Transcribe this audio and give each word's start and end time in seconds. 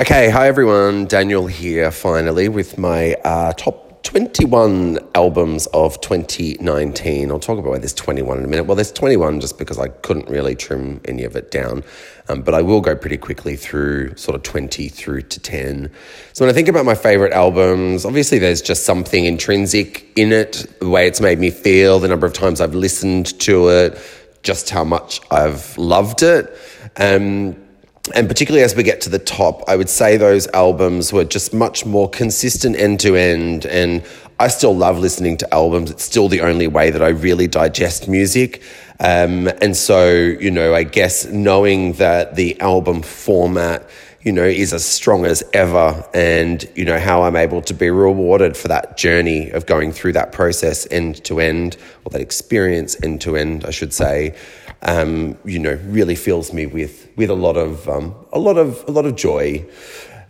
Okay, 0.00 0.30
hi 0.30 0.48
everyone. 0.48 1.04
Daniel 1.04 1.46
here 1.46 1.90
finally 1.90 2.48
with 2.48 2.78
my 2.78 3.12
uh, 3.22 3.52
top 3.52 4.02
21 4.02 4.98
albums 5.14 5.66
of 5.74 6.00
2019. 6.00 7.30
I'll 7.30 7.38
talk 7.38 7.58
about 7.58 7.72
why 7.72 7.78
there's 7.80 7.92
21 7.92 8.38
in 8.38 8.44
a 8.44 8.48
minute. 8.48 8.64
Well, 8.64 8.76
there's 8.76 8.92
21 8.92 9.40
just 9.40 9.58
because 9.58 9.78
I 9.78 9.88
couldn't 9.88 10.30
really 10.30 10.54
trim 10.54 11.02
any 11.04 11.24
of 11.24 11.36
it 11.36 11.50
down. 11.50 11.84
Um, 12.30 12.40
but 12.40 12.54
I 12.54 12.62
will 12.62 12.80
go 12.80 12.96
pretty 12.96 13.18
quickly 13.18 13.56
through 13.56 14.16
sort 14.16 14.36
of 14.36 14.42
20 14.42 14.88
through 14.88 15.20
to 15.20 15.38
10. 15.38 15.90
So 16.32 16.46
when 16.46 16.50
I 16.50 16.54
think 16.54 16.68
about 16.68 16.86
my 16.86 16.94
favorite 16.94 17.34
albums, 17.34 18.06
obviously 18.06 18.38
there's 18.38 18.62
just 18.62 18.86
something 18.86 19.26
intrinsic 19.26 20.06
in 20.16 20.32
it, 20.32 20.64
the 20.80 20.88
way 20.88 21.08
it's 21.08 21.20
made 21.20 21.38
me 21.38 21.50
feel, 21.50 21.98
the 21.98 22.08
number 22.08 22.26
of 22.26 22.32
times 22.32 22.62
I've 22.62 22.74
listened 22.74 23.38
to 23.40 23.68
it, 23.68 23.98
just 24.42 24.70
how 24.70 24.82
much 24.82 25.20
I've 25.30 25.76
loved 25.76 26.22
it. 26.22 26.56
Um, 26.96 27.54
and 28.14 28.28
particularly 28.28 28.64
as 28.64 28.74
we 28.74 28.82
get 28.82 29.00
to 29.02 29.10
the 29.10 29.18
top, 29.18 29.62
I 29.68 29.76
would 29.76 29.90
say 29.90 30.16
those 30.16 30.46
albums 30.48 31.12
were 31.12 31.24
just 31.24 31.52
much 31.52 31.84
more 31.84 32.08
consistent 32.08 32.76
end 32.76 33.00
to 33.00 33.14
end. 33.14 33.66
And 33.66 34.02
I 34.38 34.48
still 34.48 34.74
love 34.74 34.98
listening 34.98 35.36
to 35.38 35.54
albums. 35.54 35.90
It's 35.90 36.04
still 36.04 36.28
the 36.28 36.40
only 36.40 36.66
way 36.66 36.90
that 36.90 37.02
I 37.02 37.08
really 37.08 37.46
digest 37.46 38.08
music. 38.08 38.62
Um, 39.00 39.48
and 39.60 39.76
so, 39.76 40.10
you 40.10 40.50
know, 40.50 40.74
I 40.74 40.82
guess 40.82 41.26
knowing 41.26 41.92
that 41.94 42.36
the 42.36 42.58
album 42.60 43.02
format, 43.02 43.88
you 44.22 44.32
know, 44.32 44.44
is 44.44 44.72
as 44.72 44.84
strong 44.84 45.24
as 45.24 45.42
ever, 45.52 46.04
and, 46.12 46.66
you 46.74 46.84
know, 46.84 46.98
how 46.98 47.22
I'm 47.22 47.36
able 47.36 47.62
to 47.62 47.74
be 47.74 47.90
rewarded 47.90 48.56
for 48.56 48.68
that 48.68 48.96
journey 48.96 49.50
of 49.50 49.66
going 49.66 49.92
through 49.92 50.14
that 50.14 50.32
process 50.32 50.86
end 50.90 51.22
to 51.24 51.40
end, 51.40 51.76
or 52.04 52.10
that 52.10 52.20
experience 52.20 52.96
end 53.02 53.20
to 53.22 53.36
end, 53.36 53.64
I 53.64 53.70
should 53.70 53.92
say, 53.92 54.34
um, 54.82 55.38
you 55.44 55.58
know, 55.58 55.78
really 55.86 56.14
fills 56.14 56.52
me 56.52 56.66
with 56.66 57.09
with 57.20 57.30
a 57.30 57.34
lot 57.34 57.56
of 57.56 57.88
um, 57.88 58.14
a 58.32 58.38
lot 58.38 58.56
of 58.56 58.82
a 58.88 58.90
lot 58.90 59.04
of 59.04 59.14
joy. 59.14 59.64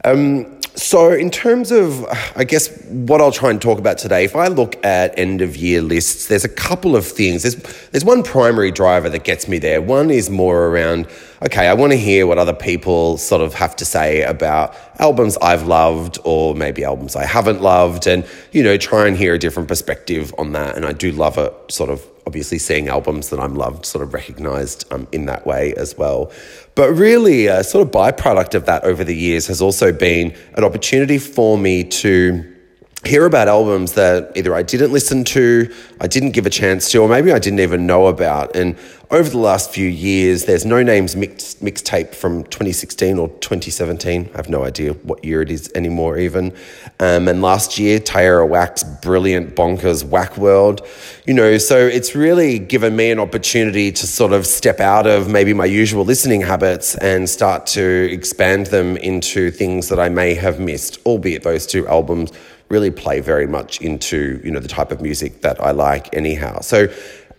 Um, 0.05 0.61
so, 0.75 1.13
in 1.13 1.31
terms 1.31 1.73
of, 1.73 2.05
I 2.37 2.45
guess, 2.45 2.69
what 2.89 3.21
I'll 3.21 3.33
try 3.33 3.51
and 3.51 3.61
talk 3.61 3.79
about 3.79 3.99
today, 3.99 4.25
if 4.25 4.35
I 4.35 4.47
look 4.47 4.83
at 4.85 5.19
end 5.19 5.41
of 5.41 5.57
year 5.57 5.83
lists, 5.83 6.29
there's 6.29 6.45
a 6.45 6.49
couple 6.49 6.97
of 6.97 7.07
things. 7.07 7.43
There's, 7.43 7.57
there's 7.91 8.05
one 8.05 8.23
primary 8.23 8.71
driver 8.71 9.11
that 9.11 9.25
gets 9.25 9.47
me 9.49 9.59
there. 9.59 9.83
One 9.83 10.11
is 10.11 10.31
more 10.31 10.67
around, 10.69 11.07
okay, 11.43 11.69
I 11.69 11.75
want 11.75 11.93
to 11.93 11.99
hear 11.99 12.27
what 12.27 12.39
other 12.39 12.53
people 12.53 13.17
sort 13.17 13.41
of 13.41 13.55
have 13.55 13.75
to 13.77 13.85
say 13.85 14.23
about 14.23 14.75
albums 14.99 15.39
I've 15.41 15.67
loved 15.67 16.19
or 16.25 16.55
maybe 16.55 16.85
albums 16.85 17.17
I 17.17 17.25
haven't 17.25 17.63
loved, 17.63 18.07
and, 18.07 18.27
you 18.53 18.63
know, 18.63 18.77
try 18.77 19.07
and 19.07 19.17
hear 19.17 19.35
a 19.35 19.39
different 19.39 19.69
perspective 19.69 20.35
on 20.39 20.53
that. 20.53 20.77
And 20.77 20.85
I 20.85 20.93
do 20.93 21.13
love 21.13 21.39
it, 21.39 21.55
sort 21.71 21.91
of 21.91 22.07
obviously 22.27 22.59
seeing 22.59 22.89
albums 22.89 23.31
that 23.31 23.41
I'm 23.41 23.57
loved 23.57 23.87
sort 23.87 24.05
of 24.05 24.13
recognized 24.15 24.85
um, 24.93 25.09
in 25.13 25.27
that 25.27 25.47
way 25.47 25.75
as 25.75 25.97
well. 25.97 26.31
But 26.75 26.93
really, 26.93 27.47
a 27.47 27.65
sort 27.65 27.87
of 27.87 27.93
byproduct 27.93 28.55
of 28.55 28.67
that 28.67 28.85
over 28.85 29.03
the 29.03 29.17
years 29.17 29.47
has 29.47 29.61
also 29.63 29.93
been 29.93 30.37
an 30.55 30.65
opportunity 30.65 31.19
for 31.19 31.57
me 31.57 31.85
to 31.85 32.57
hear 33.05 33.25
about 33.25 33.49
albums 33.49 33.95
that 33.95 34.31
either 34.37 34.55
I 34.55 34.63
didn't 34.63 34.93
listen 34.93 35.25
to, 35.25 35.75
I 36.01 36.07
didn't 36.07 36.33
give 36.33 36.45
a 36.45 36.51
chance 36.51 36.91
to, 36.91 36.99
or 36.99 37.09
maybe 37.09 37.33
I 37.33 37.39
didn't 37.39 37.61
even 37.61 37.87
know 37.87 38.09
about. 38.09 38.55
And 38.55 38.77
over 39.11 39.29
the 39.29 39.39
last 39.39 39.73
few 39.73 39.89
years, 39.89 40.45
there's 40.45 40.65
No 40.65 40.85
Names 40.85 41.17
mix, 41.17 41.55
mixtape 41.57 42.15
from 42.15 42.45
2016 42.45 43.19
or 43.19 43.29
2017. 43.41 44.31
I 44.33 44.37
have 44.37 44.49
no 44.49 44.65
idea 44.65 44.93
what 44.93 45.25
year 45.25 45.43
it 45.43 45.51
is 45.51 45.71
anymore, 45.75 46.17
even. 46.17 46.55
Um, 47.01 47.27
and 47.27 47.43
last 47.43 47.77
year, 47.77 47.99
Tierra 47.99 48.47
Whack's 48.47 48.85
brilliant 48.85 49.57
bonkers 49.57 50.05
Whack 50.05 50.37
World. 50.37 50.87
You 51.27 51.35
know, 51.35 51.59
so 51.59 51.77
it's 51.77 52.15
really 52.15 52.61
given 52.61 52.95
me 52.95 53.11
an 53.11 53.19
opportunity 53.19 53.91
to 53.91 54.07
sort 54.07 54.33
of 54.33 54.47
step 54.47 54.79
out 54.79 55.09
of 55.09 55.29
maybe 55.29 55.55
my 55.55 55.65
usual 55.65 56.05
listening 56.05 56.43
habits 56.43 56.95
and 56.95 57.29
start 57.29 57.67
to 57.69 58.09
expand 58.13 58.67
them 58.67 58.97
into 58.97 59.51
things 59.51 59.89
that 59.89 59.99
I 59.99 60.09
may 60.09 60.35
have 60.35 60.61
missed, 60.61 60.99
albeit 61.05 61.43
those 61.43 61.67
two 61.67 61.87
albums 61.89 62.31
really 62.69 62.93
play 62.93 63.19
very 63.19 63.49
much 63.49 63.81
into 63.81 64.41
you 64.45 64.51
know 64.53 64.61
the 64.61 64.69
type 64.69 64.93
of 64.93 65.03
music 65.03 65.43
that 65.43 65.61
I 65.61 65.73
like 65.73 66.15
anyhow. 66.15 66.61
So 66.61 66.87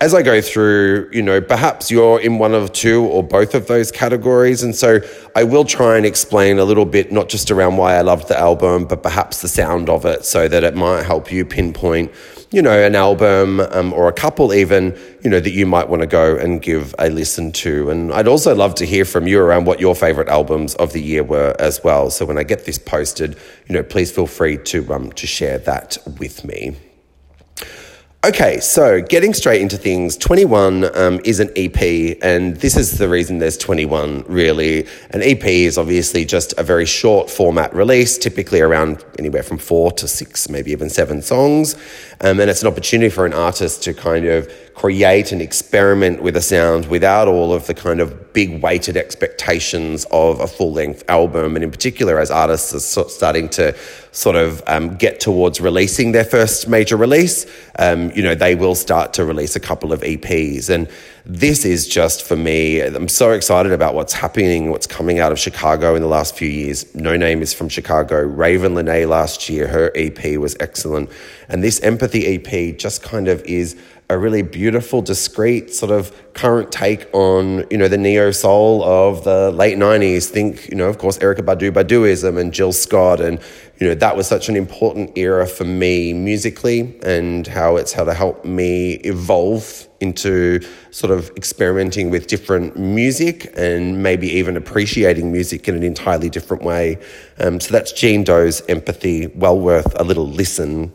as 0.01 0.15
I 0.15 0.23
go 0.23 0.41
through, 0.41 1.11
you 1.13 1.21
know, 1.21 1.39
perhaps 1.39 1.91
you're 1.91 2.19
in 2.19 2.39
one 2.39 2.55
of 2.55 2.73
two 2.73 3.05
or 3.05 3.21
both 3.21 3.53
of 3.53 3.67
those 3.67 3.91
categories. 3.91 4.63
And 4.63 4.75
so 4.75 4.99
I 5.35 5.43
will 5.43 5.63
try 5.63 5.95
and 5.95 6.07
explain 6.07 6.57
a 6.57 6.65
little 6.65 6.85
bit, 6.85 7.11
not 7.11 7.29
just 7.29 7.51
around 7.51 7.77
why 7.77 7.93
I 7.93 8.01
loved 8.01 8.27
the 8.27 8.37
album, 8.37 8.85
but 8.85 9.03
perhaps 9.03 9.43
the 9.43 9.47
sound 9.47 9.89
of 9.89 10.03
it 10.07 10.25
so 10.25 10.47
that 10.47 10.63
it 10.63 10.75
might 10.75 11.03
help 11.03 11.31
you 11.31 11.45
pinpoint, 11.45 12.11
you 12.49 12.63
know, 12.63 12.71
an 12.71 12.95
album 12.95 13.59
um, 13.59 13.93
or 13.93 14.07
a 14.07 14.13
couple 14.13 14.55
even, 14.55 14.99
you 15.21 15.29
know, 15.29 15.39
that 15.39 15.51
you 15.51 15.67
might 15.67 15.87
want 15.87 16.01
to 16.01 16.07
go 16.07 16.35
and 16.35 16.63
give 16.63 16.95
a 16.97 17.07
listen 17.11 17.51
to. 17.51 17.91
And 17.91 18.11
I'd 18.11 18.27
also 18.27 18.55
love 18.55 18.73
to 18.75 18.87
hear 18.87 19.05
from 19.05 19.27
you 19.27 19.39
around 19.39 19.65
what 19.65 19.79
your 19.79 19.93
favorite 19.93 20.29
albums 20.29 20.73
of 20.75 20.93
the 20.93 21.01
year 21.01 21.23
were 21.23 21.55
as 21.59 21.83
well. 21.83 22.09
So 22.09 22.25
when 22.25 22.39
I 22.39 22.43
get 22.43 22.65
this 22.65 22.79
posted, 22.79 23.37
you 23.67 23.75
know, 23.75 23.83
please 23.83 24.11
feel 24.11 24.25
free 24.25 24.57
to, 24.57 24.91
um, 24.95 25.11
to 25.11 25.27
share 25.27 25.59
that 25.59 25.99
with 26.17 26.43
me. 26.43 26.75
Okay, 28.23 28.59
so 28.59 29.01
getting 29.01 29.33
straight 29.33 29.63
into 29.63 29.77
things, 29.77 30.15
21 30.15 30.95
um, 30.95 31.19
is 31.23 31.39
an 31.39 31.49
EP, 31.55 32.19
and 32.21 32.55
this 32.57 32.77
is 32.77 32.99
the 32.99 33.09
reason 33.09 33.39
there's 33.39 33.57
21 33.57 34.25
really. 34.27 34.85
An 35.09 35.23
EP 35.23 35.43
is 35.43 35.75
obviously 35.79 36.23
just 36.23 36.53
a 36.59 36.63
very 36.63 36.85
short 36.85 37.31
format 37.31 37.73
release, 37.73 38.19
typically 38.19 38.61
around 38.61 39.03
anywhere 39.17 39.41
from 39.41 39.57
four 39.57 39.91
to 39.93 40.07
six, 40.07 40.49
maybe 40.49 40.71
even 40.71 40.87
seven 40.87 41.23
songs. 41.23 41.73
Um, 42.19 42.39
and 42.39 42.47
it's 42.47 42.61
an 42.61 42.67
opportunity 42.67 43.09
for 43.09 43.25
an 43.25 43.33
artist 43.33 43.81
to 43.85 43.93
kind 43.95 44.27
of 44.27 44.53
create 44.81 45.31
and 45.31 45.43
experiment 45.43 46.23
with 46.23 46.35
a 46.35 46.41
sound 46.41 46.87
without 46.87 47.27
all 47.27 47.53
of 47.53 47.67
the 47.67 47.73
kind 47.73 47.99
of 47.99 48.33
big 48.33 48.63
weighted 48.63 48.97
expectations 48.97 50.07
of 50.09 50.39
a 50.39 50.47
full 50.47 50.71
length 50.71 51.03
album. 51.07 51.55
And 51.55 51.63
in 51.63 51.69
particular, 51.69 52.17
as 52.19 52.31
artists 52.31 52.97
are 52.97 53.07
starting 53.07 53.47
to 53.49 53.77
sort 54.11 54.35
of 54.35 54.63
um, 54.65 54.95
get 54.95 55.19
towards 55.19 55.61
releasing 55.61 56.13
their 56.13 56.23
first 56.23 56.67
major 56.67 56.97
release, 56.97 57.45
um, 57.77 58.09
you 58.13 58.23
know, 58.23 58.33
they 58.33 58.55
will 58.55 58.73
start 58.73 59.13
to 59.13 59.23
release 59.23 59.55
a 59.55 59.59
couple 59.59 59.93
of 59.93 60.01
EPs. 60.01 60.67
And 60.67 60.89
this 61.27 61.63
is 61.63 61.87
just 61.87 62.23
for 62.23 62.35
me, 62.35 62.81
I'm 62.81 63.07
so 63.07 63.33
excited 63.33 63.73
about 63.73 63.93
what's 63.93 64.13
happening, 64.13 64.71
what's 64.71 64.87
coming 64.87 65.19
out 65.19 65.31
of 65.31 65.37
Chicago 65.37 65.93
in 65.93 66.01
the 66.01 66.07
last 66.07 66.35
few 66.35 66.49
years. 66.49 66.95
No 66.95 67.15
Name 67.15 67.43
is 67.43 67.53
from 67.53 67.69
Chicago. 67.69 68.27
Ravyn 68.27 68.73
Lenae 68.73 69.07
last 69.07 69.47
year, 69.47 69.67
her 69.67 69.91
EP 69.93 70.39
was 70.39 70.57
excellent. 70.59 71.11
And 71.49 71.63
this 71.63 71.79
Empathy 71.81 72.35
EP 72.35 72.75
just 72.79 73.03
kind 73.03 73.27
of 73.27 73.43
is 73.43 73.77
a 74.11 74.17
really 74.17 74.41
beautiful, 74.41 75.01
discreet 75.01 75.73
sort 75.73 75.89
of 75.89 76.11
current 76.33 76.69
take 76.69 77.07
on, 77.13 77.65
you 77.71 77.77
know, 77.77 77.87
the 77.87 77.97
neo 77.97 78.31
soul 78.31 78.83
of 78.83 79.23
the 79.23 79.51
late 79.51 79.77
90s. 79.77 80.27
Think, 80.27 80.67
you 80.67 80.75
know, 80.75 80.89
of 80.89 80.97
course, 80.97 81.17
Erykah 81.19 81.45
Badu 81.45 81.71
Baduizm 81.71 82.37
and 82.37 82.53
Jill 82.53 82.73
Scott. 82.73 83.21
And, 83.21 83.39
you 83.79 83.87
know, 83.87 83.95
that 83.95 84.17
was 84.17 84.27
such 84.27 84.49
an 84.49 84.57
important 84.57 85.17
era 85.17 85.47
for 85.47 85.63
me 85.63 86.11
musically 86.11 86.99
and 87.03 87.47
how 87.47 87.77
it's 87.77 87.93
how 87.93 88.03
to 88.03 88.13
help 88.13 88.43
me 88.43 88.95
evolve 88.95 89.87
into 90.01 90.59
sort 90.89 91.11
of 91.11 91.29
experimenting 91.37 92.09
with 92.09 92.27
different 92.27 92.77
music 92.77 93.53
and 93.55 94.03
maybe 94.03 94.27
even 94.27 94.57
appreciating 94.57 95.31
music 95.31 95.69
in 95.69 95.75
an 95.75 95.83
entirely 95.83 96.29
different 96.29 96.63
way. 96.63 96.97
Um, 97.39 97.61
so 97.61 97.71
that's 97.71 97.93
Jean 97.93 98.25
Deaux's 98.25 98.61
Empathy, 98.67 99.27
well 99.27 99.57
worth 99.57 99.97
a 99.97 100.03
little 100.03 100.27
listen. 100.27 100.91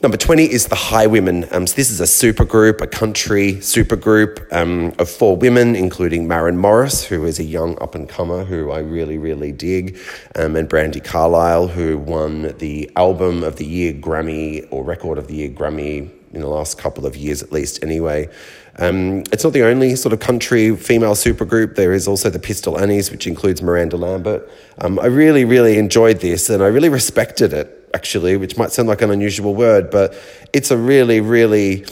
Number 0.00 0.16
20 0.16 0.44
is 0.44 0.68
the 0.68 0.76
Highwomen. 0.76 1.52
Um, 1.52 1.66
so 1.66 1.74
this 1.74 1.90
is 1.90 2.00
a 2.00 2.04
supergroup, 2.04 2.80
a 2.80 2.86
country 2.86 3.54
supergroup 3.54 4.46
um, 4.52 4.94
of 5.00 5.10
four 5.10 5.36
women, 5.36 5.74
including 5.74 6.28
Maren 6.28 6.56
Morris, 6.56 7.02
who 7.02 7.24
is 7.24 7.40
a 7.40 7.42
young 7.42 7.76
up 7.82 7.96
and 7.96 8.08
comer 8.08 8.44
who 8.44 8.70
I 8.70 8.78
really, 8.78 9.18
really 9.18 9.50
dig, 9.50 9.98
um, 10.36 10.54
and 10.54 10.70
Brandi 10.70 11.02
Carlile, 11.02 11.66
who 11.66 11.98
won 11.98 12.54
the 12.58 12.88
Album 12.94 13.42
of 13.42 13.56
the 13.56 13.66
Year 13.66 13.92
Grammy 13.92 14.68
or 14.70 14.84
Record 14.84 15.18
of 15.18 15.26
the 15.26 15.34
Year 15.34 15.48
Grammy 15.48 16.08
in 16.32 16.42
the 16.42 16.46
last 16.46 16.78
couple 16.78 17.04
of 17.04 17.16
years 17.16 17.42
at 17.42 17.50
least, 17.50 17.82
anyway. 17.82 18.28
Um, 18.76 19.24
it's 19.32 19.42
not 19.42 19.52
the 19.52 19.64
only 19.64 19.96
sort 19.96 20.12
of 20.12 20.20
country 20.20 20.76
female 20.76 21.16
supergroup. 21.16 21.74
There 21.74 21.92
is 21.92 22.06
also 22.06 22.30
the 22.30 22.38
Pistol 22.38 22.78
Annies, 22.78 23.10
which 23.10 23.26
includes 23.26 23.62
Miranda 23.62 23.96
Lambert. 23.96 24.48
Um, 24.80 25.00
I 25.00 25.06
really, 25.06 25.44
really 25.44 25.76
enjoyed 25.76 26.20
this 26.20 26.48
and 26.50 26.62
I 26.62 26.68
really 26.68 26.88
respected 26.88 27.52
it 27.52 27.77
actually, 27.94 28.36
which 28.36 28.56
might 28.56 28.72
sound 28.72 28.88
like 28.88 29.02
an 29.02 29.10
unusual 29.10 29.54
word, 29.54 29.90
but 29.90 30.14
it's 30.52 30.70
a 30.70 30.76
really, 30.76 31.20
really, 31.20 31.84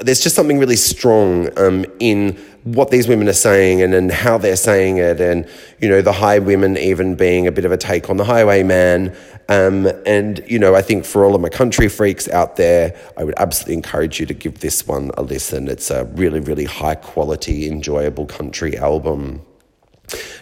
there's 0.00 0.20
just 0.20 0.36
something 0.36 0.58
really 0.58 0.76
strong 0.76 1.48
um, 1.58 1.84
in 1.98 2.38
what 2.64 2.90
these 2.90 3.08
women 3.08 3.28
are 3.28 3.32
saying 3.32 3.80
and, 3.80 3.94
and 3.94 4.12
how 4.12 4.36
they're 4.36 4.56
saying 4.56 4.98
it. 4.98 5.20
And, 5.20 5.48
you 5.80 5.88
know, 5.88 6.02
the 6.02 6.12
high 6.12 6.38
women 6.38 6.76
even 6.76 7.14
being 7.14 7.46
a 7.46 7.52
bit 7.52 7.64
of 7.64 7.72
a 7.72 7.76
take 7.76 8.10
on 8.10 8.16
the 8.16 8.24
highwayman. 8.24 9.16
Um, 9.48 9.86
and, 10.06 10.44
you 10.46 10.58
know, 10.58 10.74
I 10.74 10.82
think 10.82 11.04
for 11.04 11.24
all 11.24 11.34
of 11.34 11.40
my 11.40 11.48
country 11.48 11.88
freaks 11.88 12.28
out 12.28 12.56
there, 12.56 12.94
I 13.16 13.24
would 13.24 13.34
absolutely 13.38 13.74
encourage 13.74 14.20
you 14.20 14.26
to 14.26 14.34
give 14.34 14.60
this 14.60 14.86
one 14.86 15.10
a 15.16 15.22
listen. 15.22 15.68
It's 15.68 15.90
a 15.90 16.04
really, 16.04 16.40
really 16.40 16.66
high 16.66 16.96
quality, 16.96 17.66
enjoyable 17.66 18.26
country 18.26 18.76
album. 18.76 19.42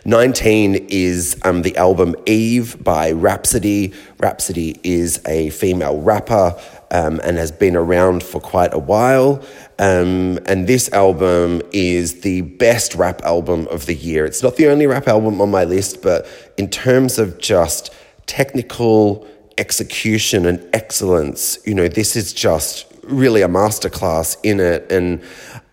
19 0.05 0.87
is 0.89 1.39
um, 1.45 1.63
the 1.63 1.77
album 1.77 2.15
Eve 2.27 2.83
by 2.83 3.13
Rapsody. 3.13 3.93
Rapsody 4.19 4.81
is 4.83 5.21
a 5.27 5.51
female 5.51 6.01
rapper 6.01 6.59
um, 6.91 7.21
and 7.23 7.37
has 7.37 7.53
been 7.53 7.77
around 7.77 8.23
for 8.23 8.41
quite 8.41 8.73
a 8.73 8.79
while. 8.79 9.45
Um, 9.79 10.39
and 10.47 10.67
this 10.67 10.91
album 10.93 11.63
is 11.73 12.23
the 12.23 12.41
best 12.43 12.95
rap 12.95 13.23
album 13.23 13.69
of 13.69 13.87
the 13.87 13.95
year. 13.95 14.25
It's 14.25 14.43
not 14.43 14.57
the 14.57 14.69
only 14.69 14.87
rap 14.87 15.07
album 15.09 15.41
on 15.41 15.51
my 15.51 15.65
list, 15.65 16.03
but 16.03 16.27
in 16.57 16.69
terms 16.69 17.19
of 17.19 17.39
just 17.39 17.93
technical 18.27 19.27
execution 19.59 20.47
and 20.47 20.67
excellence, 20.73 21.59
you 21.67 21.75
know, 21.75 21.89
this 21.89 22.17
is 22.17 22.33
just 22.33 22.87
really 23.03 23.43
a 23.43 23.49
masterclass 23.49 24.37
in 24.43 24.61
it. 24.61 24.91
And 24.91 25.23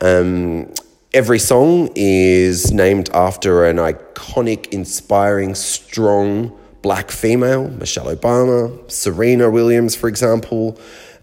um, 0.02 0.74
every 1.16 1.40
song 1.40 1.90
is 1.96 2.74
named 2.74 3.10
after 3.14 3.66
an 3.66 3.78
iconic, 3.78 4.68
inspiring, 4.74 5.56
strong 5.56 6.52
black 6.82 7.10
female, 7.10 7.70
Michelle 7.70 8.14
Obama, 8.14 8.92
Serena 8.92 9.50
Williams, 9.50 9.96
for 9.96 10.10
example. 10.10 10.78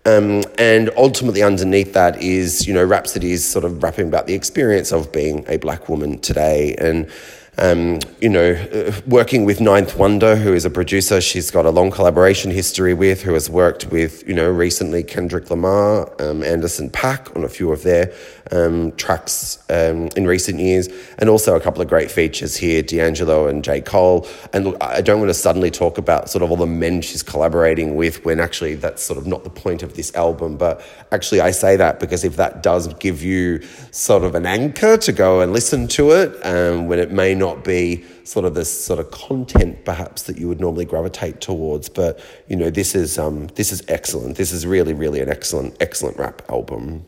Um, 0.07 0.45
and 0.57 0.91
ultimately, 0.97 1.43
underneath 1.43 1.93
that 1.93 2.23
is, 2.23 2.67
you 2.67 2.73
know, 2.73 2.83
Rapsody's 2.83 3.45
sort 3.45 3.67
of 3.67 3.83
rapping 3.83 4.09
about 4.09 4.27
the 4.27 4.33
experience 4.33 4.93
of 4.93 5.13
being 5.13 5.45
a 5.47 5.59
black 5.59 5.91
woman 5.91 6.19
today. 6.19 6.75
And 6.79 7.11
um, 7.59 7.99
you 8.21 8.31
know, 8.31 8.53
uh, 8.53 8.93
working 9.07 9.45
with 9.45 9.61
Ninth 9.61 9.97
Wonder, 9.97 10.37
who 10.37 10.55
is 10.55 10.65
a 10.65 10.71
producer 10.71 11.21
she's 11.21 11.51
got 11.51 11.67
a 11.67 11.71
long 11.71 11.91
collaboration 11.91 12.51
history 12.51 12.95
with, 12.95 13.23
who 13.23 13.35
has 13.35 13.51
worked 13.51 13.87
with, 13.89 14.27
you 14.27 14.33
know, 14.33 14.49
recently 14.49 15.03
Kendrick 15.03 15.51
Lamar, 15.51 16.11
um, 16.19 16.43
Anderson 16.43 16.89
.Paak 16.89 17.37
on 17.37 17.45
a 17.45 17.49
few 17.51 17.71
of 17.71 17.83
their 17.83 18.11
um, 18.53 18.93
tracks 18.93 19.59
um, 19.71 20.09
in 20.17 20.27
recent 20.27 20.61
years, 20.61 20.89
and 21.19 21.29
also 21.29 21.57
a 21.57 21.61
couple 21.61 21.83
of 21.83 21.89
great 21.89 22.11
features 22.11 22.57
here, 22.57 22.83
D'Angelo 22.83 23.49
and 23.49 23.65
J. 23.65 23.81
Cole. 23.81 24.29
And 24.53 24.67
look, 24.67 24.77
I 24.83 25.01
don't 25.01 25.19
want 25.19 25.31
to 25.31 25.35
suddenly 25.35 25.71
talk 25.71 25.99
about 25.99 26.31
sort 26.31 26.43
of 26.43 26.51
all 26.51 26.57
the 26.57 26.67
men 26.67 27.01
she's 27.01 27.23
collaborating 27.23 27.97
with 27.97 28.25
when 28.25 28.39
actually 28.39 28.75
that's 28.77 29.03
sort 29.03 29.19
of 29.19 29.27
not 29.27 29.45
the 29.45 29.51
point 29.51 29.83
of 29.83 29.95
this 29.95 30.15
album, 30.15 30.57
but 30.57 30.83
actually 31.11 31.41
I 31.41 31.51
say 31.51 31.77
that 31.77 31.99
because 31.99 32.25
if 32.25 32.37
that 32.37 32.63
does 32.63 32.93
give 32.95 33.23
you 33.23 33.63
sort 33.91 34.23
of 34.23 34.35
an 34.35 34.47
anchor 34.47 34.97
to 34.99 35.13
go 35.13 35.41
and 35.41 35.53
listen 35.53 35.89
to 35.89 36.11
it, 36.11 36.39
um, 36.45 36.87
when 36.89 36.99
it 36.99 37.11
may 37.11 37.35
not 37.35 37.65
be 37.65 38.05
sort 38.25 38.45
of 38.45 38.55
this 38.55 38.85
sort 38.85 39.01
of 39.01 39.11
content 39.11 39.85
perhaps 39.85 40.23
that 40.25 40.39
you 40.39 40.49
would 40.49 40.61
normally 40.61 40.85
gravitate 40.85 41.41
towards. 41.41 41.89
But 41.89 42.21
you 42.49 42.57
know, 42.57 42.71
this 42.71 42.95
is 42.95 43.19
um, 43.19 43.47
this 43.55 43.73
is 43.73 43.83
excellent. 43.89 44.37
This 44.37 44.53
is 44.53 44.67
really, 44.67 44.93
really 44.93 45.21
an 45.21 45.29
excellent, 45.29 45.77
excellent 45.81 46.19
rap 46.19 46.43
album. 46.49 47.07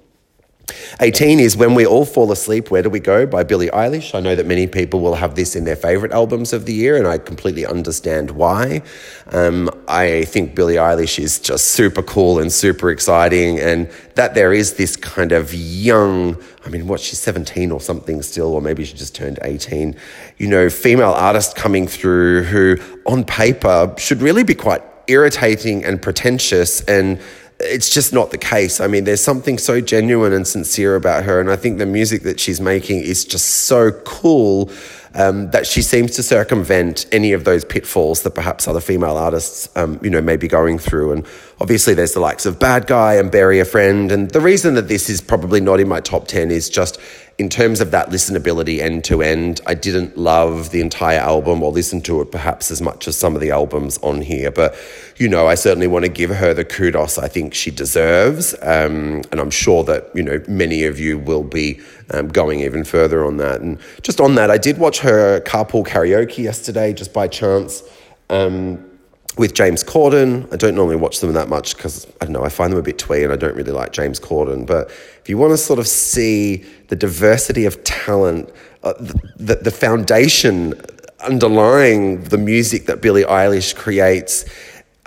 18 1.01 1.41
is 1.41 1.57
When 1.57 1.75
We 1.75 1.85
All 1.85 2.07
Fall 2.07 2.33
Asleep, 2.33 2.71
Where 2.71 2.83
Do 2.83 2.89
We 2.89 3.01
Go 3.01 3.27
by 3.27 3.43
Billie 3.43 3.69
Eilish. 3.69 4.15
I 4.15 4.21
know 4.21 4.35
that 4.35 4.47
many 4.47 4.67
people 4.67 5.01
will 5.01 5.15
have 5.15 5.35
this 5.35 5.55
in 5.55 5.65
their 5.65 5.77
favourite 5.77 6.13
albums 6.13 6.55
of 6.55 6.65
the 6.65 6.73
year, 6.73 6.97
and 6.97 7.07
I 7.07 7.19
completely 7.19 7.67
understand 7.67 8.31
why. 8.31 8.83
Um, 9.27 9.69
I 9.89 10.25
think 10.25 10.55
Billie 10.55 10.77
Eilish 10.77 11.19
is 11.19 11.39
just 11.39 11.67
super 11.73 12.03
cool 12.03 12.39
and 12.39 12.51
super 12.51 12.91
exciting, 12.91 13.61
and 13.61 13.91
that 14.15 14.35
there 14.35 14.55
is 14.55 14.75
this 14.75 14.97
kind 14.97 15.33
of 15.33 15.53
young, 15.53 16.43
I 16.65 16.71
mean, 16.71 16.87
what, 16.87 17.01
she's 17.01 17.19
17 17.19 17.71
or 17.71 17.81
something 17.81 18.23
still, 18.23 18.55
or 18.55 18.63
maybe 18.63 18.85
she 18.85 18.95
just 18.95 19.15
turned 19.15 19.39
18, 19.43 19.95
you 20.39 20.49
know, 20.49 20.71
female 20.71 21.13
artist 21.13 21.57
coming 21.57 21.87
through 21.87 22.45
who, 22.45 22.79
on 23.05 23.25
paper, 23.25 23.95
should 23.99 24.23
really 24.23 24.45
be 24.45 24.55
quite 24.55 24.83
irritating 25.07 25.85
and 25.85 26.01
pretentious 26.01 26.81
and 26.83 27.21
it's 27.61 27.89
just 27.89 28.13
not 28.13 28.31
the 28.31 28.39
case. 28.39 28.81
I 28.81 28.87
mean, 28.87 29.05
there's 29.05 29.23
something 29.23 29.59
so 29.59 29.81
genuine 29.81 30.33
and 30.33 30.47
sincere 30.47 30.97
about 30.97 31.25
her, 31.25 31.41
and 31.41 31.51
I 31.51 31.57
think 31.57 31.79
the 31.79 31.87
music 31.87 32.23
that 32.23 32.41
she's 32.41 32.61
making 32.61 33.01
is 33.01 33.25
just 33.25 33.47
so 33.47 33.93
cool 34.05 34.71
um, 35.15 35.51
that 35.51 35.67
she 35.67 35.81
seems 35.81 36.13
to 36.17 36.23
circumvent 36.23 37.07
any 37.13 37.33
of 37.33 37.45
those 37.45 37.65
pitfalls 37.65 38.23
that 38.23 38.33
perhaps 38.33 38.67
other 38.67 38.81
female 38.81 39.17
artists, 39.17 39.69
um, 39.77 40.01
you 40.03 40.11
know, 40.11 40.21
may 40.21 40.37
be 40.37 40.49
going 40.49 40.79
through. 40.79 41.13
And 41.13 41.27
obviously, 41.61 41.95
there's 41.95 42.15
the 42.15 42.21
likes 42.21 42.47
of 42.47 42.59
Bad 42.59 42.89
Guy 42.89 43.15
and 43.15 43.31
Bury 43.31 43.61
a 43.61 43.65
Friend. 43.65 44.11
And 44.11 44.31
the 44.31 44.41
reason 44.41 44.75
that 44.75 44.89
this 44.89 45.09
is 45.09 45.21
probably 45.21 45.61
not 45.61 45.79
in 45.79 45.89
my 45.89 46.01
top 46.01 46.27
10 46.27 46.51
is 46.51 46.69
just 46.69 46.99
in 47.37 47.49
terms 47.49 47.81
of 47.81 47.91
that 47.91 48.11
listenability 48.11 48.79
end 48.79 49.03
to 49.05 49.21
end, 49.21 49.61
I 49.67 49.75
didn't 49.75 50.17
love 50.17 50.71
the 50.71 50.81
entire 50.81 51.19
album 51.19 51.63
or 51.63 51.73
listen 51.73 52.01
to 52.03 52.21
it 52.21 52.31
perhaps 52.31 52.71
as 52.71 52.81
much 52.81 53.09
as 53.09 53.17
some 53.17 53.35
of 53.35 53.41
the 53.41 53.51
albums 53.51 53.99
on 53.99 54.23
here. 54.23 54.53
But, 54.53 54.77
you 55.17 55.29
know, 55.29 55.49
I 55.49 55.57
certainly 55.57 55.89
want 55.89 56.05
to 56.05 56.11
give 56.11 56.31
her 56.31 56.55
the 56.55 56.65
kudos 56.65 57.19
I 57.19 57.27
think 57.27 57.53
she 57.53 57.73
deserves. 57.73 58.55
Um, 58.63 59.23
and 59.33 59.41
I'm 59.41 59.51
sure 59.51 59.83
that, 59.85 60.15
you 60.15 60.23
know, 60.23 60.43
many 60.47 60.85
of 60.85 61.01
you 61.01 61.19
will 61.19 61.43
be 61.43 61.81
um, 62.11 62.29
going 62.29 62.61
even 62.61 62.85
further 62.85 63.25
on 63.25 63.39
that. 63.39 63.61
And 63.61 63.81
just 64.03 64.21
on 64.21 64.37
that, 64.37 64.51
I 64.51 64.59
did 64.59 64.79
watch 64.79 65.01
her 65.01 65.41
carpool 65.41 65.85
karaoke 65.85 66.45
yesterday 66.45 66.93
just 66.93 67.13
by 67.13 67.27
chance. 67.27 67.83
Um, 68.31 68.94
with 69.37 69.55
James 69.55 69.83
Corden. 69.83 70.53
I 70.53 70.57
don't 70.57 70.75
normally 70.75 70.97
watch 70.97 71.21
them 71.21 71.33
that 71.33 71.49
much 71.49 71.77
because 71.77 72.07
I 72.21 72.27
don't 72.27 72.33
know, 72.33 72.45
I 72.45 72.49
find 72.49 72.73
them 72.73 72.79
a 72.79 72.83
bit 72.83 72.99
twee 72.99 73.25
and 73.25 73.33
I 73.33 73.37
don't 73.37 73.57
really 73.57 73.73
like 73.73 73.93
James 73.93 74.21
Corden. 74.21 74.67
But 74.67 74.89
if 75.21 75.29
you 75.29 75.39
want 75.39 75.53
to 75.53 75.59
sort 75.59 75.79
of 75.79 75.89
see 75.89 76.65
the 76.89 76.97
diversity 76.97 77.65
of 77.65 77.83
talent, 77.85 78.51
uh, 78.83 78.95
the, 79.37 79.57
the 79.57 79.71
foundation 79.71 80.75
underlying 81.21 82.23
the 82.25 82.39
music 82.39 82.87
that 82.87 83.01
Billie 83.01 83.25
Eilish 83.25 83.75
creates 83.75 84.45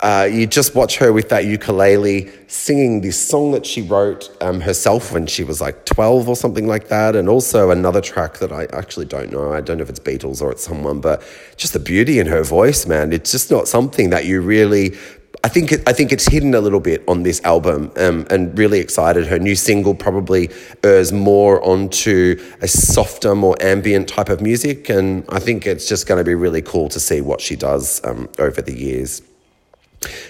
uh, 0.00 0.28
you 0.30 0.46
just 0.46 0.76
watch 0.76 0.96
her 0.98 1.12
with 1.12 1.28
that 1.28 1.44
ukulele 1.44 2.30
singing 2.46 3.00
this 3.00 3.20
song 3.20 3.50
that 3.50 3.66
she 3.66 3.82
wrote 3.82 4.30
um, 4.40 4.60
herself 4.60 5.12
when 5.12 5.26
she 5.26 5.42
was 5.42 5.60
like 5.60 5.84
12 5.86 6.28
or 6.28 6.36
something 6.36 6.68
like 6.68 6.86
that. 6.88 7.16
And 7.16 7.28
also 7.28 7.70
another 7.70 8.00
track 8.00 8.38
that 8.38 8.52
I 8.52 8.66
actually 8.72 9.06
don't 9.06 9.32
know. 9.32 9.52
I 9.52 9.60
don't 9.60 9.78
know 9.78 9.82
if 9.82 9.90
it's 9.90 9.98
Beatles 9.98 10.40
or 10.40 10.52
it's 10.52 10.62
someone, 10.62 11.00
but 11.00 11.22
just 11.56 11.72
the 11.72 11.80
beauty 11.80 12.20
in 12.20 12.28
her 12.28 12.44
voice, 12.44 12.86
man. 12.86 13.12
It's 13.12 13.32
just 13.32 13.50
not 13.50 13.66
something 13.66 14.10
that 14.10 14.24
you 14.24 14.40
really. 14.40 14.96
I 15.44 15.48
think 15.48 15.72
I 15.88 15.92
think 15.92 16.10
it's 16.10 16.26
hidden 16.26 16.54
a 16.54 16.60
little 16.60 16.80
bit 16.80 17.04
on 17.06 17.22
this 17.22 17.40
album, 17.44 17.92
um, 17.96 18.26
and 18.28 18.58
really 18.58 18.80
excited. 18.80 19.26
Her 19.26 19.38
new 19.38 19.54
single 19.54 19.94
probably 19.94 20.50
errs 20.82 21.12
more 21.12 21.62
onto 21.64 22.36
a 22.60 22.66
softer, 22.66 23.36
more 23.36 23.56
ambient 23.60 24.08
type 24.08 24.30
of 24.30 24.40
music, 24.40 24.88
and 24.88 25.24
I 25.28 25.38
think 25.38 25.64
it's 25.64 25.88
just 25.88 26.08
going 26.08 26.18
to 26.18 26.24
be 26.24 26.34
really 26.34 26.62
cool 26.62 26.88
to 26.88 26.98
see 26.98 27.20
what 27.20 27.40
she 27.40 27.54
does 27.54 28.00
um, 28.04 28.28
over 28.38 28.60
the 28.60 28.76
years. 28.76 29.22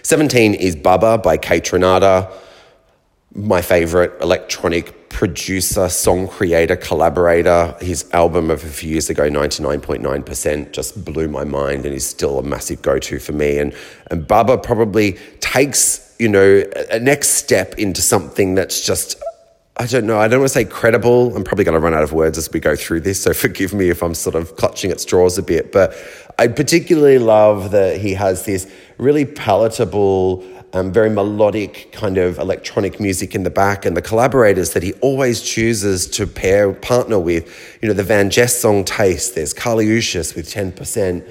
17 0.03 0.55
is 0.55 0.77
Bubba 0.77 1.23
by 1.23 1.39
Kaytranada, 1.39 2.33
my 3.35 3.63
favorite 3.63 4.13
electronic 4.21 5.09
producer, 5.09 5.89
song 5.89 6.29
creator, 6.29 6.77
collaborator. 6.77 7.77
His 7.81 8.09
album 8.13 8.51
of 8.51 8.63
a 8.65 8.69
few 8.69 8.91
years 8.91 9.11
ago, 9.11 9.29
99.9%, 9.29 10.73
just 10.73 11.05
blew 11.05 11.29
my 11.29 11.45
mind 11.45 11.87
and 11.87 11.95
is 11.95 12.07
still 12.07 12.39
a 12.39 12.43
massive 12.43 12.83
go 12.83 12.99
to 12.99 13.19
for 13.19 13.33
me. 13.33 13.59
And, 13.59 13.75
and 14.11 14.27
Bubba 14.27 14.63
probably 14.63 15.19
takes, 15.41 16.15
you 16.19 16.29
know, 16.29 16.65
a 16.91 17.01
next 17.01 17.31
step 17.31 17.75
into 17.79 18.03
something 18.03 18.55
that's 18.55 18.85
just 18.85 19.23
I 19.81 19.87
don't 19.87 20.07
know. 20.07 20.19
I 20.19 20.27
don't 20.27 20.41
want 20.41 20.49
to 20.49 20.55
say 20.55 20.65
credible. 20.65 21.37
I'm 21.37 21.45
probably 21.45 21.65
going 21.65 21.75
to 21.75 21.81
run 21.81 21.95
out 21.95 22.03
of 22.03 22.13
words 22.13 22.37
as 22.37 22.51
we 22.53 22.59
go 22.59 22.75
through 22.75 23.03
this, 23.03 23.23
so 23.23 23.33
forgive 23.45 23.73
me 23.73 23.91
if 23.91 24.03
I'm 24.03 24.15
sort 24.15 24.35
of 24.35 24.57
clutching 24.57 24.91
at 24.91 25.01
straws 25.01 25.39
a 25.39 25.43
bit. 25.43 25.71
But 25.71 25.95
I 26.39 26.49
particularly 26.49 27.19
love 27.19 27.71
that 27.71 28.01
he 28.01 28.15
has 28.15 28.45
this 28.45 28.73
really 28.99 29.25
palatable, 29.25 30.45
um, 30.73 30.93
very 30.93 31.09
melodic 31.09 31.91
kind 31.93 32.19
of 32.19 32.39
electronic 32.39 33.01
music 33.01 33.35
in 33.35 33.45
the 33.45 33.51
back, 33.51 33.87
and 33.87 33.97
the 33.97 34.03
collaborators 34.03 34.73
that 34.73 34.83
he 34.83 34.93
always 34.95 35.41
chooses 35.41 36.07
to 36.09 36.27
pair 36.27 36.73
partner 36.73 37.19
with. 37.19 37.79
You 37.81 37.89
know, 37.89 37.95
the 37.95 38.03
Van 38.03 38.29
Jess 38.31 38.59
song 38.59 38.85
Taste. 38.85 39.35
There's 39.35 39.55
Kali 39.55 39.87
Uchis 39.87 40.35
with 40.35 40.51
Ten 40.51 40.73
Percent, 40.73 41.25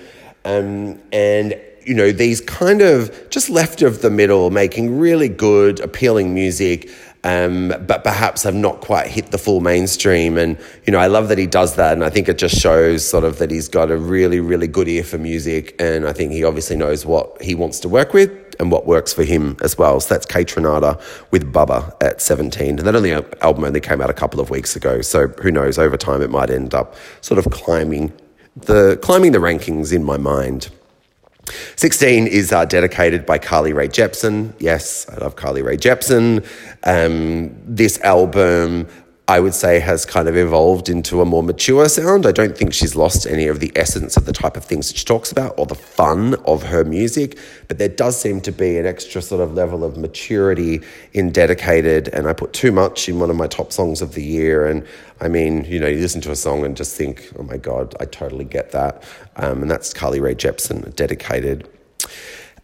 um, 0.45 0.99
and 1.11 1.59
you 1.85 1.93
know 1.93 2.11
these 2.11 2.41
kind 2.41 2.81
of 2.81 3.29
just 3.29 3.49
left 3.49 3.81
of 3.81 4.01
the 4.01 4.09
middle, 4.09 4.49
making 4.49 4.97
really 4.97 5.29
good, 5.29 5.79
appealing 5.79 6.33
music 6.33 6.89
um, 7.27 7.73
but 7.85 8.05
perhaps 8.05 8.43
have 8.43 8.55
not 8.55 8.79
quite 8.79 9.07
hit 9.07 9.31
the 9.31 9.37
full 9.37 9.59
mainstream. 9.59 10.37
And, 10.37 10.57
you 10.85 10.93
know, 10.93 10.99
I 10.99 11.07
love 11.07 11.27
that 11.27 11.37
he 11.37 11.45
does 11.45 11.75
that. 11.75 11.91
And 11.91 12.01
I 12.01 12.09
think 12.09 12.29
it 12.29 12.37
just 12.37 12.55
shows 12.55 13.05
sort 13.05 13.25
of 13.25 13.37
that 13.39 13.51
he's 13.51 13.67
got 13.67 13.91
a 13.91 13.97
really, 13.97 14.39
really 14.39 14.67
good 14.67 14.87
ear 14.87 15.03
for 15.03 15.17
music. 15.17 15.75
And 15.77 16.07
I 16.07 16.13
think 16.13 16.31
he 16.31 16.45
obviously 16.45 16.77
knows 16.77 17.05
what 17.05 17.41
he 17.41 17.53
wants 17.53 17.81
to 17.81 17.89
work 17.89 18.13
with 18.13 18.31
and 18.61 18.71
what 18.71 18.87
works 18.87 19.11
for 19.11 19.25
him 19.25 19.57
as 19.61 19.77
well. 19.77 19.99
So 19.99 20.13
that's 20.13 20.25
Kaytranada 20.25 21.01
with 21.31 21.51
Bubba 21.51 22.01
at 22.01 22.21
17. 22.21 22.79
And 22.79 22.87
that 22.87 22.95
only 22.95 23.11
album 23.11 23.65
only 23.65 23.81
came 23.81 23.99
out 23.99 24.09
a 24.09 24.13
couple 24.13 24.39
of 24.39 24.49
weeks 24.49 24.77
ago. 24.77 25.01
So 25.01 25.27
who 25.27 25.51
knows, 25.51 25.77
over 25.77 25.97
time 25.97 26.21
it 26.21 26.29
might 26.29 26.49
end 26.49 26.73
up 26.73 26.95
sort 27.19 27.45
of 27.45 27.51
climbing 27.51 28.13
the 28.55 28.97
climbing 29.01 29.33
the 29.33 29.39
rankings 29.39 29.93
in 29.93 30.03
my 30.03 30.15
mind. 30.17 30.69
16 31.75 32.27
is 32.27 32.51
uh, 32.51 32.65
dedicated 32.65 33.25
by 33.25 33.37
Carly 33.37 33.73
Rae 33.73 33.87
Jepsen. 33.87 34.53
Yes, 34.59 35.07
I 35.09 35.17
love 35.17 35.35
Carly 35.35 35.61
Rae 35.61 35.77
Jepsen. 35.77 36.45
Um, 36.83 37.55
this 37.65 37.99
album 38.01 38.87
I 39.29 39.41
would 39.41 39.53
say 39.53 39.81
has 39.81 40.05
kind 40.05 40.29
of 40.29 40.37
evolved 40.37 40.87
into 40.87 41.21
a 41.21 41.25
more 41.25 41.43
mature 41.43 41.89
sound. 41.89 42.25
I 42.25 42.31
don't 42.31 42.57
think 42.57 42.73
she's 42.73 42.95
lost 42.95 43.27
any 43.27 43.47
of 43.47 43.59
the 43.59 43.73
essence 43.75 44.15
of 44.15 44.23
the 44.23 44.31
type 44.31 44.55
of 44.55 44.63
things 44.63 44.87
that 44.87 44.97
she 44.97 45.03
talks 45.03 45.33
about 45.33 45.53
or 45.59 45.65
the 45.65 45.75
fun 45.75 46.35
of 46.45 46.63
her 46.63 46.85
music, 46.85 47.37
but 47.67 47.77
there 47.77 47.89
does 47.89 48.17
seem 48.17 48.39
to 48.41 48.53
be 48.53 48.77
an 48.77 48.85
extra 48.85 49.21
sort 49.21 49.41
of 49.41 49.53
level 49.53 49.83
of 49.83 49.97
maturity 49.97 50.81
in 51.11 51.31
Dedicated. 51.31 52.07
And 52.07 52.25
I 52.25 52.31
put 52.31 52.53
too 52.53 52.71
much 52.71 53.09
in 53.09 53.19
one 53.19 53.29
of 53.29 53.35
my 53.35 53.47
top 53.47 53.73
songs 53.73 54.01
of 54.01 54.13
the 54.13 54.23
year. 54.23 54.65
And 54.65 54.87
I 55.19 55.27
mean, 55.27 55.65
you 55.65 55.81
know, 55.81 55.87
you 55.87 55.99
listen 55.99 56.21
to 56.21 56.31
a 56.31 56.35
song 56.35 56.63
and 56.63 56.77
just 56.77 56.95
think, 56.95 57.29
oh 57.37 57.43
my 57.43 57.57
God, 57.57 57.95
I 57.99 58.05
totally 58.05 58.45
get 58.45 58.71
that. 58.71 59.03
Um, 59.35 59.61
and 59.61 59.69
that's 59.69 59.93
Carly 59.93 60.21
Rae 60.21 60.35
Jepsen, 60.35 60.95
Dedicated 60.95 61.67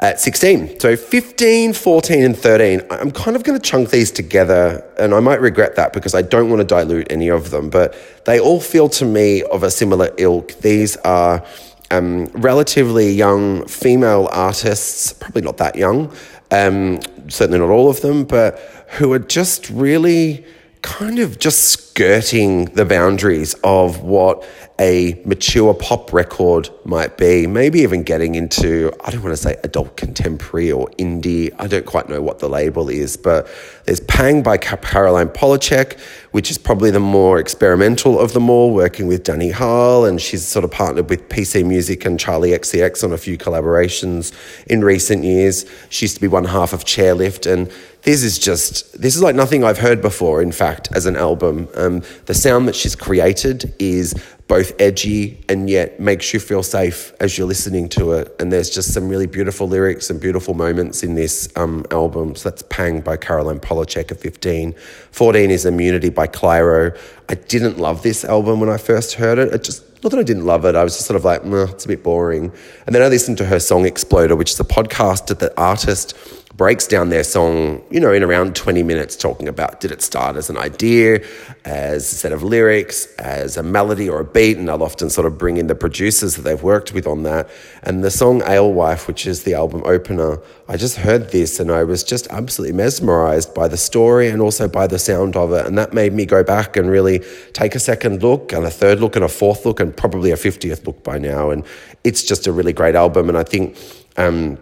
at 0.03 0.19
16. 0.19 0.81
So 0.81 0.97
15, 0.97 1.71
14, 1.71 2.23
and 2.23 2.37
13. 2.37 2.81
I'm 2.91 3.09
kind 3.09 3.37
of 3.37 3.43
going 3.43 3.57
to 3.57 3.69
chunk 3.69 3.89
these 3.89 4.11
together, 4.11 4.85
and 4.99 5.13
I 5.13 5.21
might 5.21 5.39
regret 5.39 5.77
that 5.77 5.93
because 5.93 6.13
I 6.13 6.21
don't 6.21 6.49
want 6.49 6.59
to 6.59 6.65
dilute 6.65 7.07
any 7.09 7.29
of 7.29 7.51
them, 7.51 7.69
but 7.69 7.95
they 8.25 8.37
all 8.37 8.59
feel 8.59 8.89
to 8.89 9.05
me 9.05 9.43
of 9.43 9.63
a 9.63 9.71
similar 9.71 10.11
ilk. 10.17 10.55
These 10.59 10.97
are 10.97 11.41
um, 11.89 12.25
relatively 12.33 13.11
young 13.13 13.65
female 13.65 14.27
artists, 14.33 15.13
probably 15.13 15.41
not 15.41 15.55
that 15.57 15.77
young, 15.77 16.13
um, 16.51 16.99
certainly 17.29 17.59
not 17.59 17.69
all 17.69 17.89
of 17.89 18.01
them, 18.01 18.25
but 18.25 18.59
who 18.97 19.13
are 19.13 19.19
just 19.19 19.69
really 19.69 20.45
kind 20.83 21.17
of 21.17 21.39
just 21.39 21.69
skirting 21.69 22.65
the 22.65 22.83
boundaries 22.83 23.55
of 23.63 24.03
what 24.03 24.45
a 24.79 25.21
mature 25.25 25.73
pop 25.73 26.11
record 26.11 26.69
might 26.83 27.17
be, 27.17 27.47
maybe 27.47 27.79
even 27.79 28.03
getting 28.03 28.35
into, 28.35 28.91
I 29.03 29.11
don't 29.11 29.23
want 29.23 29.33
to 29.33 29.41
say 29.41 29.57
adult 29.63 29.95
contemporary 29.95 30.71
or 30.71 30.89
indie. 30.99 31.53
I 31.57 31.67
don't 31.67 31.85
quite 31.85 32.09
know 32.09 32.21
what 32.21 32.39
the 32.39 32.49
label 32.49 32.89
is, 32.89 33.15
but 33.15 33.47
there's 33.85 34.01
Pang 34.01 34.43
by 34.43 34.57
Caroline 34.57 35.29
Polachek, 35.29 35.99
which 36.31 36.51
is 36.51 36.57
probably 36.57 36.91
the 36.91 36.99
more 36.99 37.39
experimental 37.39 38.19
of 38.19 38.33
them 38.33 38.49
all, 38.49 38.73
working 38.73 39.07
with 39.07 39.23
Danny 39.23 39.51
Harle, 39.51 40.05
and 40.05 40.19
she's 40.19 40.45
sort 40.45 40.65
of 40.65 40.71
partnered 40.71 41.09
with 41.09 41.29
PC 41.29 41.65
Music 41.65 42.05
and 42.05 42.19
Charli 42.19 42.53
XCX 42.53 43.05
on 43.05 43.13
a 43.13 43.17
few 43.17 43.37
collaborations 43.37 44.33
in 44.67 44.83
recent 44.83 45.23
years. 45.23 45.65
She 45.89 46.05
used 46.05 46.15
to 46.15 46.21
be 46.21 46.27
one 46.27 46.45
half 46.45 46.73
of 46.73 46.83
Chairlift, 46.83 47.49
and 47.49 47.71
this 48.03 48.21
is 48.21 48.37
just 48.37 48.99
this 48.99 49.15
is 49.15 49.23
like 49.23 49.35
nothing 49.35 49.63
I've 49.63 49.77
heard 49.77 50.01
before. 50.01 50.41
In 50.41 50.51
fact, 50.51 50.89
as 50.93 51.05
an 51.05 51.15
album, 51.15 51.69
um, 51.75 52.03
the 52.25 52.33
sound 52.33 52.67
that 52.67 52.75
she's 52.75 52.95
created 52.95 53.73
is 53.79 54.13
both 54.47 54.79
edgy 54.79 55.43
and 55.47 55.69
yet 55.69 55.99
makes 56.01 56.33
you 56.33 56.39
feel 56.39 56.63
safe 56.63 57.13
as 57.21 57.37
you're 57.37 57.47
listening 57.47 57.87
to 57.89 58.11
it. 58.11 58.35
And 58.39 58.51
there's 58.51 58.69
just 58.69 58.93
some 58.93 59.07
really 59.07 59.25
beautiful 59.25 59.67
lyrics 59.67 60.09
and 60.09 60.19
beautiful 60.19 60.53
moments 60.53 61.01
in 61.01 61.15
this 61.15 61.47
um, 61.55 61.85
album. 61.91 62.35
So 62.35 62.49
that's 62.49 62.61
Pang 62.63 62.99
by 62.99 63.15
Caroline 63.15 63.61
Polachek 63.61 64.11
at 64.11 64.19
15. 64.19 64.73
14 65.11 65.49
is 65.49 65.65
Immunity 65.65 66.09
by 66.09 66.27
Clairo. 66.27 66.97
I 67.29 67.35
didn't 67.35 67.77
love 67.77 68.03
this 68.03 68.25
album 68.25 68.59
when 68.59 68.69
I 68.69 68.77
first 68.77 69.13
heard 69.13 69.39
it. 69.39 69.53
It 69.53 69.63
just 69.63 69.83
not 70.03 70.11
that 70.11 70.19
I 70.19 70.23
didn't 70.23 70.45
love 70.45 70.65
it, 70.65 70.75
I 70.75 70.83
was 70.83 70.95
just 70.95 71.07
sort 71.07 71.15
of 71.15 71.23
like, 71.23 71.41
it's 71.45 71.85
a 71.85 71.87
bit 71.87 72.03
boring. 72.03 72.51
And 72.85 72.93
then 72.93 73.01
I 73.01 73.07
listened 73.07 73.37
to 73.37 73.45
her 73.45 73.59
song 73.59 73.85
Exploder, 73.85 74.35
which 74.35 74.51
is 74.51 74.59
a 74.59 74.65
podcast 74.65 75.27
that 75.27 75.39
the 75.39 75.57
artist 75.57 76.13
breaks 76.55 76.85
down 76.85 77.09
their 77.09 77.23
song, 77.23 77.81
you 77.89 77.99
know, 77.99 78.13
in 78.13 78.21
around 78.21 78.55
20 78.55 78.83
minutes, 78.83 79.15
talking 79.15 79.47
about 79.47 79.81
did 79.81 79.91
it 79.91 80.03
start 80.03 80.35
as 80.35 80.51
an 80.51 80.57
idea, 80.57 81.23
as 81.65 82.11
a 82.11 82.15
set 82.15 82.31
of 82.31 82.43
lyrics, 82.43 83.07
as 83.15 83.57
a 83.57 83.63
melody 83.63 84.07
or 84.07 84.19
a 84.19 84.23
beat, 84.23 84.57
and 84.57 84.69
I'll 84.69 84.83
often 84.83 85.09
sort 85.09 85.25
of 85.25 85.37
bring 85.39 85.57
in 85.57 85.65
the 85.65 85.73
producers 85.73 86.35
that 86.35 86.43
they've 86.43 86.61
worked 86.61 86.93
with 86.93 87.07
on 87.07 87.23
that. 87.23 87.49
And 87.81 88.03
the 88.03 88.11
song 88.11 88.43
Alewife, 88.43 89.07
which 89.07 89.25
is 89.25 89.43
the 89.43 89.55
album 89.55 89.81
opener, 89.85 90.37
I 90.67 90.77
just 90.77 90.97
heard 90.97 91.31
this 91.31 91.59
and 91.59 91.71
I 91.71 91.83
was 91.83 92.03
just 92.03 92.27
absolutely 92.27 92.77
mesmerized 92.77 93.55
by 93.55 93.67
the 93.67 93.77
story 93.77 94.27
and 94.27 94.39
also 94.39 94.67
by 94.67 94.85
the 94.85 94.99
sound 94.99 95.35
of 95.35 95.51
it. 95.53 95.65
And 95.65 95.75
that 95.79 95.93
made 95.93 96.13
me 96.13 96.25
go 96.25 96.43
back 96.43 96.77
and 96.77 96.87
really 96.87 97.19
take 97.53 97.73
a 97.73 97.79
second 97.79 98.21
look 98.21 98.53
and 98.53 98.63
a 98.63 98.69
third 98.69 98.99
look 98.99 99.15
and 99.15 99.25
a 99.25 99.29
fourth 99.29 99.65
look 99.65 99.79
and 99.79 99.95
probably 99.95 100.29
a 100.29 100.35
50th 100.35 100.85
look 100.85 101.03
by 101.03 101.17
now. 101.17 101.49
And 101.49 101.65
it's 102.03 102.21
just 102.21 102.45
a 102.45 102.51
really 102.51 102.73
great 102.73 102.95
album. 102.95 103.27
And 103.27 103.37
I 103.37 103.43
think, 103.43 103.75
um, 104.17 104.59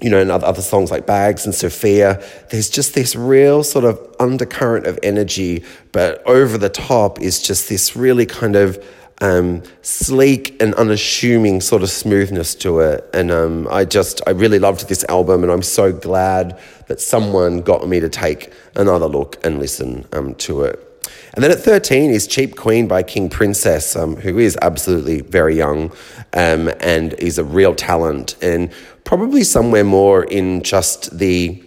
you 0.00 0.10
know, 0.10 0.20
and 0.20 0.30
other 0.30 0.62
songs 0.62 0.90
like 0.90 1.06
Bags 1.06 1.44
and 1.44 1.54
Sofia, 1.54 2.22
there's 2.50 2.68
just 2.68 2.94
this 2.94 3.14
real 3.14 3.62
sort 3.62 3.84
of 3.84 3.98
undercurrent 4.18 4.86
of 4.86 4.98
energy, 5.02 5.64
but 5.92 6.22
over 6.26 6.58
the 6.58 6.68
top 6.68 7.20
is 7.20 7.40
just 7.40 7.68
this 7.68 7.94
really 7.94 8.26
kind 8.26 8.56
of 8.56 8.84
um, 9.20 9.62
sleek 9.82 10.60
and 10.60 10.74
unassuming 10.74 11.60
sort 11.60 11.82
of 11.82 11.90
smoothness 11.90 12.54
to 12.56 12.80
it. 12.80 13.08
And 13.14 13.30
um, 13.30 13.68
I 13.70 13.84
just, 13.84 14.20
I 14.26 14.30
really 14.30 14.58
loved 14.58 14.88
this 14.88 15.04
album, 15.08 15.44
and 15.44 15.52
I'm 15.52 15.62
so 15.62 15.92
glad 15.92 16.58
that 16.88 17.00
someone 17.00 17.60
got 17.60 17.88
me 17.88 18.00
to 18.00 18.08
take 18.08 18.52
another 18.74 19.06
look 19.06 19.44
and 19.44 19.58
listen 19.58 20.06
um, 20.12 20.34
to 20.36 20.62
it. 20.62 20.90
And 21.34 21.42
then 21.42 21.50
at 21.50 21.58
13 21.58 22.10
is 22.10 22.28
Cheap 22.28 22.56
Queen 22.56 22.86
by 22.86 23.02
King 23.02 23.28
Princess, 23.28 23.96
um, 23.96 24.16
who 24.16 24.38
is 24.38 24.56
absolutely 24.62 25.20
very 25.20 25.56
young 25.56 25.90
um, 26.32 26.70
and 26.80 27.12
is 27.14 27.38
a 27.38 27.44
real 27.44 27.74
talent. 27.74 28.36
And 28.40 28.70
probably 29.04 29.44
somewhere 29.44 29.84
more 29.84 30.24
in 30.24 30.62
just 30.62 31.16
the 31.16 31.62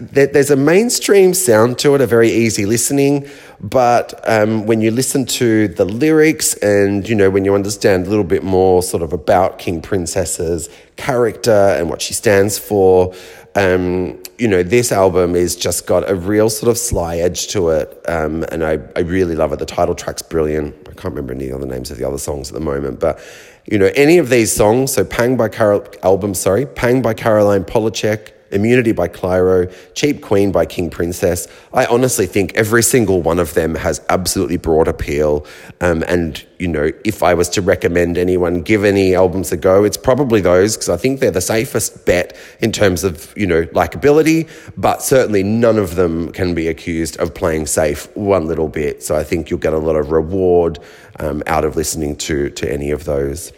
there's 0.00 0.50
a 0.50 0.56
mainstream 0.56 1.32
sound 1.32 1.78
to 1.78 1.94
it, 1.94 2.00
a 2.00 2.06
very 2.06 2.30
easy 2.30 2.66
listening. 2.66 3.28
But 3.60 4.20
um, 4.28 4.66
when 4.66 4.80
you 4.80 4.90
listen 4.90 5.24
to 5.26 5.68
the 5.68 5.84
lyrics 5.84 6.54
and, 6.54 7.08
you 7.08 7.14
know, 7.14 7.30
when 7.30 7.44
you 7.44 7.54
understand 7.54 8.06
a 8.06 8.10
little 8.10 8.24
bit 8.24 8.42
more 8.42 8.82
sort 8.82 9.02
of 9.02 9.12
about 9.12 9.58
King 9.58 9.80
Princess's 9.80 10.68
character 10.96 11.50
and 11.78 11.88
what 11.88 12.02
she 12.02 12.14
stands 12.14 12.58
for, 12.58 13.14
um, 13.54 14.22
you 14.40 14.48
know, 14.48 14.62
this 14.62 14.90
album 14.90 15.36
is 15.36 15.54
just 15.54 15.86
got 15.86 16.08
a 16.08 16.14
real 16.14 16.48
sort 16.48 16.70
of 16.70 16.78
sly 16.78 17.18
edge 17.18 17.48
to 17.48 17.68
it. 17.68 18.00
Um, 18.08 18.42
and 18.44 18.64
I, 18.64 18.78
I 18.96 19.00
really 19.00 19.34
love 19.34 19.52
it. 19.52 19.58
The 19.58 19.66
title 19.66 19.94
track's 19.94 20.22
brilliant. 20.22 20.74
I 20.88 20.92
can't 20.92 21.14
remember 21.14 21.34
any 21.34 21.52
other 21.52 21.66
names 21.66 21.90
of 21.90 21.98
the 21.98 22.04
other 22.04 22.16
songs 22.16 22.48
at 22.48 22.54
the 22.54 22.60
moment, 22.60 23.00
but 23.00 23.20
you 23.66 23.76
know, 23.78 23.90
any 23.94 24.16
of 24.16 24.30
these 24.30 24.50
songs, 24.50 24.94
so 24.94 25.04
Pang 25.04 25.36
by 25.36 25.50
Carol, 25.50 25.86
album, 26.02 26.32
sorry, 26.32 26.64
Pang 26.64 27.02
by 27.02 27.12
Caroline 27.12 27.64
Polachek, 27.64 28.32
Immunity 28.50 28.92
by 28.92 29.08
Clairo, 29.08 29.72
Cheap 29.94 30.22
Queen 30.22 30.52
by 30.52 30.66
King 30.66 30.90
Princess. 30.90 31.46
I 31.72 31.86
honestly 31.86 32.26
think 32.26 32.54
every 32.54 32.82
single 32.82 33.22
one 33.22 33.38
of 33.38 33.54
them 33.54 33.74
has 33.74 34.00
absolutely 34.08 34.56
broad 34.56 34.88
appeal. 34.88 35.46
Um, 35.80 36.02
and, 36.08 36.44
you 36.58 36.68
know, 36.68 36.90
if 37.04 37.22
I 37.22 37.34
was 37.34 37.48
to 37.50 37.62
recommend 37.62 38.18
anyone 38.18 38.62
give 38.62 38.84
any 38.84 39.14
albums 39.14 39.52
a 39.52 39.56
go, 39.56 39.84
it's 39.84 39.96
probably 39.96 40.40
those 40.40 40.76
because 40.76 40.88
I 40.88 40.96
think 40.96 41.20
they're 41.20 41.30
the 41.30 41.40
safest 41.40 42.04
bet 42.06 42.36
in 42.60 42.72
terms 42.72 43.04
of, 43.04 43.32
you 43.36 43.46
know, 43.46 43.64
likability. 43.66 44.48
But 44.76 45.02
certainly 45.02 45.42
none 45.42 45.78
of 45.78 45.94
them 45.94 46.32
can 46.32 46.54
be 46.54 46.68
accused 46.68 47.16
of 47.18 47.34
playing 47.34 47.66
safe 47.66 48.14
one 48.16 48.46
little 48.46 48.68
bit. 48.68 49.02
So 49.02 49.16
I 49.16 49.24
think 49.24 49.50
you'll 49.50 49.60
get 49.60 49.72
a 49.72 49.78
lot 49.78 49.96
of 49.96 50.10
reward 50.10 50.78
um, 51.18 51.42
out 51.46 51.64
of 51.64 51.76
listening 51.76 52.16
to, 52.16 52.50
to 52.50 52.72
any 52.72 52.90
of 52.90 53.04
those. 53.04 53.52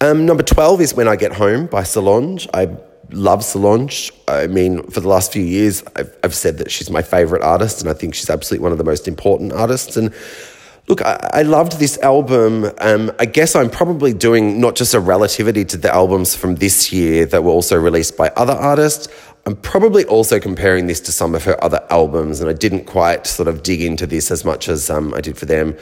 Um, 0.00 0.26
number 0.26 0.42
12 0.42 0.80
is 0.80 0.94
When 0.94 1.06
I 1.06 1.16
Get 1.16 1.34
Home 1.34 1.66
by 1.66 1.84
Solange. 1.84 2.48
I 2.52 2.76
love 3.12 3.44
Solange. 3.44 4.10
I 4.28 4.46
mean, 4.46 4.82
for 4.84 5.00
the 5.00 5.08
last 5.08 5.32
few 5.32 5.42
years, 5.42 5.82
I've, 5.96 6.14
I've 6.24 6.34
said 6.34 6.58
that 6.58 6.70
she's 6.70 6.90
my 6.90 7.02
favorite 7.02 7.42
artist, 7.42 7.80
and 7.80 7.90
I 7.90 7.92
think 7.92 8.14
she's 8.14 8.30
absolutely 8.30 8.62
one 8.62 8.72
of 8.72 8.78
the 8.78 8.84
most 8.84 9.06
important 9.06 9.52
artists. 9.52 9.96
And 9.96 10.12
look, 10.88 11.02
I, 11.02 11.30
I 11.32 11.42
loved 11.42 11.78
this 11.78 11.98
album. 11.98 12.70
Um, 12.78 13.12
I 13.18 13.26
guess 13.26 13.54
I'm 13.54 13.70
probably 13.70 14.12
doing 14.12 14.60
not 14.60 14.74
just 14.74 14.94
a 14.94 15.00
relativity 15.00 15.64
to 15.66 15.76
the 15.76 15.92
albums 15.92 16.34
from 16.34 16.56
this 16.56 16.92
year 16.92 17.26
that 17.26 17.44
were 17.44 17.52
also 17.52 17.78
released 17.78 18.16
by 18.16 18.28
other 18.30 18.54
artists. 18.54 19.08
I'm 19.44 19.56
probably 19.56 20.04
also 20.04 20.38
comparing 20.38 20.86
this 20.86 21.00
to 21.00 21.12
some 21.12 21.34
of 21.34 21.44
her 21.44 21.62
other 21.62 21.84
albums, 21.90 22.40
and 22.40 22.48
I 22.48 22.52
didn't 22.54 22.84
quite 22.84 23.26
sort 23.26 23.48
of 23.48 23.62
dig 23.62 23.82
into 23.82 24.06
this 24.06 24.30
as 24.30 24.44
much 24.44 24.68
as 24.68 24.88
um, 24.90 25.12
I 25.14 25.20
did 25.20 25.36
for 25.36 25.46
them. 25.46 25.76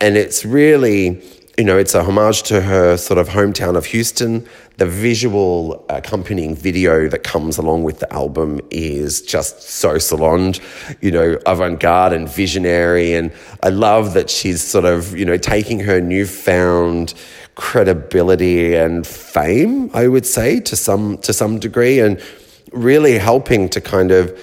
And 0.00 0.16
it's 0.16 0.44
really 0.44 1.22
you 1.58 1.64
know, 1.64 1.76
it's 1.76 1.96
a 1.96 2.04
homage 2.04 2.44
to 2.44 2.60
her 2.60 2.96
sort 2.96 3.18
of 3.18 3.28
hometown 3.28 3.76
of 3.76 3.84
Houston. 3.86 4.46
The 4.76 4.86
visual 4.86 5.84
accompanying 5.88 6.54
video 6.54 7.08
that 7.08 7.24
comes 7.24 7.58
along 7.58 7.82
with 7.82 7.98
the 7.98 8.10
album 8.12 8.60
is 8.70 9.20
just 9.20 9.62
so 9.62 9.98
Solange, 9.98 10.60
you 11.00 11.10
know, 11.10 11.36
avant 11.46 11.80
garde 11.80 12.12
and 12.12 12.28
visionary. 12.28 13.12
And 13.12 13.32
I 13.64 13.70
love 13.70 14.14
that 14.14 14.30
she's 14.30 14.62
sort 14.62 14.84
of, 14.84 15.16
you 15.16 15.24
know, 15.24 15.36
taking 15.36 15.80
her 15.80 16.00
newfound 16.00 17.12
credibility 17.56 18.76
and 18.76 19.04
fame, 19.04 19.90
I 19.92 20.06
would 20.06 20.26
say, 20.26 20.60
to 20.60 20.76
some 20.76 21.18
to 21.18 21.32
some 21.32 21.58
degree, 21.58 21.98
and 21.98 22.22
really 22.72 23.18
helping 23.18 23.68
to 23.70 23.80
kind 23.80 24.12
of 24.12 24.38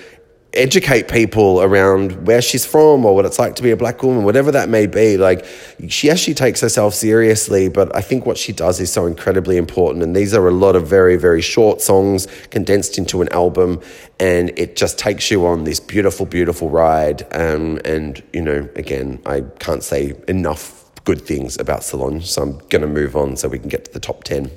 educate 0.55 1.07
people 1.07 1.61
around 1.61 2.25
where 2.25 2.41
she's 2.41 2.65
from 2.65 3.05
or 3.05 3.15
what 3.15 3.25
it's 3.25 3.39
like 3.39 3.55
to 3.55 3.63
be 3.63 3.71
a 3.71 3.77
black 3.77 4.01
woman, 4.03 4.23
whatever 4.23 4.51
that 4.51 4.69
may 4.69 4.87
be. 4.87 5.17
Like, 5.17 5.45
she, 5.87 6.15
she 6.15 6.33
takes 6.33 6.61
herself 6.61 6.93
seriously, 6.93 7.69
but 7.69 7.95
I 7.95 8.01
think 8.01 8.25
what 8.25 8.37
she 8.37 8.51
does 8.53 8.79
is 8.79 8.91
so 8.91 9.05
incredibly 9.05 9.57
important. 9.57 10.03
And 10.03 10.15
these 10.15 10.33
are 10.33 10.47
a 10.47 10.51
lot 10.51 10.75
of 10.75 10.87
very, 10.87 11.17
very 11.17 11.41
short 11.41 11.81
songs 11.81 12.27
condensed 12.49 12.97
into 12.97 13.21
an 13.21 13.29
album. 13.29 13.81
And 14.19 14.57
it 14.57 14.75
just 14.75 14.97
takes 14.97 15.29
you 15.29 15.45
on 15.45 15.63
this 15.63 15.79
beautiful, 15.79 16.25
beautiful 16.25 16.69
ride. 16.69 17.23
Um, 17.33 17.79
and, 17.85 18.21
you 18.33 18.41
know, 18.41 18.69
again, 18.75 19.21
I 19.25 19.41
can't 19.59 19.83
say 19.83 20.13
enough 20.27 20.83
good 21.03 21.21
things 21.21 21.57
about 21.59 21.83
Solange. 21.83 22.25
So 22.25 22.41
I'm 22.41 22.57
going 22.69 22.81
to 22.81 22.87
move 22.87 23.15
on 23.15 23.37
so 23.37 23.47
we 23.47 23.59
can 23.59 23.69
get 23.69 23.85
to 23.85 23.93
the 23.93 23.99
top 23.99 24.23
10. 24.23 24.51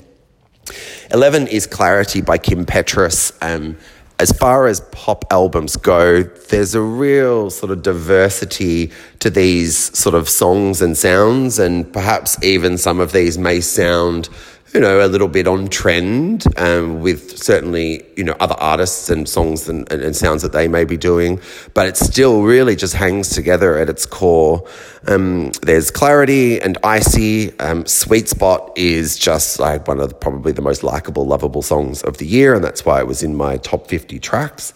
11 1.13 1.47
is 1.49 1.67
Clarity 1.67 2.21
by 2.21 2.39
Kim 2.39 2.67
Petras. 2.67 3.33
Um, 3.41 3.77
as 4.21 4.33
far 4.33 4.67
as 4.67 4.81
pop 4.93 5.25
albums 5.31 5.77
go, 5.77 6.23
there's 6.23 6.75
a 6.75 6.81
real 6.81 7.51
sort 7.51 7.71
of 7.71 7.83
diversity 7.83 8.91
to 9.21 9.31
these 9.31 9.97
sort 9.97 10.15
of 10.15 10.29
songs 10.29 10.83
and 10.83 10.97
sounds, 10.97 11.59
and 11.59 11.91
perhaps 11.93 12.43
even 12.43 12.77
some 12.79 12.99
of 12.99 13.13
these 13.13 13.39
may 13.39 13.61
sound 13.61 14.29
you 14.75 14.81
know, 14.81 15.05
a 15.05 15.09
little 15.09 15.29
bit 15.29 15.47
on 15.47 15.69
trend 15.69 16.45
um, 16.59 17.01
with 17.01 17.39
certainly, 17.39 18.05
you 18.17 18.25
know, 18.25 18.37
other 18.39 18.55
artists 18.59 19.09
and 19.09 19.29
songs 19.29 19.69
and, 19.69 19.91
and, 19.91 20.03
and, 20.03 20.15
sounds 20.15 20.43
that 20.43 20.53
they 20.53 20.69
may 20.69 20.85
be 20.85 20.97
doing, 20.97 21.41
but 21.73 21.87
it 21.87 21.97
still 21.97 22.43
really 22.43 22.77
just 22.77 22.95
hangs 22.95 23.31
together 23.31 23.79
at 23.79 23.89
its 23.89 24.05
core. 24.05 24.67
Um, 25.07 25.53
there's 25.63 25.91
Clarity 25.91 26.61
and 26.61 26.77
Icy. 26.85 27.59
Um, 27.61 27.87
Sweet 27.87 28.29
Spot 28.29 28.71
is 28.77 29.17
just 29.17 29.59
like 29.59 29.89
one 29.89 30.01
of 30.01 30.11
the, 30.11 30.15
probably 30.15 30.53
the 30.53 30.63
most 30.63 30.83
likable, 30.83 31.27
lovable 31.27 31.63
songs 31.63 32.03
of 32.03 32.19
the 32.19 32.27
year, 32.27 32.55
and 32.55 32.63
that's 32.63 32.85
why 32.85 33.01
it 33.01 33.07
was 33.07 33.23
in 33.23 33.35
my 33.35 33.57
top 33.57 33.89
50 33.89 34.19
tracks. 34.19 34.75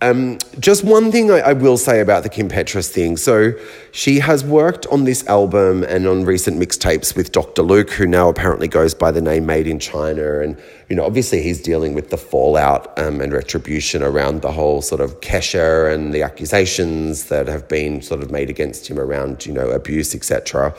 Um, 0.00 0.38
just 0.58 0.84
one 0.84 1.10
thing 1.10 1.30
I, 1.30 1.38
I, 1.38 1.52
will 1.54 1.78
say 1.78 2.00
about 2.00 2.24
the 2.24 2.28
Kim 2.28 2.48
Petras 2.48 2.90
thing. 2.90 3.16
So 3.16 3.52
she 3.92 4.18
has 4.18 4.44
worked 4.44 4.86
on 4.88 5.04
this 5.04 5.26
album 5.28 5.82
and 5.84 6.06
on 6.06 6.24
recent 6.24 6.58
mixtapes 6.58 7.16
with 7.16 7.32
Dr. 7.32 7.62
Luke, 7.62 7.90
who 7.90 8.06
now 8.06 8.28
apparently 8.28 8.68
goes 8.68 8.92
by 8.92 9.10
the 9.10 9.22
name 9.22 9.46
Made 9.46 9.66
in 9.66 9.78
China. 9.78 10.40
And, 10.40 10.60
you 10.90 10.96
know, 10.96 11.06
obviously 11.06 11.42
he's 11.42 11.62
dealing 11.62 11.94
with 11.94 12.10
the 12.10 12.18
fallout 12.18 12.98
um, 12.98 13.20
and 13.20 13.32
retribution 13.32 14.02
around 14.02 14.42
the 14.42 14.52
whole 14.52 14.82
sort 14.82 15.00
of 15.00 15.20
Kesha 15.20 15.94
and 15.94 16.12
the 16.12 16.22
accusations 16.22 17.26
that 17.26 17.46
have 17.46 17.66
been 17.68 18.02
sort 18.02 18.22
of 18.22 18.30
made 18.30 18.50
against 18.50 18.88
him 18.88 18.98
around, 18.98 19.46
you 19.46 19.52
know, 19.52 19.70
abuse, 19.70 20.14
etc. 20.14 20.74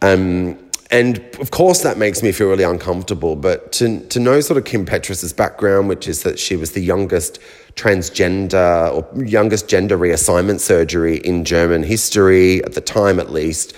Um, 0.00 0.58
and 0.90 1.18
of 1.40 1.50
course, 1.50 1.82
that 1.82 1.98
makes 1.98 2.22
me 2.22 2.32
feel 2.32 2.48
really 2.48 2.64
uncomfortable. 2.64 3.36
But 3.36 3.72
to, 3.72 4.00
to 4.00 4.20
know 4.20 4.40
sort 4.40 4.58
of 4.58 4.64
Kim 4.64 4.84
Petras's 4.84 5.32
background, 5.32 5.88
which 5.88 6.06
is 6.06 6.22
that 6.22 6.38
she 6.38 6.56
was 6.56 6.72
the 6.72 6.80
youngest 6.80 7.38
transgender 7.74 8.92
or 8.92 9.24
youngest 9.24 9.68
gender 9.68 9.98
reassignment 9.98 10.60
surgery 10.60 11.16
in 11.18 11.44
German 11.44 11.82
history 11.82 12.62
at 12.64 12.74
the 12.74 12.80
time, 12.80 13.18
at 13.18 13.32
least, 13.32 13.74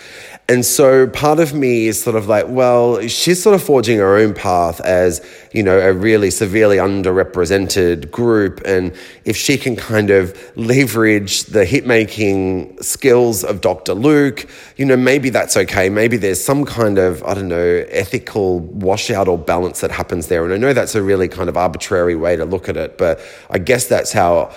and 0.48 0.64
so 0.64 1.08
part 1.08 1.40
of 1.40 1.54
me 1.54 1.88
is 1.88 2.00
sort 2.00 2.14
of 2.14 2.28
like, 2.28 2.46
well, 2.48 3.00
she's 3.08 3.42
sort 3.42 3.56
of 3.56 3.62
forging 3.64 3.98
her 3.98 4.16
own 4.16 4.32
path 4.32 4.80
as, 4.82 5.20
you 5.52 5.60
know, 5.60 5.76
a 5.80 5.92
really 5.92 6.30
severely 6.30 6.76
underrepresented 6.76 8.12
group. 8.12 8.60
And 8.64 8.94
if 9.24 9.36
she 9.36 9.58
can 9.58 9.74
kind 9.74 10.10
of 10.10 10.38
leverage 10.56 11.44
the 11.44 11.64
hit 11.64 11.84
making 11.84 12.80
skills 12.80 13.42
of 13.42 13.60
Dr. 13.60 13.94
Luke, 13.94 14.48
you 14.76 14.84
know, 14.84 14.96
maybe 14.96 15.30
that's 15.30 15.56
okay. 15.56 15.88
Maybe 15.88 16.16
there's 16.16 16.42
some 16.42 16.64
kind 16.64 16.98
of, 16.98 17.24
I 17.24 17.34
don't 17.34 17.48
know, 17.48 17.84
ethical 17.88 18.60
washout 18.60 19.26
or 19.26 19.36
balance 19.36 19.80
that 19.80 19.90
happens 19.90 20.28
there. 20.28 20.44
And 20.44 20.54
I 20.54 20.58
know 20.58 20.72
that's 20.72 20.94
a 20.94 21.02
really 21.02 21.26
kind 21.26 21.48
of 21.48 21.56
arbitrary 21.56 22.14
way 22.14 22.36
to 22.36 22.44
look 22.44 22.68
at 22.68 22.76
it, 22.76 22.98
but 22.98 23.20
I 23.50 23.58
guess 23.58 23.88
that's 23.88 24.12
how 24.12 24.54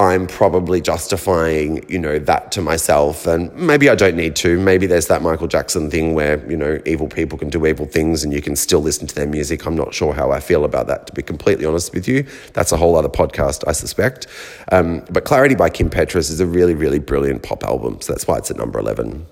I'm 0.00 0.26
probably 0.26 0.80
justifying, 0.80 1.84
you 1.86 1.98
know, 1.98 2.18
that 2.20 2.52
to 2.52 2.62
myself. 2.62 3.26
And 3.26 3.54
maybe 3.54 3.90
I 3.90 3.94
don't 3.94 4.16
need 4.16 4.34
to. 4.36 4.58
Maybe 4.58 4.86
there's 4.86 5.08
that 5.08 5.20
Michael 5.20 5.46
Jackson 5.46 5.90
thing 5.90 6.14
where, 6.14 6.42
you 6.50 6.56
know, 6.56 6.80
evil 6.86 7.06
people 7.06 7.36
can 7.36 7.50
do 7.50 7.66
evil 7.66 7.84
things 7.84 8.24
and 8.24 8.32
you 8.32 8.40
can 8.40 8.56
still 8.56 8.80
listen 8.80 9.06
to 9.08 9.14
their 9.14 9.26
music. 9.26 9.66
I'm 9.66 9.76
not 9.76 9.92
sure 9.92 10.14
how 10.14 10.30
I 10.30 10.40
feel 10.40 10.64
about 10.64 10.86
that, 10.86 11.06
to 11.08 11.12
be 11.12 11.20
completely 11.20 11.66
honest 11.66 11.92
with 11.92 12.08
you. 12.08 12.26
That's 12.54 12.72
a 12.72 12.78
whole 12.78 12.96
other 12.96 13.10
podcast, 13.10 13.62
I 13.68 13.72
suspect. 13.72 14.26
Um, 14.72 15.04
but 15.10 15.24
Clarity 15.24 15.54
by 15.54 15.68
Kim 15.68 15.90
Petras 15.90 16.30
is 16.30 16.40
a 16.40 16.46
really, 16.46 16.74
really 16.74 16.98
brilliant 16.98 17.42
pop 17.42 17.62
album. 17.62 18.00
So 18.00 18.14
that's 18.14 18.26
why 18.26 18.38
it's 18.38 18.50
at 18.50 18.56
number 18.56 18.78
11. 18.78 19.26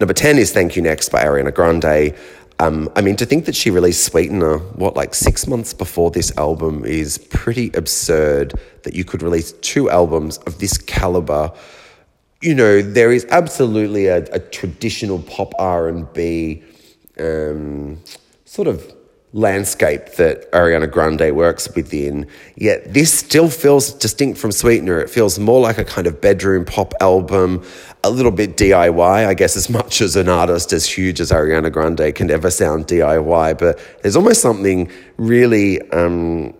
Number 0.00 0.14
10 0.14 0.38
is 0.38 0.52
Thank 0.52 0.74
You 0.74 0.82
Next 0.82 1.10
by 1.10 1.22
Ariana 1.22 1.54
Grande. 1.54 2.16
Um, 2.60 2.90
I 2.94 3.00
mean, 3.00 3.16
to 3.16 3.24
think 3.24 3.46
that 3.46 3.56
she 3.56 3.70
released 3.70 4.04
Sweetener, 4.04 4.58
what, 4.58 4.94
like 4.94 5.14
six 5.14 5.46
months 5.46 5.72
before 5.72 6.10
this 6.10 6.30
album 6.36 6.84
is 6.84 7.16
pretty 7.16 7.70
absurd 7.72 8.52
that 8.82 8.94
you 8.94 9.02
could 9.02 9.22
release 9.22 9.52
two 9.62 9.88
albums 9.88 10.36
of 10.46 10.58
this 10.58 10.76
caliber. 10.76 11.50
You 12.42 12.54
know, 12.54 12.82
there 12.82 13.12
is 13.12 13.26
absolutely 13.30 14.08
a, 14.08 14.24
a 14.24 14.38
traditional 14.38 15.20
pop 15.20 15.54
R&B 15.58 16.62
um, 17.18 17.98
sort 18.44 18.68
of 18.68 18.94
landscape 19.32 20.16
that 20.16 20.50
Ariana 20.52 20.90
Grande 20.90 21.34
works 21.34 21.74
within. 21.74 22.26
Yet 22.56 22.92
this 22.92 23.12
still 23.12 23.48
feels 23.48 23.92
distinct 23.92 24.38
from 24.38 24.52
Sweetener. 24.52 25.00
It 25.00 25.08
feels 25.08 25.38
more 25.38 25.60
like 25.60 25.78
a 25.78 25.84
kind 25.84 26.06
of 26.06 26.20
bedroom 26.20 26.66
pop 26.66 26.92
album, 27.00 27.64
a 28.02 28.10
little 28.10 28.32
bit 28.32 28.56
DIY, 28.56 29.26
I 29.26 29.34
guess, 29.34 29.56
as 29.56 29.68
much 29.68 30.00
as 30.00 30.16
an 30.16 30.28
artist 30.28 30.72
as 30.72 30.86
huge 30.86 31.20
as 31.20 31.30
Ariana 31.30 31.70
Grande 31.70 32.14
can 32.14 32.30
ever 32.30 32.50
sound 32.50 32.86
DIY. 32.86 33.58
But 33.58 33.78
there's 34.02 34.16
almost 34.16 34.40
something 34.40 34.90
really. 35.16 35.80
Um, 35.90 36.54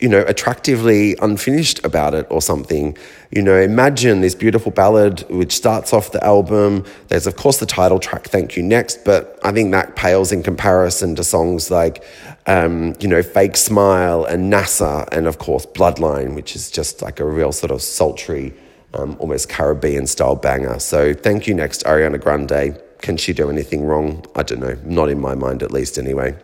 you 0.00 0.10
know, 0.10 0.22
attractively 0.28 1.16
unfinished 1.22 1.82
about 1.84 2.12
it 2.12 2.26
or 2.28 2.42
something. 2.42 2.96
You 3.30 3.40
know, 3.40 3.56
imagine 3.56 4.20
this 4.20 4.34
beautiful 4.34 4.70
ballad 4.70 5.24
which 5.30 5.54
starts 5.54 5.92
off 5.92 6.12
the 6.12 6.22
album. 6.22 6.84
There's, 7.08 7.26
of 7.26 7.36
course, 7.36 7.58
the 7.58 7.66
title 7.66 7.98
track, 7.98 8.26
Thank 8.26 8.56
You 8.56 8.62
Next, 8.62 9.04
but 9.04 9.38
I 9.42 9.52
think 9.52 9.72
that 9.72 9.96
pales 9.96 10.32
in 10.32 10.42
comparison 10.42 11.14
to 11.16 11.24
songs 11.24 11.70
like, 11.70 12.04
um, 12.46 12.94
you 13.00 13.08
know, 13.08 13.22
Fake 13.22 13.56
Smile 13.56 14.24
and 14.24 14.52
NASA, 14.52 15.08
and 15.12 15.26
of 15.26 15.38
course, 15.38 15.64
Bloodline, 15.64 16.34
which 16.34 16.54
is 16.54 16.70
just 16.70 17.00
like 17.00 17.18
a 17.18 17.24
real 17.24 17.52
sort 17.52 17.70
of 17.70 17.80
sultry, 17.80 18.52
um, 18.94 19.16
almost 19.18 19.48
Caribbean 19.48 20.06
style 20.06 20.36
banger. 20.36 20.78
So, 20.78 21.14
Thank 21.14 21.46
You 21.46 21.54
Next, 21.54 21.84
Ariana 21.84 22.20
Grande. 22.20 22.80
Can 22.98 23.16
she 23.16 23.32
do 23.32 23.50
anything 23.50 23.84
wrong? 23.84 24.24
I 24.34 24.42
don't 24.42 24.60
know. 24.60 24.76
Not 24.84 25.08
in 25.08 25.20
my 25.20 25.34
mind, 25.34 25.62
at 25.62 25.70
least, 25.70 25.98
anyway. 25.98 26.36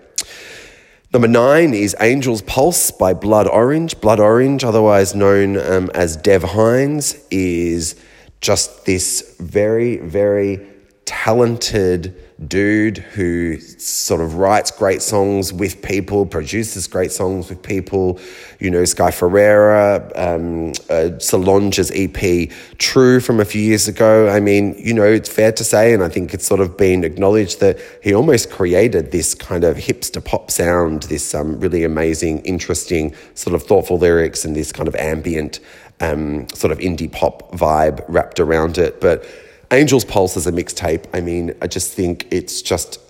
Number 1.12 1.28
nine 1.28 1.74
is 1.74 1.92
Angel's 1.94 2.40
Pulse 2.40 2.90
by 2.90 3.12
Blood 3.12 3.46
Orange. 3.46 4.00
Blood 4.00 4.18
Orange, 4.18 4.64
otherwise 4.64 5.14
known 5.14 5.58
um, 5.58 5.90
as 5.94 6.16
Dev 6.16 6.42
Hynes, 6.42 7.22
is 7.30 7.96
just 8.40 8.86
this 8.86 9.36
very, 9.38 9.98
very 9.98 10.66
talented 11.04 12.14
dude 12.48 12.98
who 12.98 13.58
sort 13.60 14.20
of 14.20 14.34
writes 14.34 14.70
great 14.70 15.02
songs 15.02 15.52
with 15.52 15.82
people, 15.82 16.26
produces 16.26 16.86
great 16.86 17.12
songs 17.12 17.48
with 17.48 17.62
people. 17.62 18.18
You 18.58 18.70
know, 18.70 18.84
Sky 18.84 19.10
Ferreira, 19.10 20.10
um, 20.14 20.72
uh, 20.90 21.18
Solange's 21.18 21.90
EP 21.94 22.50
True 22.78 23.20
from 23.20 23.40
a 23.40 23.44
few 23.44 23.62
years 23.62 23.88
ago. 23.88 24.28
I 24.28 24.40
mean, 24.40 24.74
you 24.78 24.94
know, 24.94 25.04
it's 25.04 25.28
fair 25.28 25.52
to 25.52 25.64
say, 25.64 25.92
and 25.94 26.02
I 26.02 26.08
think 26.08 26.34
it's 26.34 26.46
sort 26.46 26.60
of 26.60 26.76
been 26.76 27.04
acknowledged 27.04 27.60
that 27.60 27.78
he 28.02 28.14
almost 28.14 28.50
created 28.50 29.12
this 29.12 29.34
kind 29.34 29.64
of 29.64 29.76
hipster 29.76 30.24
pop 30.24 30.50
sound, 30.50 31.04
this 31.04 31.34
um, 31.34 31.60
really 31.60 31.84
amazing, 31.84 32.40
interesting, 32.40 33.14
sort 33.34 33.54
of 33.54 33.62
thoughtful 33.62 33.98
lyrics 33.98 34.44
and 34.44 34.56
this 34.56 34.72
kind 34.72 34.88
of 34.88 34.94
ambient, 34.96 35.60
um, 36.00 36.48
sort 36.50 36.72
of 36.72 36.78
indie 36.78 37.10
pop 37.10 37.52
vibe 37.52 38.04
wrapped 38.08 38.40
around 38.40 38.78
it. 38.78 39.00
But 39.00 39.24
Angel's 39.72 40.04
Pulse 40.04 40.36
is 40.36 40.46
a 40.46 40.52
mixtape. 40.52 41.06
I 41.14 41.22
mean, 41.22 41.54
I 41.62 41.66
just 41.66 41.94
think 41.94 42.26
it's 42.30 42.60
just 42.60 43.00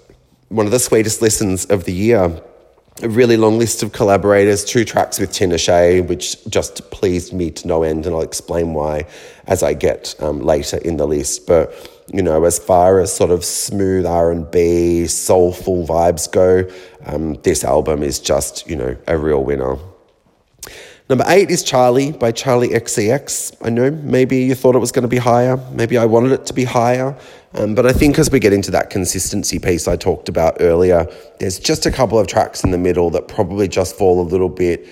one 0.49 0.65
of 0.65 0.71
the 0.71 0.79
sweetest 0.79 1.21
listens 1.21 1.65
of 1.65 1.87
the 1.87 1.93
year. 1.93 2.41
A 3.03 3.09
really 3.09 3.37
long 3.37 3.59
list 3.59 3.83
of 3.83 3.91
collaborators, 3.91 4.65
two 4.65 4.85
tracks 4.85 5.19
with 5.19 5.31
Tinashe, 5.31 6.07
which 6.07 6.45
just 6.49 6.89
pleased 6.93 7.33
me 7.33 7.51
to 7.51 7.67
no 7.67 7.83
end, 7.83 8.07
and 8.07 8.15
I'll 8.15 8.23
explain 8.23 8.75
why 8.75 9.07
as 9.49 9.65
I 9.65 9.75
get 9.75 10.15
um, 10.21 10.39
later 10.39 10.77
in 10.77 10.99
the 10.99 11.07
list. 11.07 11.49
But 11.49 11.75
you 12.13 12.23
know, 12.23 12.45
as 12.45 12.61
far 12.61 13.01
as 13.01 13.13
sort 13.13 13.33
of 13.33 13.45
smooth 13.45 14.07
R 14.07 14.31
and 14.31 14.49
B, 14.49 15.09
soulful 15.09 15.85
vibes 15.85 16.31
go, 16.31 16.71
um, 17.07 17.35
this 17.43 17.65
album 17.65 18.05
is 18.05 18.21
just 18.21 18.69
you 18.71 18.77
know 18.77 18.97
a 19.09 19.19
real 19.19 19.43
winner. 19.43 19.79
Number 21.13 21.27
eight 21.29 21.51
is 21.51 21.63
Charli 21.63 22.19
by 22.19 22.33
Charli 22.33 22.71
XCX. 22.71 23.55
I 23.61 23.69
know 23.69 23.91
maybe 23.91 24.45
you 24.45 24.55
thought 24.55 24.75
it 24.75 24.79
was 24.79 24.93
going 24.93 25.03
to 25.03 25.09
be 25.09 25.19
higher. 25.19 25.59
Maybe 25.73 25.99
I 25.99 26.07
wanted 26.07 26.33
it 26.33 26.47
to 26.47 26.55
be 26.55 26.65
higher. 26.65 27.15
Um, 27.53 27.75
but 27.75 27.85
I 27.85 27.93
think 27.93 28.19
as 28.19 28.31
we 28.31 28.41
get 28.41 28.55
into 28.55 28.71
that 28.71 28.89
consistency 28.89 29.59
piece 29.59 29.87
I 29.87 29.97
talked 29.97 30.31
about 30.31 30.57
earlier, 30.61 31.07
there's 31.39 31.59
just 31.59 31.85
a 31.85 31.91
couple 31.91 32.19
of 32.19 32.29
tracks 32.29 32.65
in 32.65 32.71
the 32.71 32.79
middle 32.79 33.11
that 33.11 33.29
probably 33.29 33.69
just 33.69 33.95
fall 33.95 34.23
a 34.23 34.27
little 34.27 34.49
bit 34.49 34.89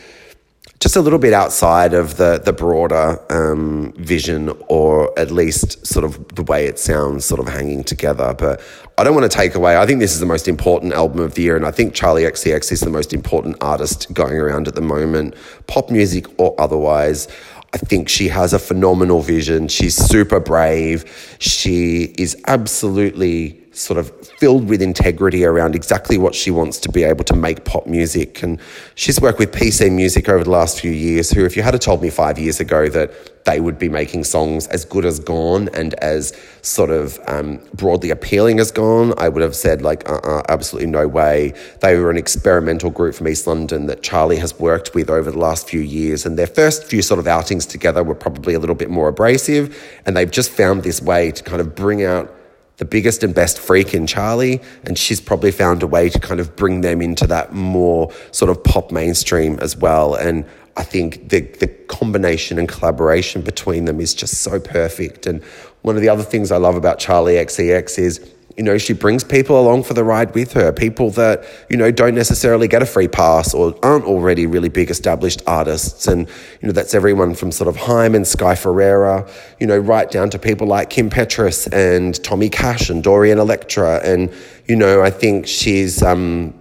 just 0.79 0.97
a 0.97 1.01
little 1.01 1.19
bit 1.19 1.33
outside 1.33 1.95
of 1.95 2.19
the 2.19 2.39
the 2.45 2.53
broader 2.53 3.19
um, 3.31 3.95
vision, 3.97 4.53
or 4.69 5.19
at 5.19 5.31
least 5.31 5.87
sort 5.87 6.05
of 6.05 6.35
the 6.35 6.43
way 6.43 6.67
it 6.67 6.79
sounds, 6.79 7.25
sort 7.25 7.41
of 7.41 7.49
hanging 7.49 7.83
together. 7.83 8.35
But 8.35 8.61
I 9.01 9.03
don't 9.03 9.15
want 9.15 9.33
to 9.33 9.35
take 9.35 9.55
away. 9.55 9.79
I 9.79 9.87
think 9.87 9.99
this 9.99 10.13
is 10.13 10.21
the 10.21 10.27
most 10.27 10.47
important 10.47 10.93
album 10.93 11.21
of 11.21 11.33
the 11.33 11.41
year, 11.41 11.57
and 11.57 11.65
I 11.65 11.71
think 11.71 11.95
Charli 11.95 12.29
XCX 12.29 12.71
is 12.71 12.81
the 12.81 12.91
most 12.91 13.15
important 13.15 13.57
artist 13.63 14.13
going 14.13 14.35
around 14.35 14.69
at 14.69 14.75
the 14.75 14.83
moment, 14.83 15.37
pop 15.67 15.89
music 15.89 16.27
or 16.39 16.55
otherwise. 16.59 17.27
I 17.73 17.79
think 17.79 18.11
she 18.11 18.29
has 18.29 18.53
a 18.53 18.59
phenomenal 18.59 19.23
vision. 19.23 19.69
She's 19.69 19.97
super 19.97 20.39
brave. 20.39 21.37
She 21.39 22.13
is 22.19 22.37
absolutely 22.47 23.59
sort 23.81 23.99
of 23.99 24.11
filled 24.27 24.69
with 24.69 24.83
integrity 24.83 25.45
around 25.45 25.75
exactly 25.75 26.19
what 26.19 26.35
she 26.35 26.51
wants 26.51 26.79
to 26.79 26.91
be 26.91 27.03
able 27.03 27.25
to 27.25 27.35
make 27.35 27.65
pop 27.65 27.87
music. 27.87 28.43
And 28.43 28.61
she's 28.95 29.21
worked 29.21 29.39
with 29.39 29.53
PC 29.53 29.91
Music 29.91 30.29
over 30.29 30.45
the 30.45 30.51
last 30.51 30.81
few 30.81 30.91
years, 30.91 31.31
who, 31.31 31.45
if 31.45 31.57
you 31.57 31.63
had 31.63 31.81
told 31.81 32.03
me 32.03 32.11
five 32.11 32.39
years 32.39 32.61
ago 32.61 32.89
that 32.91 33.45
they 33.45 33.59
would 33.59 33.79
be 33.79 33.89
making 33.89 34.25
songs 34.25 34.67
as 34.67 34.85
good 34.85 35.07
as 35.07 35.19
Gone 35.19 35.71
and 35.73 35.95
as 35.95 36.39
sort 36.61 36.91
of 36.91 37.19
um, 37.27 37.59
broadly 37.73 38.11
appealing 38.11 38.61
as 38.61 38.71
Gone, 38.71 39.15
I 39.17 39.31
would 39.31 39.43
have 39.43 39.57
said, 39.57 39.81
like, 39.81 40.09
uh 40.09 40.21
uh 40.23 40.43
absolutely 40.49 40.91
no 40.91 41.09
way. 41.09 41.55
They 41.81 41.97
were 41.97 42.11
an 42.11 42.19
experimental 42.19 42.91
group 42.91 43.15
from 43.15 43.29
East 43.29 43.47
London 43.47 43.87
that 43.87 44.03
Charli 44.03 44.39
has 44.39 44.59
worked 44.61 44.95
with 44.95 45.09
over 45.09 45.31
the 45.31 45.39
last 45.39 45.69
few 45.69 45.81
years. 45.81 46.27
And 46.27 46.39
their 46.39 46.47
first 46.47 46.85
few 46.85 47.01
sort 47.01 47.19
of 47.19 47.27
outings 47.27 47.65
together 47.65 48.05
were 48.05 48.15
probably 48.15 48.53
a 48.53 48.59
little 48.59 48.77
bit 48.77 48.91
more 48.91 49.09
abrasive. 49.09 49.75
And 50.05 50.17
they've 50.17 50.31
just 50.31 50.51
found 50.51 50.83
this 50.83 51.01
way 51.01 51.31
to 51.31 51.43
kind 51.43 51.61
of 51.61 51.75
bring 51.75 52.05
out 52.05 52.37
the 52.81 52.87
biggest 52.87 53.23
and 53.23 53.35
best 53.35 53.59
freak 53.59 53.93
in 53.93 54.07
Charli, 54.07 54.65
and 54.85 54.97
she's 54.97 55.21
probably 55.21 55.51
found 55.51 55.83
a 55.83 55.87
way 55.87 56.09
to 56.09 56.19
kind 56.19 56.41
of 56.41 56.57
bring 56.57 56.81
them 56.81 57.03
into 57.03 57.27
that 57.27 57.53
more 57.53 58.11
sort 58.33 58.51
of 58.51 58.65
pop 58.65 58.91
mainstream 58.91 59.59
as 59.61 59.77
well. 59.77 60.15
And 60.15 60.47
I 60.79 60.83
think 60.83 61.29
the 61.29 61.43
the 61.43 61.67
combination 61.67 62.59
and 62.59 62.67
collaboration 62.67 63.43
between 63.43 63.85
them 63.85 64.01
is 64.01 64.15
just 64.15 64.39
so 64.39 64.59
perfect. 64.59 65.27
And 65.27 65.45
one 65.83 65.95
of 65.95 66.01
the 66.01 66.09
other 66.09 66.23
things 66.23 66.51
I 66.51 66.57
love 66.57 66.75
about 66.75 66.99
Charli 66.99 67.35
XCX 67.35 67.99
is 67.99 68.35
you 68.61 68.65
know, 68.65 68.77
she 68.77 68.93
brings 68.93 69.25
people 69.25 69.59
along 69.59 69.83
for 69.85 69.95
the 69.95 70.05
ride 70.05 70.35
with 70.35 70.53
her, 70.53 70.71
people 70.71 71.09
that, 71.13 71.45
you 71.71 71.79
know, 71.79 71.91
don't 71.91 72.15
necessarily 72.15 72.69
get 72.69 72.83
a 72.83 72.85
free 72.85 73.09
pass 73.09 73.55
or 73.55 73.75
aren't 73.83 74.05
already 74.05 74.47
really 74.47 74.69
big 74.69 74.91
established 74.91 75.41
artists. 75.47 76.07
And, 76.07 76.29
you 76.61 76.69
know, 76.69 76.73
that's 76.73 76.93
everyone 76.93 77.35
from 77.35 77.53
sort 77.53 77.69
of 77.69 77.77
Haim 77.77 78.15
and 78.15 78.27
Sky 78.27 78.55
Ferreira, 78.55 79.27
you 79.61 79.67
know, 79.67 79.79
right 79.79 80.11
down 80.11 80.29
to 80.29 80.39
people 80.39 80.67
like 80.67 80.91
Kim 80.91 81.09
Petras 81.09 81.73
and 81.73 82.23
Tommy 82.23 82.51
Cash 82.51 82.91
and 82.91 83.03
Dorian 83.03 83.39
Electra. 83.39 83.99
And, 84.05 84.31
you 84.67 84.77
know, 84.77 85.01
I 85.01 85.09
think 85.09 85.47
she's, 85.47 86.03
um, 86.03 86.53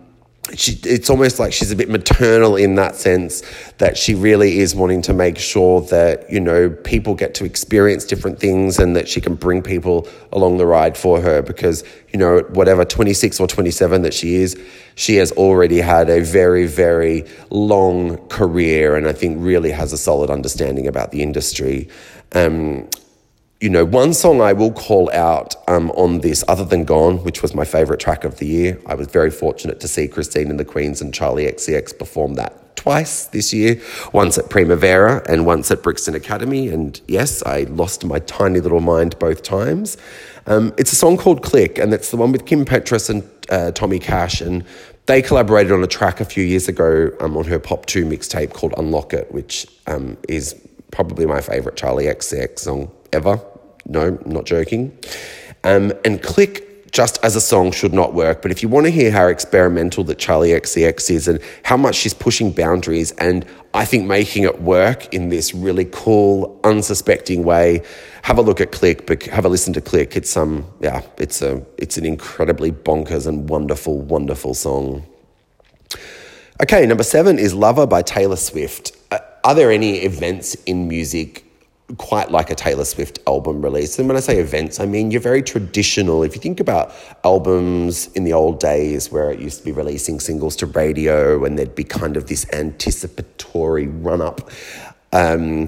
she, 0.56 0.80
it's 0.84 1.10
almost 1.10 1.40
like 1.40 1.54
she's 1.54 1.72
a 1.72 1.76
bit 1.76 1.90
maternal 1.90 2.56
in 2.56 2.76
that 2.76 2.96
sense 2.96 3.44
that 3.78 3.98
she 3.98 4.16
really 4.16 4.60
is 4.60 4.76
wanting 4.76 5.02
to 5.04 5.14
make 5.14 5.38
sure 5.38 5.82
that 5.82 6.30
you 6.32 6.40
know 6.40 6.70
people 6.70 7.16
get 7.16 7.34
to 7.36 7.46
experience 7.46 8.06
different 8.06 8.40
things 8.40 8.80
and 8.80 8.96
that 8.96 9.08
she 9.08 9.22
can 9.22 9.36
bring 9.36 9.62
people 9.62 10.08
along 10.32 10.58
the 10.58 10.66
ride 10.66 10.98
for 10.98 11.22
her 11.22 11.42
because 11.42 11.84
you 12.12 12.20
know 12.20 12.40
whatever 12.50 12.84
26 12.86 13.40
or 13.40 13.48
27 13.48 14.02
that 14.02 14.14
she 14.14 14.36
is 14.36 14.60
she 14.96 15.16
has 15.16 15.32
already 15.34 15.80
had 15.80 16.10
a 16.10 16.22
very 16.22 16.66
very 16.66 17.26
long 17.50 18.18
career 18.28 18.96
and 18.96 19.08
I 19.08 19.14
think 19.14 19.38
really 19.40 19.72
has 19.72 19.94
a 19.94 19.98
solid 19.98 20.30
understanding 20.30 20.88
about 20.88 21.12
the 21.12 21.22
industry. 21.22 21.90
Um, 22.34 22.88
you 23.62 23.70
know, 23.70 23.84
one 23.84 24.14
song 24.14 24.40
I 24.40 24.54
will 24.54 24.72
call 24.72 25.12
out 25.12 25.56
um, 25.68 25.92
on 25.92 26.20
this, 26.20 26.46
other 26.48 26.64
than 26.64 26.86
Gone, 26.86 27.18
which 27.24 27.42
was 27.42 27.54
my 27.54 27.66
favourite 27.66 28.00
track 28.00 28.24
of 28.24 28.38
the 28.38 28.46
year. 28.46 28.80
I 28.86 28.96
was 28.96 29.08
very 29.08 29.32
fortunate 29.32 29.82
to 29.82 29.88
see 29.88 30.08
Christine 30.08 30.50
and 30.50 30.60
the 30.60 30.66
Queens 30.66 31.02
and 31.02 31.14
Charli 31.14 31.52
XCX 31.52 31.98
perform 31.98 32.36
that 32.36 32.78
twice 32.78 33.26
this 33.26 33.54
year, 33.54 33.82
once 34.14 34.38
at 34.38 34.50
Primavera 34.50 35.22
and 35.30 35.46
once 35.46 35.70
at 35.72 35.84
Brixton 35.84 36.16
Academy. 36.16 36.70
And 36.70 37.00
yes, 37.10 37.44
I 37.44 37.64
lost 37.64 38.06
my 38.06 38.20
tiny 38.20 38.62
little 38.62 38.80
mind 38.80 39.20
both 39.20 39.44
times. 39.44 39.98
Um, 40.48 40.74
it's 40.78 40.94
a 40.94 40.96
song 40.96 41.18
called 41.18 41.44
Click, 41.44 41.78
and 41.78 41.94
it's 41.94 42.12
the 42.12 42.18
one 42.18 42.32
with 42.32 42.46
Kim 42.46 42.64
Petras 42.64 43.10
and 43.10 43.30
uh, 43.50 43.72
Tommy 43.74 44.00
Cash. 44.00 44.40
And 44.40 44.64
they 45.08 45.22
collaborated 45.22 45.74
on 45.74 45.84
a 45.84 45.88
track 45.88 46.22
a 46.22 46.26
few 46.26 46.46
years 46.46 46.70
ago 46.70 47.12
um, 47.20 47.36
on 47.36 47.44
her 47.46 47.60
Pop 47.60 47.86
2 47.88 48.06
mixtape 48.06 48.54
called 48.54 48.74
Unlock 48.78 49.14
It, 49.14 49.30
which 49.34 49.68
um, 49.86 50.18
is 50.30 50.56
probably 50.92 51.26
my 51.26 51.42
favourite 51.42 51.78
Charli 51.78 52.10
XCX 52.10 52.60
song 52.60 52.92
ever. 53.12 53.42
No, 53.90 54.18
not 54.26 54.46
joking. 54.46 54.98
Um, 55.64 55.92
and 56.06 56.22
Click 56.24 56.92
just 56.92 57.20
as 57.24 57.36
a 57.36 57.42
song 57.42 57.72
should 57.72 57.94
not 57.94 58.14
work. 58.14 58.42
But 58.42 58.52
if 58.52 58.64
you 58.64 58.70
want 58.70 58.86
to 58.86 58.92
hear 58.92 59.12
how 59.12 59.28
experimental 59.28 60.04
that 60.06 60.18
Charli 60.18 60.58
XCX 60.58 61.12
is 61.12 61.28
and 61.28 61.40
how 61.64 61.78
much 61.78 61.96
she's 61.96 62.14
pushing 62.14 62.52
boundaries 62.52 63.12
and 63.14 63.46
I 63.74 63.86
think 63.86 64.08
making 64.08 64.44
it 64.44 64.62
work 64.62 65.14
in 65.14 65.30
this 65.30 65.54
really 65.54 65.86
cool, 65.92 66.60
unsuspecting 66.64 67.44
way, 67.44 67.84
have 68.24 68.38
a 68.38 68.42
look 68.42 68.62
at 68.62 68.72
Click. 68.72 69.06
But 69.06 69.24
have 69.24 69.46
a 69.46 69.50
listen 69.50 69.74
to 69.74 69.82
Click. 69.82 70.16
It's 70.16 70.36
um 70.36 70.66
yeah, 70.80 71.02
it's 71.18 71.42
a 71.42 71.64
it's 71.78 71.98
an 71.98 72.06
incredibly 72.06 72.72
bonkers 72.72 73.28
and 73.28 73.50
wonderful, 73.50 74.00
wonderful 74.00 74.54
song. 74.54 75.04
Okay, 76.62 76.86
number 76.86 77.04
seven 77.04 77.40
is 77.40 77.54
Lover 77.54 77.88
by 77.88 78.02
Taylor 78.02 78.36
Swift. 78.36 78.92
Uh, 79.12 79.20
are 79.44 79.56
there 79.56 79.72
any 79.72 80.00
events 80.00 80.56
in 80.66 80.88
music 80.88 81.46
quite 81.98 82.32
like 82.32 82.50
a 82.50 82.56
Taylor 82.56 82.86
Swift 82.86 83.20
album 83.28 83.62
release. 83.62 83.98
And 84.00 84.08
when 84.08 84.16
I 84.16 84.20
say 84.20 84.40
events, 84.40 84.80
I 84.80 84.86
mean 84.86 85.12
you're 85.12 85.22
very 85.22 85.42
traditional. 85.42 86.24
If 86.24 86.36
you 86.36 86.42
think 86.42 86.60
about 86.60 86.94
albums 87.24 88.08
in 88.14 88.24
the 88.24 88.34
old 88.34 88.60
days 88.60 89.12
where 89.12 89.32
it 89.32 89.40
used 89.40 89.60
to 89.60 89.66
be 89.66 89.72
releasing 89.72 90.20
singles 90.20 90.56
to 90.58 90.66
radio 90.66 91.44
and 91.46 91.58
there'd 91.58 91.76
be 91.76 91.84
kind 91.84 92.18
of 92.18 92.28
this 92.28 92.46
anticipatory 92.54 93.88
run 93.88 94.22
up. 94.22 94.50
Um, 95.12 95.68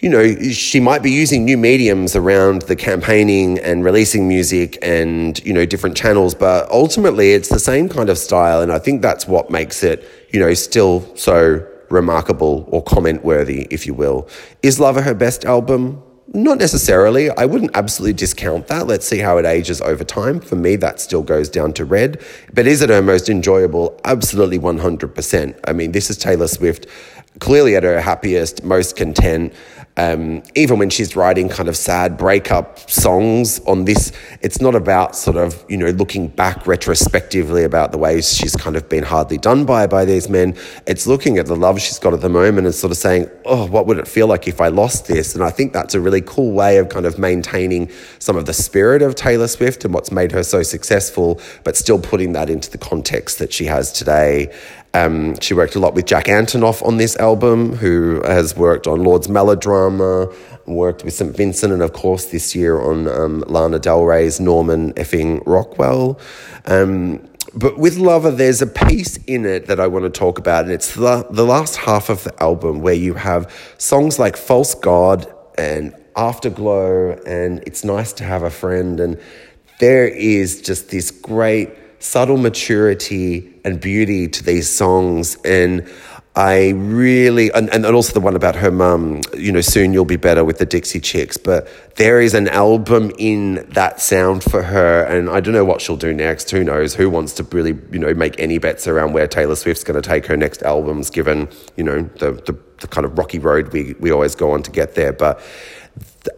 you 0.00 0.08
know, 0.08 0.32
she 0.50 0.78
might 0.78 1.02
be 1.02 1.10
using 1.10 1.44
new 1.44 1.56
mediums 1.56 2.14
around 2.14 2.62
the 2.62 2.76
campaigning 2.76 3.58
and 3.58 3.84
releasing 3.84 4.28
music 4.28 4.78
and, 4.80 5.44
you 5.44 5.52
know, 5.52 5.66
different 5.66 5.96
channels, 5.96 6.36
but 6.36 6.70
ultimately 6.70 7.32
it's 7.32 7.48
the 7.48 7.58
same 7.58 7.88
kind 7.88 8.08
of 8.08 8.16
style. 8.16 8.62
And 8.62 8.70
I 8.70 8.78
think 8.78 9.02
that's 9.02 9.26
what 9.26 9.50
makes 9.50 9.82
it, 9.82 10.08
you 10.30 10.38
know, 10.38 10.54
still 10.54 11.16
so 11.16 11.66
remarkable 11.90 12.68
or 12.68 12.82
comment 12.82 13.24
worthy, 13.24 13.66
if 13.70 13.86
you 13.86 13.94
will. 13.94 14.28
Is 14.62 14.78
Lover 14.78 15.02
her 15.02 15.14
best 15.14 15.44
album? 15.44 16.02
Not 16.34 16.58
necessarily. 16.58 17.30
I 17.30 17.46
wouldn't 17.46 17.70
absolutely 17.74 18.12
discount 18.12 18.66
that. 18.66 18.86
Let's 18.86 19.06
see 19.06 19.18
how 19.18 19.38
it 19.38 19.46
ages 19.46 19.80
over 19.80 20.04
time. 20.04 20.40
For 20.40 20.56
me, 20.56 20.76
that 20.76 21.00
still 21.00 21.22
goes 21.22 21.48
down 21.48 21.72
to 21.74 21.86
red. 21.86 22.22
But 22.52 22.66
is 22.66 22.82
it 22.82 22.90
her 22.90 23.00
most 23.00 23.30
enjoyable? 23.30 23.98
Absolutely 24.04 24.58
100%. 24.58 25.58
I 25.66 25.72
mean, 25.72 25.92
this 25.92 26.10
is 26.10 26.18
Taylor 26.18 26.46
Swift, 26.46 26.86
clearly 27.40 27.76
at 27.76 27.82
her 27.82 27.98
happiest, 28.00 28.62
most 28.62 28.94
content. 28.94 29.54
Um, 29.98 30.44
even 30.54 30.78
when 30.78 30.90
she's 30.90 31.16
writing 31.16 31.48
kind 31.48 31.68
of 31.68 31.76
sad 31.76 32.16
breakup 32.16 32.78
songs 32.88 33.58
on 33.66 33.84
this, 33.84 34.12
it's 34.42 34.60
not 34.60 34.76
about 34.76 35.16
sort 35.16 35.36
of, 35.36 35.64
you 35.68 35.76
know, 35.76 35.90
looking 35.90 36.28
back 36.28 36.68
retrospectively 36.68 37.64
about 37.64 37.90
the 37.90 37.98
ways 37.98 38.32
she's 38.32 38.54
kind 38.54 38.76
of 38.76 38.88
been 38.88 39.02
hardly 39.02 39.38
done 39.38 39.64
by 39.64 39.88
by 39.88 40.04
these 40.04 40.28
men. 40.28 40.56
It's 40.86 41.08
looking 41.08 41.36
at 41.38 41.46
the 41.46 41.56
love 41.56 41.80
she's 41.80 41.98
got 41.98 42.14
at 42.14 42.20
the 42.20 42.28
moment 42.28 42.68
and 42.68 42.74
sort 42.74 42.92
of 42.92 42.96
saying, 42.96 43.28
oh, 43.44 43.66
what 43.66 43.86
would 43.86 43.98
it 43.98 44.06
feel 44.06 44.28
like 44.28 44.46
if 44.46 44.60
I 44.60 44.68
lost 44.68 45.08
this? 45.08 45.34
And 45.34 45.42
I 45.42 45.50
think 45.50 45.72
that's 45.72 45.94
a 45.94 46.00
really 46.00 46.20
cool 46.20 46.52
way 46.52 46.78
of 46.78 46.88
kind 46.90 47.04
of 47.04 47.18
maintaining 47.18 47.90
some 48.20 48.36
of 48.36 48.46
the 48.46 48.54
spirit 48.54 49.02
of 49.02 49.16
Taylor 49.16 49.48
Swift 49.48 49.84
and 49.84 49.92
what's 49.92 50.12
made 50.12 50.30
her 50.30 50.44
so 50.44 50.62
successful, 50.62 51.40
but 51.64 51.76
still 51.76 51.98
putting 51.98 52.34
that 52.34 52.48
into 52.48 52.70
the 52.70 52.78
context 52.78 53.40
that 53.40 53.52
she 53.52 53.64
has 53.64 53.92
today. 53.92 54.54
Um, 54.94 55.38
she 55.40 55.54
worked 55.54 55.74
a 55.74 55.78
lot 55.78 55.94
with 55.94 56.06
Jack 56.06 56.26
Antonoff 56.26 56.84
on 56.84 56.96
this 56.96 57.16
album, 57.16 57.76
who 57.76 58.22
has 58.24 58.56
worked 58.56 58.86
on 58.86 59.04
Lorde's 59.04 59.28
Melodrama, 59.28 60.32
worked 60.66 61.04
with 61.04 61.14
St. 61.14 61.36
Vincent, 61.36 61.72
and 61.72 61.82
of 61.82 61.92
course 61.92 62.26
this 62.26 62.54
year 62.54 62.80
on 62.80 63.06
um, 63.08 63.44
Lana 63.46 63.78
Del 63.78 64.04
Rey's 64.04 64.40
Norman 64.40 64.92
effing 64.94 65.42
Rockwell. 65.46 66.18
Um, 66.66 67.28
but 67.54 67.78
with 67.78 67.96
Lover, 67.96 68.30
there's 68.30 68.62
a 68.62 68.66
piece 68.66 69.16
in 69.24 69.46
it 69.46 69.66
that 69.66 69.80
I 69.80 69.86
want 69.86 70.04
to 70.04 70.10
talk 70.10 70.38
about, 70.38 70.64
and 70.64 70.72
it's 70.72 70.94
the, 70.94 71.26
the 71.30 71.44
last 71.44 71.76
half 71.76 72.08
of 72.08 72.24
the 72.24 72.42
album 72.42 72.80
where 72.80 72.94
you 72.94 73.14
have 73.14 73.50
songs 73.78 74.18
like 74.18 74.36
False 74.36 74.74
God 74.74 75.32
and 75.56 75.94
Afterglow, 76.16 77.12
and 77.26 77.62
It's 77.66 77.84
Nice 77.84 78.12
to 78.14 78.24
Have 78.24 78.42
a 78.42 78.50
Friend. 78.50 78.98
And 79.00 79.20
there 79.78 80.06
is 80.06 80.60
just 80.60 80.90
this 80.90 81.10
great 81.10 81.70
subtle 81.98 82.36
maturity 82.36 83.52
and 83.64 83.80
beauty 83.80 84.28
to 84.28 84.44
these 84.44 84.68
songs. 84.68 85.36
And 85.44 85.88
I 86.36 86.68
really, 86.70 87.50
and, 87.50 87.68
and 87.70 87.84
also 87.84 88.12
the 88.12 88.20
one 88.20 88.36
about 88.36 88.54
her 88.54 88.70
mum, 88.70 89.22
you 89.36 89.50
know, 89.50 89.60
soon 89.60 89.92
you'll 89.92 90.04
be 90.04 90.16
better 90.16 90.44
with 90.44 90.58
the 90.58 90.66
Dixie 90.66 91.00
Chicks. 91.00 91.36
But 91.36 91.66
there 91.96 92.20
is 92.20 92.32
an 92.32 92.46
album 92.46 93.10
in 93.18 93.66
that 93.70 94.00
sound 94.00 94.44
for 94.44 94.62
her. 94.62 95.02
And 95.02 95.28
I 95.28 95.40
don't 95.40 95.52
know 95.52 95.64
what 95.64 95.80
she'll 95.80 95.96
do 95.96 96.14
next. 96.14 96.50
Who 96.50 96.62
knows? 96.62 96.94
Who 96.94 97.10
wants 97.10 97.32
to 97.34 97.42
really, 97.42 97.76
you 97.90 97.98
know, 97.98 98.14
make 98.14 98.38
any 98.38 98.58
bets 98.58 98.86
around 98.86 99.14
where 99.14 99.26
Taylor 99.26 99.56
Swift's 99.56 99.82
going 99.82 100.00
to 100.00 100.08
take 100.08 100.26
her 100.26 100.36
next 100.36 100.62
albums, 100.62 101.10
given, 101.10 101.48
you 101.76 101.82
know, 101.82 102.02
the, 102.18 102.32
the, 102.46 102.56
the 102.80 102.86
kind 102.86 103.04
of 103.04 103.18
rocky 103.18 103.40
road 103.40 103.72
we, 103.72 103.94
we 103.98 104.12
always 104.12 104.36
go 104.36 104.52
on 104.52 104.62
to 104.62 104.70
get 104.70 104.94
there. 104.94 105.12
But 105.12 105.40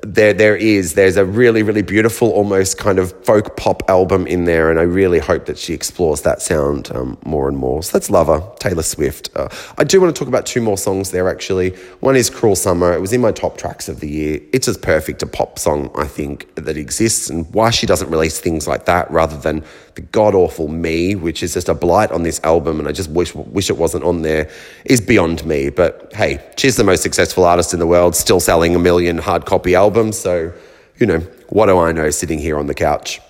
there 0.03 0.33
there 0.33 0.57
is 0.57 0.95
there's 0.95 1.17
a 1.17 1.25
really 1.25 1.63
really 1.63 1.83
beautiful 1.83 2.31
almost 2.31 2.79
kind 2.79 2.99
of 2.99 3.13
folk 3.25 3.57
pop 3.57 3.83
album 3.89 4.27
in 4.27 4.45
there 4.45 4.71
and 4.71 4.79
i 4.79 4.83
really 4.83 5.19
hope 5.19 5.47
that 5.47 5.59
she 5.59 5.73
explores 5.73 6.23
that 6.23 6.43
sound 6.43 6.91
um, 6.95 7.19
more 7.25 7.49
and 7.49 7.57
more. 7.57 7.83
So 7.83 7.99
that's 7.99 8.11
lover 8.11 8.43
taylor 8.59 8.83
swift. 8.83 9.31
Uh, 9.35 9.49
i 9.79 9.85
do 9.85 10.01
want 10.01 10.15
to 10.15 10.19
talk 10.19 10.29
about 10.29 10.47
two 10.47 10.61
more 10.61 10.79
songs 10.79 11.11
there 11.11 11.29
actually. 11.29 11.71
One 12.01 12.17
is 12.17 12.31
cruel 12.31 12.57
summer. 12.57 12.93
It 12.93 13.01
was 13.01 13.13
in 13.13 13.21
my 13.21 13.33
top 13.33 13.57
tracks 13.57 13.89
of 13.89 14.01
the 14.01 14.09
year. 14.09 14.41
It's 14.53 14.69
as 14.69 14.77
perfect 14.77 15.23
a 15.23 15.27
pop 15.27 15.59
song 15.59 15.91
i 15.97 16.07
think 16.07 16.55
that 16.57 16.77
exists 16.77 17.31
and 17.31 17.53
why 17.55 17.71
she 17.71 17.87
doesn't 17.87 18.11
release 18.11 18.39
things 18.39 18.69
like 18.69 18.85
that 18.85 19.11
rather 19.11 19.37
than 19.37 19.65
the 19.95 20.01
god 20.01 20.35
awful 20.35 20.69
me 20.69 21.15
which 21.15 21.43
is 21.43 21.55
just 21.55 21.69
a 21.69 21.75
blight 21.75 22.11
on 22.13 22.23
this 22.23 22.41
album 22.45 22.79
and 22.79 22.89
i 22.89 22.93
just 22.93 23.11
wish 23.11 23.35
wish 23.35 23.71
it 23.71 23.77
wasn't 23.77 24.03
on 24.05 24.23
there 24.23 24.49
is 24.85 25.01
beyond 25.01 25.45
me 25.45 25.71
but 25.71 26.13
hey 26.15 26.41
she's 26.57 26.77
the 26.77 26.85
most 26.85 27.03
successful 27.03 27.45
artist 27.45 27.73
in 27.73 27.81
the 27.81 27.87
world 27.87 28.15
still 28.15 28.41
selling 28.41 28.75
a 28.75 28.79
million 28.79 29.19
hard 29.19 29.47
copy 29.47 29.75
albums. 29.75 30.19
So, 30.19 30.53
you 30.99 31.07
know, 31.07 31.19
what 31.49 31.67
do 31.67 31.79
I 31.79 31.93
know 31.93 32.11
sitting 32.11 32.39
here 32.39 32.59
on 32.59 32.67
the 32.67 32.75
couch? 32.75 33.21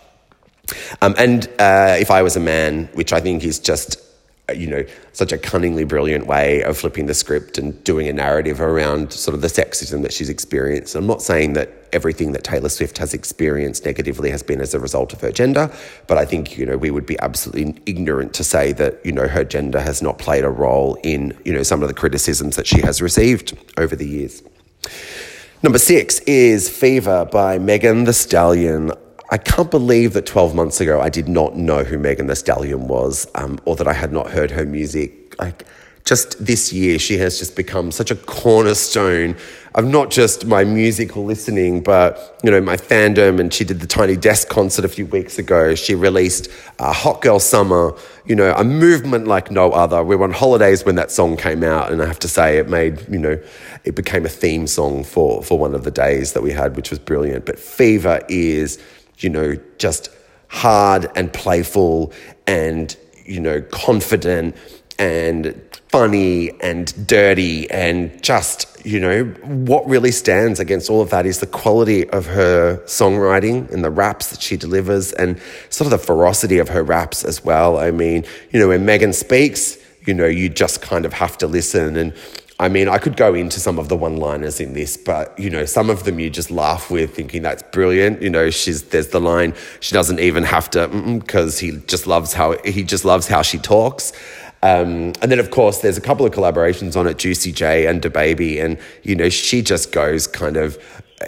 Um, 1.02 1.14
and 1.18 1.46
uh, 1.58 1.96
If 1.98 2.10
I 2.10 2.22
Was 2.22 2.36
a 2.36 2.40
Man, 2.40 2.88
which 2.94 3.12
I 3.12 3.20
think 3.20 3.44
is 3.44 3.58
just 3.58 3.98
Uh, 4.50 4.52
you 4.52 4.66
know, 4.66 4.84
such 5.12 5.32
a 5.32 5.38
cunningly 5.38 5.84
brilliant 5.84 6.26
way 6.26 6.62
of 6.62 6.76
flipping 6.76 7.06
the 7.06 7.14
script 7.14 7.58
and 7.58 7.82
doing 7.84 8.08
a 8.08 8.12
narrative 8.12 8.60
around 8.60 9.12
sort 9.12 9.34
of 9.34 9.42
the 9.42 9.48
sexism 9.48 10.02
that 10.02 10.12
she's 10.12 10.28
experienced. 10.28 10.94
I'm 10.94 11.06
not 11.06 11.22
saying 11.22 11.52
that 11.54 11.70
everything 11.92 12.32
that 12.32 12.44
Taylor 12.44 12.68
Swift 12.68 12.98
has 12.98 13.14
experienced 13.14 13.84
negatively 13.84 14.30
has 14.30 14.42
been 14.42 14.60
as 14.60 14.74
a 14.74 14.80
result 14.80 15.12
of 15.12 15.20
her 15.20 15.30
gender, 15.30 15.72
but 16.06 16.18
I 16.18 16.24
think, 16.24 16.58
you 16.58 16.66
know, 16.66 16.76
we 16.76 16.90
would 16.90 17.06
be 17.06 17.18
absolutely 17.20 17.80
ignorant 17.86 18.34
to 18.34 18.44
say 18.44 18.72
that, 18.72 19.04
you 19.04 19.12
know, 19.12 19.28
her 19.28 19.44
gender 19.44 19.80
has 19.80 20.02
not 20.02 20.18
played 20.18 20.44
a 20.44 20.50
role 20.50 20.98
in, 21.02 21.36
you 21.44 21.52
know, 21.52 21.62
some 21.62 21.82
of 21.82 21.88
the 21.88 21.94
criticisms 21.94 22.56
that 22.56 22.66
she 22.66 22.80
has 22.80 23.00
received 23.02 23.56
over 23.76 23.94
the 23.94 24.08
years. 24.08 24.42
Number 25.62 25.78
six 25.78 26.20
is 26.20 26.68
Fever 26.68 27.26
by 27.26 27.58
Megan 27.58 28.04
Thee 28.04 28.12
Stallion. 28.12 28.92
I 29.32 29.38
can't 29.38 29.70
believe 29.70 30.12
that 30.14 30.26
12 30.26 30.54
months 30.54 30.80
ago 30.80 31.00
I 31.00 31.08
did 31.08 31.28
not 31.28 31.56
know 31.56 31.84
who 31.84 31.98
Megan 31.98 32.26
Thee 32.26 32.34
Stallion 32.34 32.88
was 32.88 33.28
um, 33.36 33.60
or 33.64 33.76
that 33.76 33.86
I 33.86 33.92
had 33.92 34.12
not 34.12 34.30
heard 34.30 34.50
her 34.50 34.66
music. 34.66 35.38
Like, 35.38 35.66
just 36.04 36.44
this 36.44 36.72
year, 36.72 36.98
she 36.98 37.18
has 37.18 37.38
just 37.38 37.54
become 37.54 37.92
such 37.92 38.10
a 38.10 38.16
cornerstone 38.16 39.36
of 39.76 39.84
not 39.84 40.10
just 40.10 40.44
my 40.44 40.64
musical 40.64 41.24
listening, 41.24 41.82
but 41.82 42.38
you 42.42 42.50
know 42.50 42.60
my 42.60 42.76
fandom. 42.76 43.38
And 43.38 43.54
she 43.54 43.64
did 43.64 43.78
the 43.78 43.86
Tiny 43.86 44.16
Desk 44.16 44.48
concert 44.48 44.84
a 44.84 44.88
few 44.88 45.06
weeks 45.06 45.38
ago. 45.38 45.74
She 45.76 45.94
released 45.94 46.48
uh, 46.80 46.92
Hot 46.92 47.20
Girl 47.20 47.38
Summer, 47.38 47.94
you 48.24 48.34
know, 48.34 48.52
a 48.56 48.64
movement 48.64 49.28
like 49.28 49.52
no 49.52 49.70
other. 49.70 50.02
We 50.02 50.16
were 50.16 50.24
on 50.24 50.32
holidays 50.32 50.84
when 50.84 50.96
that 50.96 51.12
song 51.12 51.36
came 51.36 51.62
out, 51.62 51.92
and 51.92 52.02
I 52.02 52.06
have 52.06 52.18
to 52.20 52.28
say, 52.28 52.56
it 52.56 52.68
made 52.68 53.08
you 53.08 53.18
know, 53.18 53.40
it 53.84 53.94
became 53.94 54.26
a 54.26 54.30
theme 54.30 54.66
song 54.66 55.04
for 55.04 55.42
for 55.44 55.58
one 55.58 55.74
of 55.74 55.84
the 55.84 55.92
days 55.92 56.32
that 56.32 56.42
we 56.42 56.50
had, 56.50 56.74
which 56.74 56.90
was 56.90 56.98
brilliant. 56.98 57.46
But 57.46 57.58
Fever 57.58 58.22
is 58.28 58.82
you 59.20 59.30
know, 59.30 59.56
just 59.78 60.08
hard 60.48 61.10
and 61.14 61.32
playful 61.32 62.12
and, 62.46 62.96
you 63.24 63.40
know, 63.40 63.60
confident 63.62 64.56
and 64.98 65.54
funny 65.88 66.50
and 66.60 67.06
dirty 67.06 67.68
and 67.70 68.22
just, 68.22 68.66
you 68.84 69.00
know, 69.00 69.24
what 69.24 69.86
really 69.88 70.10
stands 70.10 70.60
against 70.60 70.90
all 70.90 71.00
of 71.00 71.10
that 71.10 71.26
is 71.26 71.40
the 71.40 71.46
quality 71.46 72.08
of 72.10 72.26
her 72.26 72.76
songwriting 72.84 73.70
and 73.72 73.82
the 73.82 73.90
raps 73.90 74.30
that 74.30 74.40
she 74.40 74.56
delivers 74.56 75.12
and 75.12 75.40
sort 75.68 75.86
of 75.86 75.90
the 75.90 76.04
ferocity 76.06 76.58
of 76.58 76.68
her 76.68 76.82
raps 76.82 77.24
as 77.24 77.44
well. 77.44 77.78
I 77.78 77.90
mean, 77.90 78.24
you 78.50 78.60
know, 78.60 78.68
when 78.68 78.84
Megan 78.84 79.12
speaks, 79.12 79.78
you 80.06 80.14
know, 80.14 80.26
you 80.26 80.48
just 80.48 80.80
kind 80.80 81.04
of 81.04 81.12
have 81.12 81.36
to 81.38 81.46
listen 81.46 81.96
and 81.96 82.14
I 82.60 82.68
mean, 82.68 82.90
I 82.90 82.98
could 82.98 83.16
go 83.16 83.32
into 83.32 83.58
some 83.58 83.78
of 83.78 83.88
the 83.88 83.96
one-liners 83.96 84.60
in 84.60 84.74
this, 84.74 84.98
but 84.98 85.36
you 85.38 85.48
know, 85.48 85.64
some 85.64 85.88
of 85.88 86.04
them 86.04 86.20
you 86.20 86.28
just 86.28 86.50
laugh 86.50 86.90
with, 86.90 87.16
thinking 87.16 87.40
that's 87.40 87.62
brilliant. 87.72 88.20
You 88.20 88.28
know, 88.28 88.50
she's 88.50 88.82
there's 88.90 89.08
the 89.08 89.20
line 89.20 89.54
she 89.80 89.94
doesn't 89.94 90.20
even 90.20 90.44
have 90.44 90.68
to 90.72 90.86
because 90.88 91.58
he 91.58 91.78
just 91.86 92.06
loves 92.06 92.34
how 92.34 92.58
he 92.62 92.82
just 92.82 93.06
loves 93.06 93.26
how 93.26 93.40
she 93.40 93.56
talks. 93.56 94.12
Um, 94.62 95.14
and 95.22 95.32
then, 95.32 95.38
of 95.38 95.50
course, 95.50 95.78
there's 95.78 95.96
a 95.96 96.02
couple 96.02 96.26
of 96.26 96.32
collaborations 96.32 96.96
on 96.96 97.06
it, 97.06 97.16
Juicy 97.16 97.50
J 97.50 97.86
and 97.86 98.02
DaBaby, 98.02 98.62
and 98.62 98.76
you 99.02 99.16
know, 99.16 99.30
she 99.30 99.62
just 99.62 99.90
goes 99.90 100.26
kind 100.26 100.58
of 100.58 100.78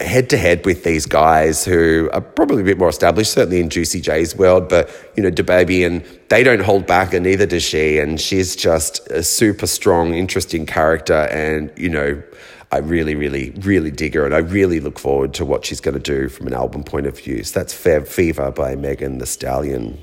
head 0.01 0.31
to 0.31 0.39
head 0.39 0.65
with 0.65 0.85
these 0.85 1.05
guys 1.05 1.65
who 1.65 2.09
are 2.13 2.21
probably 2.21 2.63
a 2.63 2.65
bit 2.65 2.79
more 2.79 2.89
established, 2.89 3.33
certainly 3.33 3.61
in 3.61 3.69
Juicy 3.69 4.01
J's 4.01 4.35
world, 4.35 4.69
but 4.69 4.91
you 5.17 5.23
know, 5.23 5.31
DaBaby 5.31 5.87
and 5.87 6.03
they 6.29 6.43
don't 6.43 6.63
hold 6.63 6.87
back, 6.87 7.13
and 7.13 7.25
neither 7.25 7.47
does 7.47 7.63
she. 7.63 7.99
And 7.99 8.21
she's 8.21 8.57
just 8.57 9.07
a 9.11 9.23
super 9.23 9.67
strong, 9.67 10.15
interesting 10.15 10.65
character, 10.65 11.29
and 11.31 11.71
you 11.77 11.91
know, 11.91 12.23
I 12.71 12.79
really, 12.79 13.15
really, 13.15 13.51
really 13.61 13.91
dig 13.91 14.15
her, 14.15 14.25
and 14.25 14.35
I 14.35 14.39
really 14.39 14.81
look 14.81 14.99
forward 14.99 15.35
to 15.35 15.45
what 15.45 15.67
she's 15.67 15.81
going 15.81 15.95
to 15.95 16.01
do 16.01 16.31
from 16.31 16.47
an 16.47 16.55
album 16.55 16.85
point 16.85 17.07
of 17.07 17.19
view. 17.19 17.45
So 17.45 17.61
that's 17.61 17.75
Fair 17.75 18.03
Fever 18.03 18.51
by 18.51 18.77
Megan 18.77 19.19
Thee 19.19 19.27
Stallion. 19.27 19.99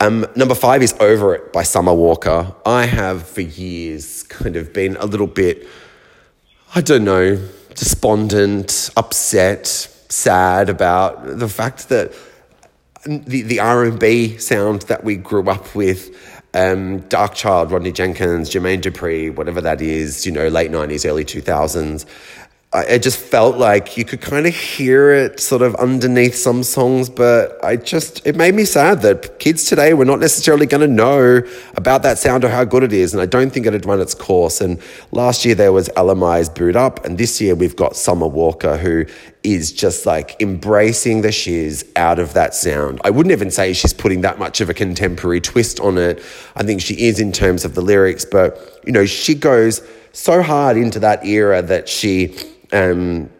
Um, 0.00 0.26
number 0.36 0.54
five 0.54 0.82
is 0.82 0.94
Over 1.00 1.34
It 1.34 1.52
by 1.52 1.64
Summer 1.64 1.92
Walker. 1.92 2.54
I 2.64 2.86
have 2.86 3.28
for 3.28 3.40
years 3.40 4.22
kind 4.22 4.56
of 4.56 4.72
been 4.72 4.96
a 4.96 5.06
little 5.06 5.26
bit, 5.26 5.66
I 6.74 6.80
don't 6.80 7.04
know, 7.04 7.38
despondent, 7.78 8.90
upset, 8.96 9.66
sad 9.66 10.68
about 10.68 11.38
the 11.38 11.48
fact 11.48 11.88
that 11.90 12.12
the, 13.04 13.42
the 13.42 13.60
R&B 13.60 14.38
sound 14.38 14.82
that 14.82 15.04
we 15.04 15.16
grew 15.16 15.48
up 15.48 15.74
with, 15.74 16.10
um, 16.54 17.00
Darkchild, 17.02 17.70
Rodney 17.70 17.92
Jerkins, 17.92 18.50
Jermaine 18.50 18.80
Dupri, 18.80 19.34
whatever 19.34 19.60
that 19.60 19.80
is, 19.80 20.26
you 20.26 20.32
know, 20.32 20.48
late 20.48 20.70
90s, 20.70 21.08
early 21.08 21.24
2000s, 21.24 22.06
I 22.70 22.98
just 22.98 23.18
felt 23.18 23.56
like 23.56 23.96
you 23.96 24.04
could 24.04 24.20
kind 24.20 24.46
of 24.46 24.54
hear 24.54 25.10
it 25.10 25.40
sort 25.40 25.62
of 25.62 25.74
underneath 25.76 26.34
some 26.34 26.62
songs, 26.62 27.08
but 27.08 27.58
I 27.64 27.76
just, 27.76 28.26
it 28.26 28.36
made 28.36 28.54
me 28.54 28.66
sad 28.66 29.00
that 29.00 29.38
kids 29.38 29.64
today 29.64 29.94
were 29.94 30.04
not 30.04 30.20
necessarily 30.20 30.66
going 30.66 30.82
to 30.82 30.86
know 30.86 31.40
about 31.76 32.02
that 32.02 32.18
sound 32.18 32.44
or 32.44 32.50
how 32.50 32.64
good 32.64 32.82
it 32.82 32.92
is. 32.92 33.14
And 33.14 33.22
I 33.22 33.26
don't 33.26 33.48
think 33.48 33.64
it 33.64 33.72
had 33.72 33.86
run 33.86 34.02
its 34.02 34.14
course. 34.14 34.60
And 34.60 34.82
last 35.12 35.46
year 35.46 35.54
there 35.54 35.72
was 35.72 35.88
Ella 35.96 36.14
Mai's 36.14 36.50
Boo'd 36.50 36.76
Up. 36.76 37.06
And 37.06 37.16
this 37.16 37.40
year 37.40 37.54
we've 37.54 37.74
got 37.74 37.96
Summer 37.96 38.26
Walker, 38.26 38.76
who 38.76 39.06
is 39.42 39.72
just 39.72 40.04
like 40.04 40.36
embracing 40.38 41.22
the 41.22 41.32
shiz 41.32 41.90
out 41.96 42.18
of 42.18 42.34
that 42.34 42.52
sound. 42.54 43.00
I 43.02 43.08
wouldn't 43.08 43.32
even 43.32 43.50
say 43.50 43.72
she's 43.72 43.94
putting 43.94 44.20
that 44.20 44.38
much 44.38 44.60
of 44.60 44.68
a 44.68 44.74
contemporary 44.74 45.40
twist 45.40 45.80
on 45.80 45.96
it. 45.96 46.22
I 46.54 46.64
think 46.64 46.82
she 46.82 47.06
is 47.06 47.18
in 47.18 47.32
terms 47.32 47.64
of 47.64 47.74
the 47.74 47.80
lyrics, 47.80 48.26
but, 48.26 48.82
you 48.84 48.92
know, 48.92 49.06
she 49.06 49.34
goes 49.34 49.80
so 50.12 50.42
hard 50.42 50.76
into 50.76 51.00
that 51.00 51.24
era 51.24 51.62
that 51.62 51.88
she, 51.88 52.36
um, 52.72 53.30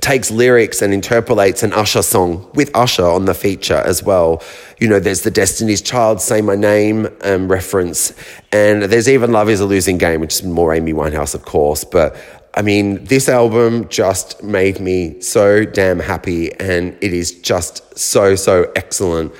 takes 0.00 0.30
lyrics 0.30 0.82
and 0.82 0.94
interpolates 0.94 1.62
an 1.62 1.72
Usher 1.72 2.02
song 2.02 2.48
with 2.54 2.70
Usher 2.76 3.04
on 3.04 3.24
the 3.24 3.34
feature 3.34 3.74
as 3.74 4.02
well. 4.02 4.42
You 4.78 4.88
know, 4.88 5.00
there's 5.00 5.22
the 5.22 5.30
Destiny's 5.30 5.82
Child 5.82 6.20
Say 6.20 6.40
My 6.40 6.54
Name 6.54 7.08
um, 7.22 7.48
reference, 7.50 8.14
and 8.52 8.84
there's 8.84 9.08
even 9.08 9.32
Love 9.32 9.50
is 9.50 9.60
a 9.60 9.66
Losing 9.66 9.98
Game, 9.98 10.20
which 10.20 10.34
is 10.34 10.42
more 10.44 10.72
Amy 10.72 10.92
Winehouse, 10.92 11.34
of 11.34 11.44
course. 11.44 11.82
But 11.82 12.16
I 12.54 12.62
mean, 12.62 13.04
this 13.04 13.28
album 13.28 13.88
just 13.88 14.42
made 14.42 14.80
me 14.80 15.20
so 15.20 15.64
damn 15.64 15.98
happy, 15.98 16.52
and 16.60 16.96
it 17.00 17.12
is 17.12 17.40
just 17.40 17.98
so, 17.98 18.36
so 18.36 18.70
excellent. 18.76 19.32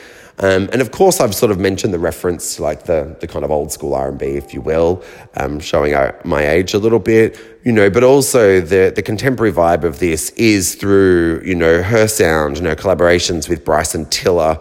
Um, 0.42 0.70
and 0.72 0.80
of 0.80 0.90
course, 0.90 1.20
I've 1.20 1.34
sort 1.34 1.52
of 1.52 1.58
mentioned 1.58 1.92
the 1.92 1.98
reference 1.98 2.56
to 2.56 2.62
like 2.62 2.84
the, 2.84 3.14
the 3.20 3.26
kind 3.26 3.44
of 3.44 3.50
old 3.50 3.70
school 3.70 3.94
R&B, 3.94 4.24
if 4.24 4.54
you 4.54 4.62
will, 4.62 5.02
um, 5.36 5.60
showing 5.60 5.94
my 6.24 6.48
age 6.48 6.72
a 6.72 6.78
little 6.78 6.98
bit, 6.98 7.38
you 7.62 7.72
know, 7.72 7.90
but 7.90 8.02
also 8.02 8.60
the, 8.60 8.90
the 8.94 9.02
contemporary 9.02 9.52
vibe 9.52 9.84
of 9.84 9.98
this 9.98 10.30
is 10.30 10.76
through, 10.76 11.42
you 11.44 11.54
know, 11.54 11.82
her 11.82 12.08
sound, 12.08 12.56
you 12.56 12.62
know, 12.62 12.74
collaborations 12.74 13.50
with 13.50 13.66
Bryson 13.66 14.06
Tiller, 14.06 14.58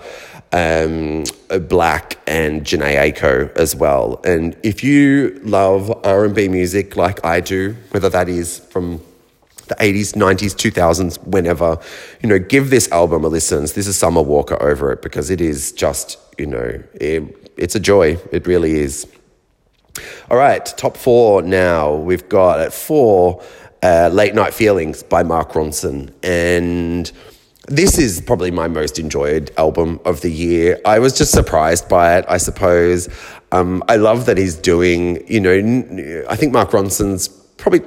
um, 0.52 1.24
Black 1.70 2.18
and 2.28 2.64
Jhené 2.64 3.14
Aiko 3.14 3.56
as 3.56 3.74
well. 3.74 4.20
And 4.26 4.58
if 4.64 4.84
you 4.84 5.40
love 5.44 5.92
R&B 6.06 6.50
music 6.50 6.98
like 6.98 7.24
I 7.24 7.40
do, 7.40 7.78
whether 7.92 8.10
that 8.10 8.28
is 8.28 8.60
from 8.60 9.00
the 9.70 9.76
80s, 9.76 10.14
90s, 10.14 10.56
2000s, 10.56 11.18
whenever, 11.26 11.78
you 12.22 12.30
know, 12.30 12.40
give 12.40 12.70
this 12.70 12.92
album 12.92 13.24
a 13.24 13.28
listen. 13.28 13.62
This 13.62 13.88
is 13.88 13.98
Summer 13.98 14.22
Walker 14.22 14.62
over 14.62 14.92
it 14.92 15.02
because 15.02 15.30
it 15.30 15.42
is 15.42 15.72
just, 15.72 16.18
you 16.38 16.46
know, 16.46 16.84
it, 16.94 17.52
it's 17.58 17.76
a 17.76 17.80
joy. 17.80 18.18
It 18.32 18.48
really 18.48 18.76
is. 18.76 19.08
All 20.30 20.38
right, 20.38 20.66
top 20.66 20.98
four 20.98 21.42
now. 21.42 21.96
We've 21.96 22.28
got 22.30 22.60
at 22.60 22.74
four, 22.74 23.44
uh, 23.84 24.10
Late 24.12 24.36
Night 24.36 24.54
Feelings 24.54 25.04
by 25.04 25.24
Mark 25.24 25.54
Ronson. 25.54 26.12
And 26.24 27.12
this 27.68 27.98
is 27.98 28.22
probably 28.22 28.52
my 28.52 28.68
most 28.68 28.98
enjoyed 28.98 29.52
album 29.58 30.00
of 30.06 30.22
the 30.22 30.32
year. 30.32 30.80
I 30.86 31.00
was 31.00 31.18
just 31.18 31.32
surprised 31.32 31.88
by 31.88 32.18
it, 32.18 32.26
I 32.28 32.38
suppose. 32.38 33.10
Um, 33.52 33.84
I 33.88 33.96
love 33.98 34.26
that 34.26 34.38
he's 34.38 34.56
doing, 34.56 35.26
you 35.28 35.40
know, 35.40 36.26
I 36.30 36.36
think 36.36 36.54
Mark 36.54 36.72
Ronson's 36.72 37.28
probably 37.58 37.82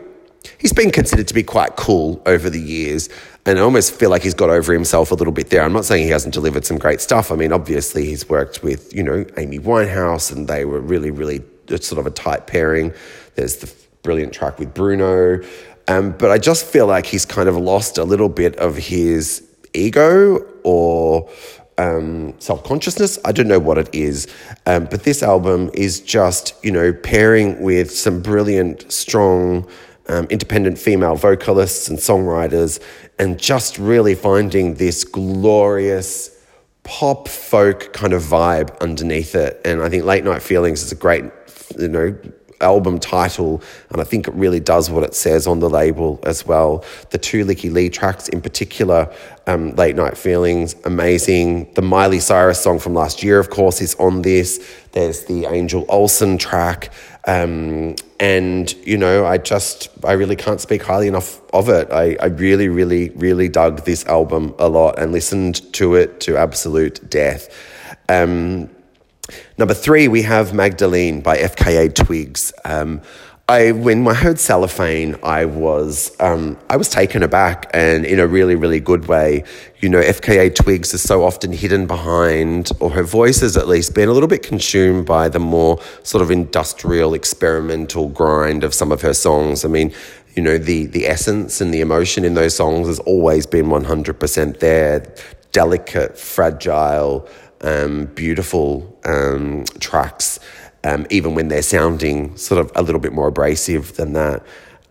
he's 0.59 0.73
been 0.73 0.91
considered 0.91 1.29
to 1.29 1.35
be 1.35 1.43
quite 1.43 1.77
cool 1.77 2.23
over 2.27 2.51
the 2.51 2.61
years. 2.61 3.09
And 3.45 3.59
I 3.59 3.63
almost 3.63 3.95
feel 3.95 4.11
like 4.11 4.23
he's 4.23 4.35
got 4.35 4.51
over 4.51 4.73
himself 4.73 5.11
a 5.11 5.15
little 5.15 5.33
bit 5.33 5.51
there. 5.51 5.63
I'm 5.63 5.73
not 5.73 5.85
saying 5.85 6.05
he 6.05 6.11
hasn't 6.11 6.35
delivered 6.35 6.65
some 6.65 6.79
great 6.79 7.01
stuff. 7.01 7.33
I 7.33 7.37
mean, 7.37 7.53
obviously, 7.53 8.05
he's 8.05 8.29
worked 8.29 8.63
with, 8.63 8.95
you 8.95 9.03
know, 9.03 9.25
Amy 9.37 9.59
Winehouse, 9.59 10.31
and 10.31 10.47
they 10.47 10.65
were 10.65 10.81
really, 10.81 11.11
really 11.11 11.43
sort 11.69 11.99
of 11.99 12.07
a 12.07 12.11
tight 12.11 12.47
pairing. 12.47 12.93
There's 13.35 13.57
the 13.57 13.73
brilliant 14.03 14.33
track 14.33 14.59
with 14.59 14.75
Bruno. 14.75 15.43
Um, 15.89 16.13
but 16.13 16.31
I 16.31 16.39
just 16.39 16.65
feel 16.67 16.87
like 16.87 17.07
he's 17.07 17.25
kind 17.25 17.49
of 17.49 17.57
lost 17.57 17.99
a 17.99 18.05
little 18.05 18.29
bit 18.29 18.57
of 18.57 18.77
his 18.77 19.47
ego 19.75 20.39
or 20.63 21.29
um, 21.79 22.35
self 22.39 22.63
consciousness. 22.65 23.19
I 23.25 23.33
don't 23.33 23.49
know 23.49 23.59
what 23.59 23.79
it 23.79 23.93
is. 23.95 24.29
Um, 24.67 24.85
but 24.85 25.05
this 25.05 25.23
album 25.23 25.71
is 25.75 26.01
just, 26.01 26.55
you 26.65 26.71
know, 26.71 26.93
pairing 26.93 27.61
with 27.61 27.91
some 27.91 28.23
brilliant, 28.23 28.91
strong, 28.93 29.67
um, 30.09 30.27
independent 30.31 30.79
female 30.79 31.17
vocalists 31.17 31.89
and 31.89 31.99
songwriters, 31.99 32.81
and 33.19 33.39
just 33.39 33.79
really 33.79 34.15
finding 34.15 34.75
this 34.75 35.05
glorious 35.05 36.31
pop 36.83 37.29
folk 37.29 37.93
kind 37.93 38.13
of 38.13 38.23
vibe 38.23 38.79
underneath 38.81 39.35
it. 39.35 39.61
And 39.65 39.83
I 39.83 39.89
think 39.89 40.05
Late 40.05 40.25
Night 40.25 40.43
Feelings 40.43 40.83
is 40.83 40.93
a 40.93 40.97
great, 40.97 41.25
you 41.79 41.89
know, 41.89 42.17
album 42.63 42.99
title, 42.99 43.63
and 43.91 44.01
I 44.01 44.05
think 44.05 44.29
it 44.29 44.35
really 44.35 44.61
does 44.61 44.91
what 44.91 45.03
it 45.03 45.15
says 45.15 45.47
on 45.47 45.61
the 45.61 45.69
label 45.69 46.21
as 46.23 46.47
well. 46.47 46.85
The 47.11 47.19
two 47.19 47.45
Lykke 47.45 47.73
Li 47.73 47.91
tracks 47.91 48.29
in 48.29 48.41
particular, 48.41 49.13
um, 49.47 49.75
Late 49.77 49.97
Night 49.97 50.17
Feelings, 50.17 50.77
amazing. 50.85 51.73
The 51.75 51.83
Miley 51.83 52.21
Cyrus 52.21 52.61
song 52.61 52.79
from 52.79 52.95
last 52.95 53.23
year, 53.23 53.39
of 53.39 53.51
course, 53.51 53.81
is 53.81 53.95
on 53.97 54.23
this. 54.23 54.61
There's 54.93 55.25
the 55.25 55.47
Angel 55.47 55.85
Olsen 55.89 56.39
track. 56.39 56.93
Um, 57.25 57.95
and, 58.19 58.73
you 58.87 58.97
know, 58.97 59.25
I 59.25 59.39
just, 59.39 59.89
I 60.05 60.13
really 60.13 60.37
can't 60.37 60.61
speak 60.61 60.83
highly 60.83 61.09
enough 61.09 61.41
of 61.53 61.69
it. 61.69 61.91
I, 61.93 62.17
I 62.21 62.27
really, 62.27 62.69
really, 62.69 63.11
really 63.11 63.49
dug 63.49 63.85
this 63.85 64.05
album 64.07 64.55
a 64.59 64.69
lot 64.69 64.99
and 64.99 65.13
listened 65.13 65.73
to 65.75 65.95
it 65.95 66.21
to 66.21 66.37
absolute 66.37 67.09
death. 67.11 67.49
Um, 68.09 68.69
number 69.59 69.75
three, 69.75 70.09
we 70.09 70.23
have 70.23 70.53
Magdalene 70.53 71.21
by 71.21 71.39
FKA 71.39 71.95
Twigs. 71.95 72.53
Um, 72.65 73.03
I 73.49 73.73
when 73.73 74.07
I 74.07 74.15
heard 74.15 74.39
cellophane, 74.39 75.17
I 75.23 75.45
was 75.47 76.17
um, 76.21 76.57
I 76.71 76.77
was 76.77 76.89
taken 76.89 77.23
aback, 77.23 77.71
and 77.75 78.07
in 78.07 78.21
a 78.21 78.27
really 78.27 78.55
really 78.55 78.81
good 78.81 79.09
way. 79.09 79.45
You 79.81 79.89
know, 79.89 80.01
FKA 80.01 80.55
Twigs 80.55 80.95
is 80.95 81.03
so 81.03 81.25
often 81.25 81.53
hidden 81.53 81.87
behind, 81.87 82.71
or 82.79 82.91
her 82.91 83.03
voice 83.03 83.41
has 83.41 83.57
at 83.57 83.67
least 83.67 83.95
been 83.95 84.09
a 84.09 84.13
little 84.13 84.29
bit 84.29 84.45
consumed 84.45 85.07
by 85.07 85.29
the 85.29 85.41
more 85.41 85.81
sort 86.05 86.23
of 86.23 86.31
industrial, 86.31 87.15
experimental 87.15 88.09
grind 88.09 88.63
of 88.63 88.73
some 88.73 88.93
of 88.93 89.03
her 89.03 89.13
songs. 89.13 89.65
I 89.65 89.69
mean, 89.69 89.93
you 90.37 90.43
know, 90.43 90.57
the 90.57 90.87
the 90.87 91.07
essence 91.07 91.61
and 91.61 91.75
the 91.75 91.81
emotion 91.81 92.25
in 92.25 92.35
those 92.35 92.55
songs 92.55 92.87
has 92.87 93.01
always 93.01 93.45
been 93.45 93.71
one 93.71 93.85
hundred 93.85 94.21
percent 94.21 94.61
there. 94.61 95.13
Delicate, 95.51 96.17
fragile, 96.19 97.29
um, 97.63 98.07
beautiful 98.07 98.99
um, 99.05 99.65
tracks 99.81 100.39
um, 100.85 101.07
even 101.11 101.35
when 101.35 101.49
they're 101.49 101.63
sounding 101.63 102.37
sort 102.37 102.61
of 102.61 102.73
a 102.75 102.83
little 102.83 103.01
bit 103.01 103.13
more 103.13 103.29
abrasive 103.29 103.97
than 103.97 104.13
that. 104.15 104.43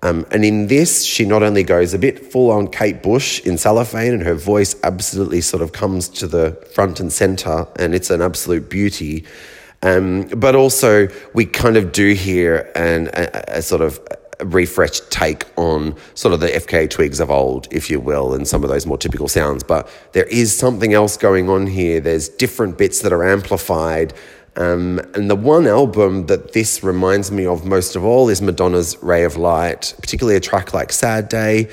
Um, 0.04 0.26
and 0.32 0.44
in 0.44 0.68
this, 0.68 1.04
she 1.04 1.26
not 1.26 1.44
only 1.44 1.64
goes 1.64 1.94
a 1.94 2.00
bit 2.00 2.32
full 2.32 2.50
on 2.50 2.68
Kate 2.68 3.04
Bush 3.04 3.40
in 3.42 3.58
cellophane, 3.58 4.14
and 4.14 4.24
her 4.24 4.34
voice 4.34 4.76
absolutely 4.84 5.42
sort 5.42 5.62
of 5.62 5.74
comes 5.74 6.10
to 6.10 6.28
the 6.28 6.54
front 6.74 7.00
and 7.00 7.14
center, 7.14 7.68
and 7.76 7.94
it's 7.94 8.10
an 8.10 8.22
absolute 8.22 8.68
beauty. 8.70 9.26
Um, 9.84 10.24
but 10.36 10.56
also, 10.56 11.08
we 11.34 11.46
kind 11.46 11.78
of 11.78 11.92
do 11.92 12.14
hear 12.14 12.72
an, 12.76 13.10
a, 13.14 13.58
a 13.58 13.62
sort 13.62 13.82
of 13.82 14.00
refreshed 14.46 15.10
take 15.12 15.46
on 15.58 15.96
sort 16.14 16.34
of 16.34 16.40
the 16.40 16.48
FKA 16.48 16.90
twigs 16.90 17.20
of 17.20 17.30
old, 17.30 17.68
if 17.72 17.90
you 17.90 18.00
will, 18.00 18.34
and 18.34 18.48
some 18.48 18.64
of 18.64 18.70
those 18.70 18.86
more 18.86 18.98
typical 18.98 19.28
sounds. 19.28 19.64
But 19.64 19.90
there 20.14 20.26
is 20.26 20.56
something 20.56 20.94
else 20.94 21.18
going 21.18 21.50
on 21.50 21.68
here. 21.68 22.00
There's 22.00 22.30
different 22.30 22.78
bits 22.78 23.02
that 23.02 23.14
are 23.14 23.24
amplified. 23.24 24.14
Um, 24.58 25.00
and 25.14 25.30
the 25.30 25.36
one 25.36 25.66
album 25.66 26.26
that 26.26 26.52
this 26.52 26.84
reminds 26.84 27.32
me 27.32 27.46
of 27.46 27.66
most 27.66 27.96
of 27.96 28.04
all 28.04 28.28
is 28.28 28.42
Madonna's 28.42 29.02
Ray 29.02 29.24
of 29.24 29.38
Light, 29.38 29.94
particularly 30.02 30.36
a 30.36 30.42
track 30.42 30.74
like 30.74 30.92
Sad 30.92 31.30
Day. 31.30 31.70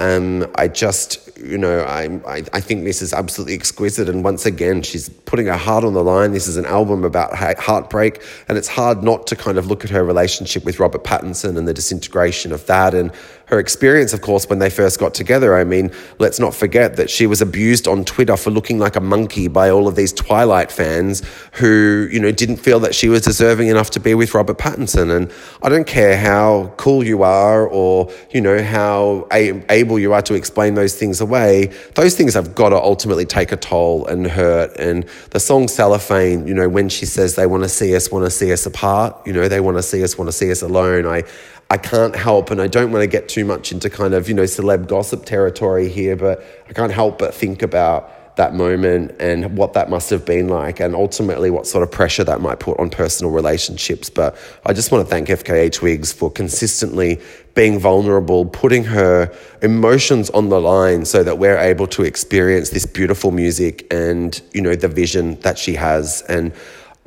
Um, 0.00 0.50
I 0.54 0.66
just, 0.66 1.38
you 1.38 1.58
know, 1.58 1.80
I, 1.80 2.04
I, 2.26 2.42
I, 2.54 2.60
think 2.60 2.84
this 2.84 3.02
is 3.02 3.12
absolutely 3.12 3.52
exquisite. 3.52 4.08
And 4.08 4.24
once 4.24 4.46
again, 4.46 4.80
she's 4.80 5.10
putting 5.10 5.44
her 5.44 5.58
heart 5.58 5.84
on 5.84 5.92
the 5.92 6.02
line. 6.02 6.32
This 6.32 6.48
is 6.48 6.56
an 6.56 6.64
album 6.64 7.04
about 7.04 7.34
heartbreak, 7.36 8.22
and 8.48 8.56
it's 8.56 8.66
hard 8.66 9.02
not 9.02 9.26
to 9.26 9.36
kind 9.36 9.58
of 9.58 9.66
look 9.66 9.84
at 9.84 9.90
her 9.90 10.02
relationship 10.02 10.64
with 10.64 10.80
Robert 10.80 11.04
Pattinson 11.04 11.58
and 11.58 11.68
the 11.68 11.74
disintegration 11.74 12.50
of 12.50 12.64
that, 12.64 12.94
and 12.94 13.12
her 13.50 13.58
experience, 13.58 14.12
of 14.12 14.20
course, 14.20 14.48
when 14.48 14.60
they 14.60 14.70
first 14.70 15.00
got 15.00 15.12
together. 15.12 15.56
I 15.56 15.64
mean, 15.64 15.90
let's 16.20 16.38
not 16.38 16.54
forget 16.54 16.96
that 16.96 17.10
she 17.10 17.26
was 17.26 17.42
abused 17.42 17.88
on 17.88 18.04
Twitter 18.04 18.36
for 18.36 18.50
looking 18.50 18.78
like 18.78 18.94
a 18.94 19.00
monkey 19.00 19.48
by 19.48 19.70
all 19.70 19.88
of 19.88 19.96
these 19.96 20.12
Twilight 20.12 20.70
fans 20.70 21.22
who, 21.54 22.08
you 22.12 22.20
know, 22.20 22.30
didn't 22.30 22.58
feel 22.58 22.78
that 22.80 22.94
she 22.94 23.08
was 23.08 23.22
deserving 23.22 23.66
enough 23.66 23.90
to 23.90 24.00
be 24.00 24.14
with 24.14 24.34
Robert 24.34 24.56
Pattinson. 24.56 25.14
And 25.14 25.32
I 25.64 25.68
don't 25.68 25.86
care 25.86 26.16
how 26.16 26.72
cool 26.76 27.04
you 27.04 27.24
are 27.24 27.66
or, 27.66 28.12
you 28.30 28.40
know, 28.40 28.62
how 28.62 29.26
able 29.32 29.98
you 29.98 30.12
are 30.12 30.22
to 30.22 30.34
explain 30.34 30.74
those 30.74 30.96
things 30.96 31.20
away, 31.20 31.72
those 31.96 32.14
things 32.16 32.34
have 32.34 32.54
got 32.54 32.68
to 32.68 32.76
ultimately 32.76 33.26
take 33.26 33.50
a 33.50 33.56
toll 33.56 34.06
and 34.06 34.28
hurt. 34.28 34.76
And 34.78 35.04
the 35.30 35.40
song 35.40 35.66
Cellophane, 35.66 36.46
you 36.46 36.54
know, 36.54 36.68
when 36.68 36.88
she 36.88 37.04
says 37.04 37.34
they 37.34 37.46
want 37.46 37.64
to 37.64 37.68
see 37.68 37.96
us, 37.96 38.12
want 38.12 38.24
to 38.26 38.30
see 38.30 38.52
us 38.52 38.64
apart, 38.64 39.26
you 39.26 39.32
know, 39.32 39.48
they 39.48 39.60
want 39.60 39.76
to 39.76 39.82
see 39.82 40.04
us, 40.04 40.16
want 40.16 40.28
to 40.28 40.32
see 40.32 40.52
us 40.52 40.62
alone, 40.62 41.04
I, 41.04 41.24
I 41.70 41.76
can't 41.76 42.16
help, 42.16 42.50
and 42.50 42.60
I 42.60 42.66
don't 42.66 42.90
want 42.90 43.02
to 43.02 43.06
get 43.06 43.28
too 43.28 43.44
much 43.44 43.70
into 43.70 43.88
kind 43.88 44.12
of, 44.12 44.28
you 44.28 44.34
know, 44.34 44.42
celeb 44.42 44.88
gossip 44.88 45.24
territory 45.24 45.88
here, 45.88 46.16
but 46.16 46.44
I 46.68 46.72
can't 46.72 46.92
help 46.92 47.18
but 47.18 47.32
think 47.32 47.62
about 47.62 48.36
that 48.36 48.54
moment 48.54 49.14
and 49.20 49.56
what 49.56 49.74
that 49.74 49.90
must 49.90 50.10
have 50.10 50.24
been 50.24 50.48
like, 50.48 50.80
and 50.80 50.96
ultimately 50.96 51.50
what 51.50 51.66
sort 51.66 51.84
of 51.84 51.90
pressure 51.92 52.24
that 52.24 52.40
might 52.40 52.58
put 52.58 52.78
on 52.80 52.90
personal 52.90 53.30
relationships. 53.30 54.10
But 54.10 54.36
I 54.66 54.72
just 54.72 54.90
want 54.90 55.06
to 55.06 55.10
thank 55.10 55.28
FKA 55.28 55.70
Twigs 55.70 56.12
for 56.12 56.30
consistently 56.30 57.20
being 57.54 57.78
vulnerable, 57.78 58.46
putting 58.46 58.84
her 58.84 59.32
emotions 59.62 60.30
on 60.30 60.48
the 60.48 60.60
line 60.60 61.04
so 61.04 61.22
that 61.22 61.38
we're 61.38 61.58
able 61.58 61.86
to 61.88 62.02
experience 62.02 62.70
this 62.70 62.86
beautiful 62.86 63.30
music 63.30 63.86
and, 63.92 64.40
you 64.52 64.62
know, 64.62 64.74
the 64.74 64.88
vision 64.88 65.38
that 65.40 65.58
she 65.58 65.74
has. 65.74 66.22
And 66.22 66.52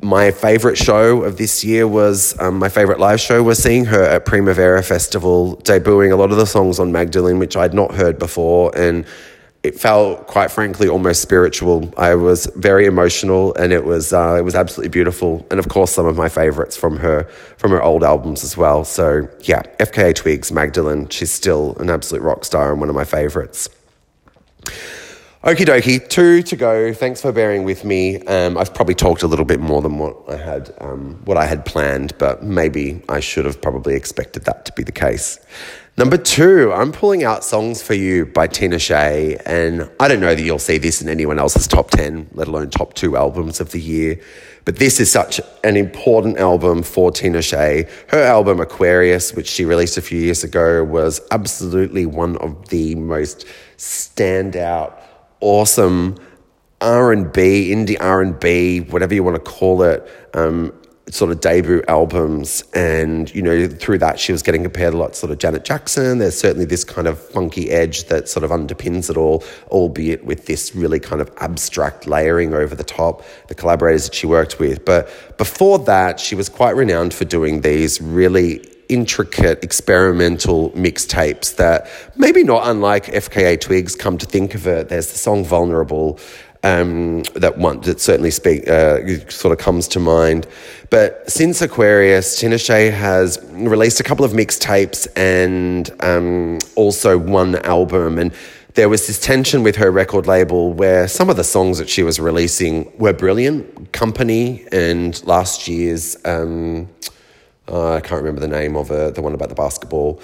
my 0.00 0.30
favorite 0.30 0.76
show 0.76 1.22
of 1.22 1.38
this 1.38 1.64
year 1.64 1.88
was 1.88 2.38
um, 2.40 2.58
my 2.58 2.68
favorite 2.68 2.98
live 3.00 3.20
show 3.20 3.42
was 3.42 3.62
seeing 3.62 3.86
her 3.86 4.02
at 4.02 4.26
Primavera 4.26 4.82
Festival, 4.82 5.56
debuting 5.64 6.12
a 6.12 6.16
lot 6.16 6.30
of 6.30 6.36
the 6.36 6.46
songs 6.46 6.78
on 6.78 6.92
Magdalene, 6.92 7.38
which 7.38 7.56
I'd 7.56 7.74
not 7.74 7.94
heard 7.94 8.18
before, 8.18 8.76
and 8.76 9.06
it 9.62 9.80
felt 9.80 10.26
quite 10.26 10.50
frankly 10.50 10.88
almost 10.88 11.22
spiritual. 11.22 11.90
I 11.96 12.16
was 12.16 12.44
very 12.54 12.84
emotional, 12.84 13.54
and 13.54 13.72
it 13.72 13.84
was 13.84 14.12
uh, 14.12 14.36
it 14.38 14.42
was 14.42 14.54
absolutely 14.54 14.90
beautiful, 14.90 15.46
and 15.50 15.58
of 15.58 15.68
course 15.68 15.92
some 15.92 16.04
of 16.04 16.16
my 16.16 16.28
favorites 16.28 16.76
from 16.76 16.98
her 16.98 17.24
from 17.56 17.70
her 17.70 17.82
old 17.82 18.04
albums 18.04 18.44
as 18.44 18.58
well. 18.58 18.84
So 18.84 19.26
yeah, 19.40 19.62
FKA 19.80 20.14
Twigs, 20.14 20.52
Magdalene, 20.52 21.08
she's 21.08 21.30
still 21.30 21.76
an 21.78 21.88
absolute 21.88 22.22
rock 22.22 22.44
star 22.44 22.72
and 22.72 22.80
one 22.80 22.90
of 22.90 22.94
my 22.94 23.04
favorites. 23.04 23.70
Okie 25.44 25.66
dokie, 25.66 26.08
two 26.08 26.40
to 26.40 26.56
go. 26.56 26.94
Thanks 26.94 27.20
for 27.20 27.30
bearing 27.30 27.64
with 27.64 27.84
me. 27.84 28.18
Um, 28.20 28.56
I've 28.56 28.72
probably 28.72 28.94
talked 28.94 29.22
a 29.22 29.26
little 29.26 29.44
bit 29.44 29.60
more 29.60 29.82
than 29.82 29.98
what 29.98 30.16
I 30.26 30.38
had 30.38 30.74
um, 30.78 31.20
what 31.26 31.36
I 31.36 31.44
had 31.44 31.66
planned, 31.66 32.16
but 32.16 32.42
maybe 32.42 33.02
I 33.10 33.20
should 33.20 33.44
have 33.44 33.60
probably 33.60 33.94
expected 33.94 34.46
that 34.46 34.64
to 34.64 34.72
be 34.72 34.82
the 34.82 34.90
case. 34.90 35.38
Number 35.98 36.16
two, 36.16 36.72
I'm 36.72 36.92
pulling 36.92 37.24
out 37.24 37.44
songs 37.44 37.82
for 37.82 37.92
you 37.92 38.24
by 38.24 38.48
Tinashe, 38.48 39.38
and 39.44 39.90
I 40.00 40.08
don't 40.08 40.20
know 40.20 40.34
that 40.34 40.42
you'll 40.42 40.58
see 40.58 40.78
this 40.78 41.02
in 41.02 41.10
anyone 41.10 41.38
else's 41.38 41.68
top 41.68 41.90
ten, 41.90 42.26
let 42.32 42.48
alone 42.48 42.70
top 42.70 42.94
two 42.94 43.14
albums 43.14 43.60
of 43.60 43.70
the 43.72 43.80
year. 43.80 44.18
But 44.64 44.76
this 44.76 44.98
is 44.98 45.12
such 45.12 45.42
an 45.62 45.76
important 45.76 46.38
album 46.38 46.82
for 46.82 47.10
Tinashe. 47.10 47.86
Her 48.08 48.22
album 48.22 48.60
Aquarius, 48.60 49.34
which 49.34 49.48
she 49.48 49.66
released 49.66 49.98
a 49.98 50.00
few 50.00 50.18
years 50.18 50.42
ago, 50.42 50.82
was 50.82 51.20
absolutely 51.30 52.06
one 52.06 52.38
of 52.38 52.70
the 52.70 52.94
most 52.94 53.44
standout 53.76 55.03
awesome 55.44 56.16
R&B, 56.80 57.70
indie 57.70 57.96
R&B, 58.00 58.80
whatever 58.80 59.14
you 59.14 59.22
want 59.22 59.36
to 59.36 59.50
call 59.50 59.82
it, 59.82 60.06
um, 60.34 60.72
sort 61.08 61.30
of 61.30 61.40
debut 61.40 61.82
albums. 61.88 62.62
And, 62.74 63.34
you 63.34 63.42
know, 63.42 63.68
through 63.68 63.98
that, 63.98 64.18
she 64.18 64.32
was 64.32 64.42
getting 64.42 64.62
compared 64.62 64.92
a 64.92 64.96
lot 64.96 65.08
to 65.08 65.14
sort 65.14 65.32
of 65.32 65.38
Janet 65.38 65.64
Jackson. 65.64 66.18
There's 66.18 66.38
certainly 66.38 66.66
this 66.66 66.84
kind 66.84 67.06
of 67.06 67.18
funky 67.18 67.70
edge 67.70 68.04
that 68.04 68.28
sort 68.28 68.44
of 68.44 68.50
underpins 68.50 69.08
it 69.08 69.16
all, 69.16 69.44
albeit 69.68 70.24
with 70.24 70.46
this 70.46 70.74
really 70.74 71.00
kind 71.00 71.22
of 71.22 71.30
abstract 71.38 72.06
layering 72.06 72.52
over 72.52 72.74
the 72.74 72.84
top, 72.84 73.22
the 73.48 73.54
collaborators 73.54 74.04
that 74.04 74.14
she 74.14 74.26
worked 74.26 74.58
with. 74.58 74.84
But 74.84 75.08
before 75.38 75.78
that, 75.80 76.20
she 76.20 76.34
was 76.34 76.48
quite 76.48 76.76
renowned 76.76 77.14
for 77.14 77.24
doing 77.24 77.62
these 77.62 78.00
really 78.00 78.73
intricate 78.88 79.62
experimental 79.64 80.70
mixtapes 80.70 81.56
that 81.56 81.88
maybe 82.16 82.42
not 82.42 82.66
unlike 82.68 83.06
FKA 83.06 83.60
Twigs 83.60 83.94
come 83.96 84.18
to 84.18 84.26
think 84.26 84.54
of 84.54 84.66
it. 84.66 84.88
There's 84.88 85.10
the 85.10 85.18
song 85.18 85.44
Vulnerable. 85.44 86.18
Um, 86.62 87.24
that 87.34 87.58
one 87.58 87.82
that 87.82 88.00
certainly 88.00 88.30
speak 88.30 88.66
uh, 88.66 89.28
sort 89.28 89.52
of 89.52 89.58
comes 89.58 89.86
to 89.88 90.00
mind. 90.00 90.46
But 90.88 91.30
since 91.30 91.60
Aquarius, 91.60 92.40
Tinashe 92.40 92.90
has 92.90 93.38
released 93.50 94.00
a 94.00 94.02
couple 94.02 94.24
of 94.24 94.32
mixtapes 94.32 95.06
and 95.14 95.90
um, 96.00 96.60
also 96.74 97.18
one 97.18 97.56
album. 97.56 98.18
And 98.18 98.32
there 98.74 98.88
was 98.88 99.06
this 99.06 99.20
tension 99.20 99.62
with 99.62 99.76
her 99.76 99.90
record 99.90 100.26
label 100.26 100.72
where 100.72 101.06
some 101.06 101.28
of 101.28 101.36
the 101.36 101.44
songs 101.44 101.76
that 101.76 101.88
she 101.88 102.02
was 102.02 102.18
releasing 102.18 102.90
were 102.96 103.12
brilliant. 103.12 103.92
Company 103.92 104.64
and 104.72 105.22
last 105.26 105.68
year's. 105.68 106.16
Um, 106.24 106.88
uh, 107.68 107.94
I 107.94 108.00
can't 108.00 108.20
remember 108.22 108.40
the 108.40 108.48
name 108.48 108.76
of 108.76 108.90
it, 108.90 109.14
the 109.14 109.22
one 109.22 109.34
about 109.34 109.48
the 109.48 109.54
basketball. 109.54 110.20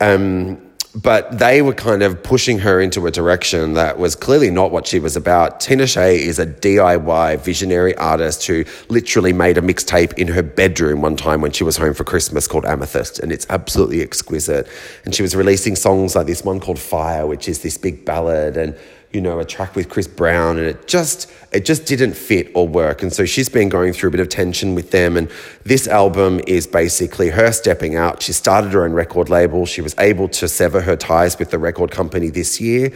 Um, 0.00 0.72
but 0.94 1.38
they 1.38 1.62
were 1.62 1.72
kind 1.72 2.02
of 2.02 2.22
pushing 2.22 2.58
her 2.58 2.78
into 2.78 3.06
a 3.06 3.10
direction 3.10 3.72
that 3.74 3.98
was 3.98 4.14
clearly 4.14 4.50
not 4.50 4.70
what 4.70 4.86
she 4.86 5.00
was 5.00 5.16
about. 5.16 5.58
Tina 5.58 5.84
Tinashe 5.84 6.18
is 6.18 6.38
a 6.38 6.46
DIY 6.46 7.40
visionary 7.40 7.96
artist 7.96 8.46
who 8.46 8.64
literally 8.90 9.32
made 9.32 9.56
a 9.56 9.62
mixtape 9.62 10.12
in 10.14 10.28
her 10.28 10.42
bedroom 10.42 11.00
one 11.00 11.16
time 11.16 11.40
when 11.40 11.50
she 11.50 11.64
was 11.64 11.78
home 11.78 11.94
for 11.94 12.04
Christmas 12.04 12.46
called 12.46 12.66
Amethyst, 12.66 13.20
and 13.20 13.32
it's 13.32 13.46
absolutely 13.48 14.02
exquisite. 14.02 14.68
And 15.06 15.14
she 15.14 15.22
was 15.22 15.34
releasing 15.34 15.76
songs 15.76 16.14
like 16.14 16.26
this 16.26 16.44
one 16.44 16.60
called 16.60 16.78
Fire, 16.78 17.26
which 17.26 17.48
is 17.48 17.62
this 17.62 17.78
big 17.78 18.04
ballad, 18.04 18.58
and 18.58 18.76
you 19.12 19.20
know, 19.20 19.38
a 19.38 19.44
track 19.44 19.76
with 19.76 19.88
Chris 19.88 20.06
Brown, 20.06 20.58
and 20.58 20.66
it 20.66 20.88
just 20.88 21.30
it 21.52 21.66
just 21.66 21.84
didn't 21.84 22.14
fit 22.14 22.50
or 22.54 22.66
work. 22.66 23.02
And 23.02 23.12
so 23.12 23.26
she's 23.26 23.48
been 23.48 23.68
going 23.68 23.92
through 23.92 24.08
a 24.08 24.12
bit 24.12 24.20
of 24.20 24.30
tension 24.30 24.74
with 24.74 24.90
them. 24.90 25.18
And 25.18 25.30
this 25.64 25.86
album 25.86 26.40
is 26.46 26.66
basically 26.66 27.28
her 27.28 27.52
stepping 27.52 27.94
out. 27.94 28.22
She 28.22 28.32
started 28.32 28.72
her 28.72 28.84
own 28.84 28.92
record 28.92 29.28
label. 29.28 29.66
She 29.66 29.82
was 29.82 29.94
able 29.98 30.28
to 30.28 30.48
sever 30.48 30.80
her 30.80 30.96
ties 30.96 31.38
with 31.38 31.50
the 31.50 31.58
record 31.58 31.90
company 31.90 32.30
this 32.30 32.58
year. 32.58 32.90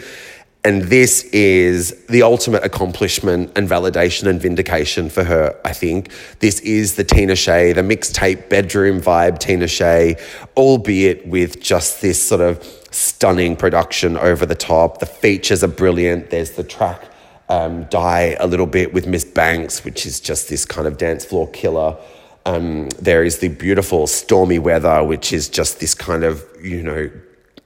And 0.66 0.82
this 0.82 1.22
is 1.26 1.92
the 2.06 2.22
ultimate 2.22 2.64
accomplishment 2.64 3.52
and 3.54 3.68
validation 3.68 4.26
and 4.26 4.42
vindication 4.42 5.08
for 5.08 5.22
her, 5.22 5.56
I 5.64 5.72
think. 5.72 6.10
This 6.40 6.58
is 6.58 6.96
the 6.96 7.04
Tinashe, 7.04 7.72
the 7.72 7.82
mixtape 7.82 8.48
bedroom 8.48 9.00
vibe 9.00 9.38
Tinashe, 9.38 10.20
albeit 10.56 11.24
with 11.24 11.60
just 11.60 12.02
this 12.02 12.20
sort 12.20 12.40
of 12.40 12.64
stunning 12.90 13.54
production 13.54 14.16
over 14.16 14.44
the 14.44 14.56
top. 14.56 14.98
The 14.98 15.06
features 15.06 15.62
are 15.62 15.68
brilliant. 15.68 16.30
There's 16.30 16.50
the 16.50 16.64
track 16.64 17.00
um, 17.48 17.84
Die 17.84 18.36
a 18.40 18.48
little 18.48 18.66
bit 18.66 18.92
with 18.92 19.06
Ms 19.06 19.24
Banks, 19.24 19.84
which 19.84 20.04
is 20.04 20.18
just 20.18 20.48
this 20.48 20.64
kind 20.64 20.88
of 20.88 20.98
dance 20.98 21.24
floor 21.24 21.48
killer. 21.48 21.96
Um, 22.44 22.88
there 23.00 23.22
is 23.22 23.38
the 23.38 23.50
beautiful 23.50 24.08
Stormy 24.08 24.58
Weather, 24.58 25.04
which 25.04 25.32
is 25.32 25.48
just 25.48 25.78
this 25.78 25.94
kind 25.94 26.24
of, 26.24 26.44
you 26.60 26.82
know, 26.82 27.08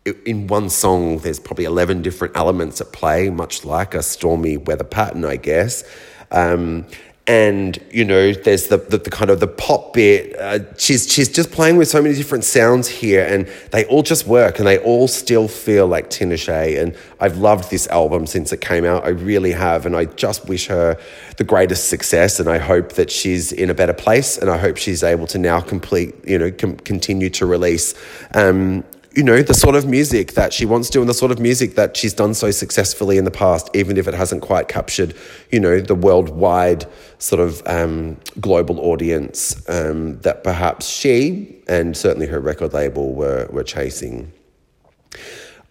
in 0.04 0.46
one 0.46 0.70
song, 0.70 1.18
there's 1.18 1.38
probably 1.38 1.64
11 1.64 2.02
different 2.02 2.36
elements 2.36 2.80
at 2.80 2.92
play, 2.92 3.30
much 3.30 3.64
like 3.64 3.94
a 3.94 4.02
stormy 4.02 4.56
weather 4.56 4.84
pattern, 4.84 5.24
I 5.24 5.36
guess. 5.36 5.84
Um, 6.30 6.86
and 7.26 7.78
you 7.92 8.04
know, 8.04 8.32
there's 8.32 8.66
the, 8.68 8.78
the, 8.78 8.98
the, 8.98 9.10
kind 9.10 9.30
of 9.30 9.38
the 9.38 9.46
pop 9.46 9.92
bit. 9.92 10.34
Uh, 10.36 10.74
she's 10.76 11.08
she's 11.12 11.28
just 11.28 11.52
playing 11.52 11.76
with 11.76 11.86
so 11.86 12.02
many 12.02 12.14
different 12.14 12.42
sounds 12.42 12.88
here, 12.88 13.24
and 13.24 13.46
they 13.70 13.84
all 13.84 14.02
just 14.02 14.26
work, 14.26 14.58
and 14.58 14.66
they 14.66 14.78
all 14.78 15.06
still 15.06 15.46
feel 15.46 15.86
like 15.86 16.10
Tinashe. 16.10 16.82
And 16.82 16.96
I've 17.20 17.36
loved 17.36 17.70
this 17.70 17.86
album 17.86 18.26
since 18.26 18.52
it 18.52 18.60
came 18.60 18.84
out. 18.84 19.04
I 19.04 19.10
really 19.10 19.52
have, 19.52 19.86
and 19.86 19.94
I 19.94 20.06
just 20.06 20.48
wish 20.48 20.66
her 20.66 20.98
the 21.36 21.44
greatest 21.44 21.88
success. 21.88 22.40
And 22.40 22.48
I 22.48 22.58
hope 22.58 22.94
that 22.94 23.12
she's 23.12 23.52
in 23.52 23.70
a 23.70 23.74
better 23.74 23.94
place, 23.94 24.36
and 24.36 24.50
I 24.50 24.56
hope 24.56 24.76
she's 24.76 25.04
able 25.04 25.28
to 25.28 25.38
now 25.38 25.60
complete, 25.60 26.14
you 26.26 26.36
know, 26.38 26.50
com- 26.50 26.78
continue 26.78 27.30
to 27.30 27.46
release 27.46 27.94
um, 28.34 28.82
you 29.14 29.24
know, 29.24 29.42
the 29.42 29.54
sort 29.54 29.74
of 29.74 29.86
music 29.86 30.34
that 30.34 30.52
she 30.52 30.64
wants 30.64 30.88
to 30.90 31.00
and 31.00 31.08
the 31.08 31.14
sort 31.14 31.32
of 31.32 31.40
music 31.40 31.74
that 31.74 31.96
she's 31.96 32.14
done 32.14 32.32
so 32.32 32.50
successfully 32.50 33.18
in 33.18 33.24
the 33.24 33.30
past, 33.30 33.68
even 33.74 33.96
if 33.96 34.06
it 34.06 34.14
hasn't 34.14 34.42
quite 34.42 34.68
captured, 34.68 35.14
you 35.50 35.58
know, 35.58 35.80
the 35.80 35.96
worldwide 35.96 36.86
sort 37.18 37.40
of 37.40 37.60
um, 37.66 38.16
global 38.40 38.78
audience 38.80 39.68
um, 39.68 40.20
that 40.20 40.44
perhaps 40.44 40.88
she 40.88 41.60
and 41.66 41.96
certainly 41.96 42.26
her 42.26 42.38
record 42.38 42.72
label 42.72 43.12
were, 43.12 43.48
were 43.50 43.64
chasing. 43.64 44.32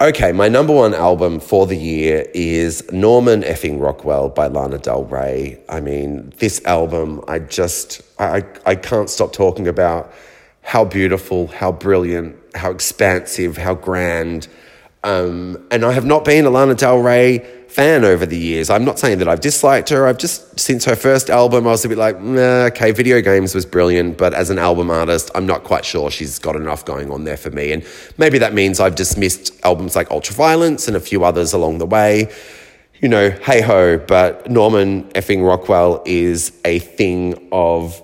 Okay, 0.02 0.32
my 0.32 0.48
number 0.48 0.74
one 0.74 0.94
album 0.94 1.42
for 1.42 1.66
the 1.66 1.76
year 1.76 2.26
is 2.34 2.90
Norman 2.92 3.42
Effing 3.42 3.82
Rockwell 3.82 4.30
by 4.30 4.48
Lana 4.48 4.78
Del 4.78 5.04
Rey. 5.04 5.62
I 5.68 5.82
mean, 5.82 6.34
this 6.38 6.64
album, 6.66 7.22
I 7.28 7.40
just, 7.40 8.02
I, 8.18 8.44
I 8.66 8.76
can't 8.76 9.10
stop 9.10 9.34
talking 9.34 9.68
about 9.68 10.14
how 10.70 10.86
beautiful, 10.86 11.47
how 11.47 11.72
brilliant, 11.72 12.36
how 12.53 12.70
expansive, 12.70 13.57
how 13.57 13.74
grand. 13.74 14.47
Um, 15.03 15.65
and 15.72 15.84
I 15.84 15.93
have 15.93 16.05
not 16.05 16.24
been 16.24 16.45
a 16.45 16.51
Lana 16.51 16.76
Del 16.76 16.99
Rey 16.99 17.39
fan 17.70 18.05
over 18.05 18.24
the 18.24 18.38
years. 18.38 18.70
I'm 18.70 18.86
not 18.86 18.99
saying 18.99 19.17
that 19.17 19.28
I've 19.28 19.39
disliked 19.39 19.89
her. 19.89 20.05
I've 20.05 20.20
just, 20.20 20.59
since 20.59 20.86
her 20.86 20.95
first 20.95 21.32
album, 21.32 21.65
I 21.65 21.72
was 21.72 21.86
a 21.86 21.89
bit 21.89 21.97
like, 21.97 22.22
nah, 22.22 22.65
okay, 22.65 22.91
Video 22.91 23.20
Games 23.20 23.55
was 23.55 23.65
brilliant, 23.65 24.20
but 24.20 24.36
as 24.36 24.51
an 24.51 24.59
album 24.59 24.91
artist, 24.91 25.32
I'm 25.34 25.47
not 25.47 25.63
quite 25.63 25.86
sure 25.86 26.11
she's 26.11 26.38
got 26.38 26.55
enough 26.55 26.86
going 26.86 27.09
on 27.09 27.24
there 27.24 27.38
for 27.38 27.49
me. 27.49 27.72
And 27.72 27.84
maybe 28.20 28.38
that 28.38 28.53
means 28.53 28.80
I've 28.80 28.93
dismissed 28.93 29.59
albums 29.65 29.95
like 29.95 30.09
Ultraviolence 30.09 30.88
and 30.88 30.95
a 30.95 30.99
few 30.99 31.24
others 31.24 31.51
along 31.51 31.80
the 31.80 31.88
way. 31.88 32.32
You 33.01 33.09
know, 33.09 33.32
hey 33.32 33.61
ho, 33.61 33.97
but 33.97 34.51
Norman 34.51 35.05
effing 35.13 35.43
Rockwell 35.43 36.03
is 36.05 36.51
a 36.63 36.78
thing 36.78 37.49
of 37.51 38.03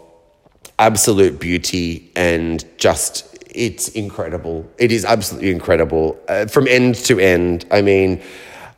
absolute 0.80 1.40
beauty 1.40 2.12
and 2.16 2.64
just 2.78 3.36
it's 3.50 3.88
incredible. 3.90 4.70
It 4.78 4.92
is 4.92 5.06
absolutely 5.06 5.52
incredible 5.52 6.20
uh, 6.28 6.48
from 6.48 6.68
end 6.68 6.96
to 7.06 7.20
end. 7.20 7.66
I 7.72 7.82
mean, 7.82 8.22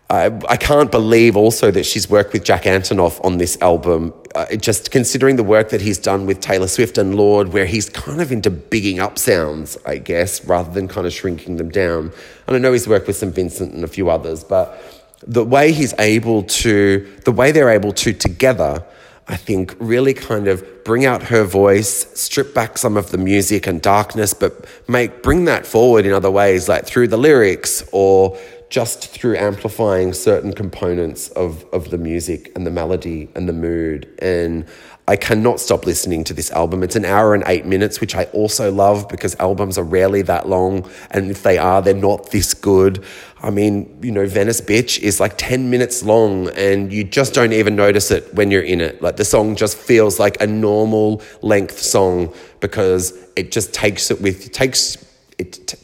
I, 0.09 0.25
I 0.47 0.55
can't 0.55 0.89
believe 0.89 1.35
also 1.35 1.71
that 1.71 1.85
she's 1.85 2.09
worked 2.09 2.31
with 2.31 2.43
Jack 2.45 2.63
Antonoff 2.63 3.23
on 3.25 3.39
this 3.39 3.59
album. 3.61 4.13
Uh, 4.35 4.55
just 4.55 4.91
considering 4.91 5.35
the 5.35 5.43
work 5.43 5.69
that 5.69 5.81
he's 5.81 5.97
done 5.97 6.25
with 6.27 6.39
Taylor 6.39 6.67
Swift 6.67 6.97
and 6.97 7.15
Lorde, 7.15 7.49
where 7.49 7.65
he's 7.65 7.89
kind 7.89 8.21
of 8.21 8.31
into 8.31 8.49
bigging 8.51 8.99
up 8.99 9.17
sounds, 9.17 9.77
I 9.85 9.97
guess, 9.97 10.45
rather 10.45 10.71
than 10.71 10.87
kind 10.87 11.07
of 11.07 11.13
shrinking 11.13 11.57
them 11.57 11.69
down. 11.69 12.13
And 12.45 12.55
I 12.55 12.59
know 12.59 12.71
he's 12.71 12.87
worked 12.87 13.07
with 13.07 13.17
St. 13.17 13.33
Vincent 13.33 13.73
and 13.73 13.83
a 13.83 13.87
few 13.87 14.09
others, 14.09 14.43
but 14.43 14.79
the 15.25 15.43
way 15.43 15.71
he's 15.71 15.93
able 15.99 16.43
to, 16.43 17.11
the 17.25 17.31
way 17.31 17.51
they're 17.51 17.71
able 17.71 17.91
to 17.93 18.13
together 18.13 18.85
I 19.29 19.35
think, 19.35 19.75
really 19.79 20.13
kind 20.13 20.47
of 20.47 20.63
bring 20.85 21.05
out 21.05 21.23
her 21.23 21.43
voice, 21.43 22.07
strip 22.17 22.53
back 22.53 22.77
some 22.77 22.95
of 22.95 23.11
the 23.11 23.17
music 23.17 23.67
and 23.67 23.81
darkness, 23.81 24.33
but 24.33 24.65
make 24.87 25.21
bring 25.21 25.45
that 25.45 25.65
forward 25.65 26.05
in 26.05 26.13
other 26.13 26.31
ways, 26.31 26.69
like 26.69 26.85
through 26.85 27.09
the 27.09 27.17
lyrics 27.17 27.83
or 27.91 28.37
just 28.69 29.07
through 29.07 29.37
amplifying 29.37 30.13
certain 30.13 30.53
components 30.53 31.29
of, 31.29 31.65
of 31.73 31.89
the 31.89 31.97
music 31.97 32.51
and 32.55 32.65
the 32.65 32.71
melody 32.71 33.29
and 33.35 33.47
the 33.47 33.53
mood. 33.53 34.07
And 34.19 34.65
I 35.09 35.15
cannot 35.15 35.61
stop 35.61 35.85
listening 35.85 36.25
to 36.25 36.33
this 36.33 36.51
album. 36.51 36.83
It's 36.83 36.97
an 36.97 37.05
hour 37.05 37.33
and 37.33 37.41
eight 37.47 37.65
minutes, 37.65 38.01
which 38.01 38.13
I 38.13 38.25
also 38.25 38.69
love 38.69 39.07
because 39.07 39.35
albums 39.35 39.77
are 39.77 39.83
rarely 39.83 40.21
that 40.23 40.49
long. 40.49 40.89
And 41.11 41.31
if 41.31 41.43
they 41.43 41.57
are, 41.57 41.81
they're 41.81 41.93
not 41.93 42.31
this 42.31 42.53
good. 42.53 43.05
I 43.41 43.49
mean, 43.49 43.99
you 44.01 44.11
know, 44.11 44.27
Venice 44.27 44.59
Bitch 44.59 44.99
is 44.99 45.21
like 45.21 45.37
10 45.37 45.69
minutes 45.69 46.03
long 46.03 46.49
and 46.49 46.91
you 46.91 47.05
just 47.05 47.33
don't 47.33 47.53
even 47.53 47.77
notice 47.77 48.11
it 48.11 48.33
when 48.33 48.51
you're 48.51 48.63
in 48.63 48.81
it. 48.81 49.01
Like 49.01 49.15
the 49.15 49.23
song 49.23 49.55
just 49.55 49.77
feels 49.77 50.19
like 50.19 50.41
a 50.41 50.47
normal 50.47 51.21
length 51.41 51.79
song 51.79 52.33
because 52.59 53.13
it 53.37 53.53
just 53.53 53.73
takes 53.73 54.11
it 54.11 54.19
with, 54.19 54.51
takes, 54.51 54.97
it 55.37 55.67
t- 55.67 55.77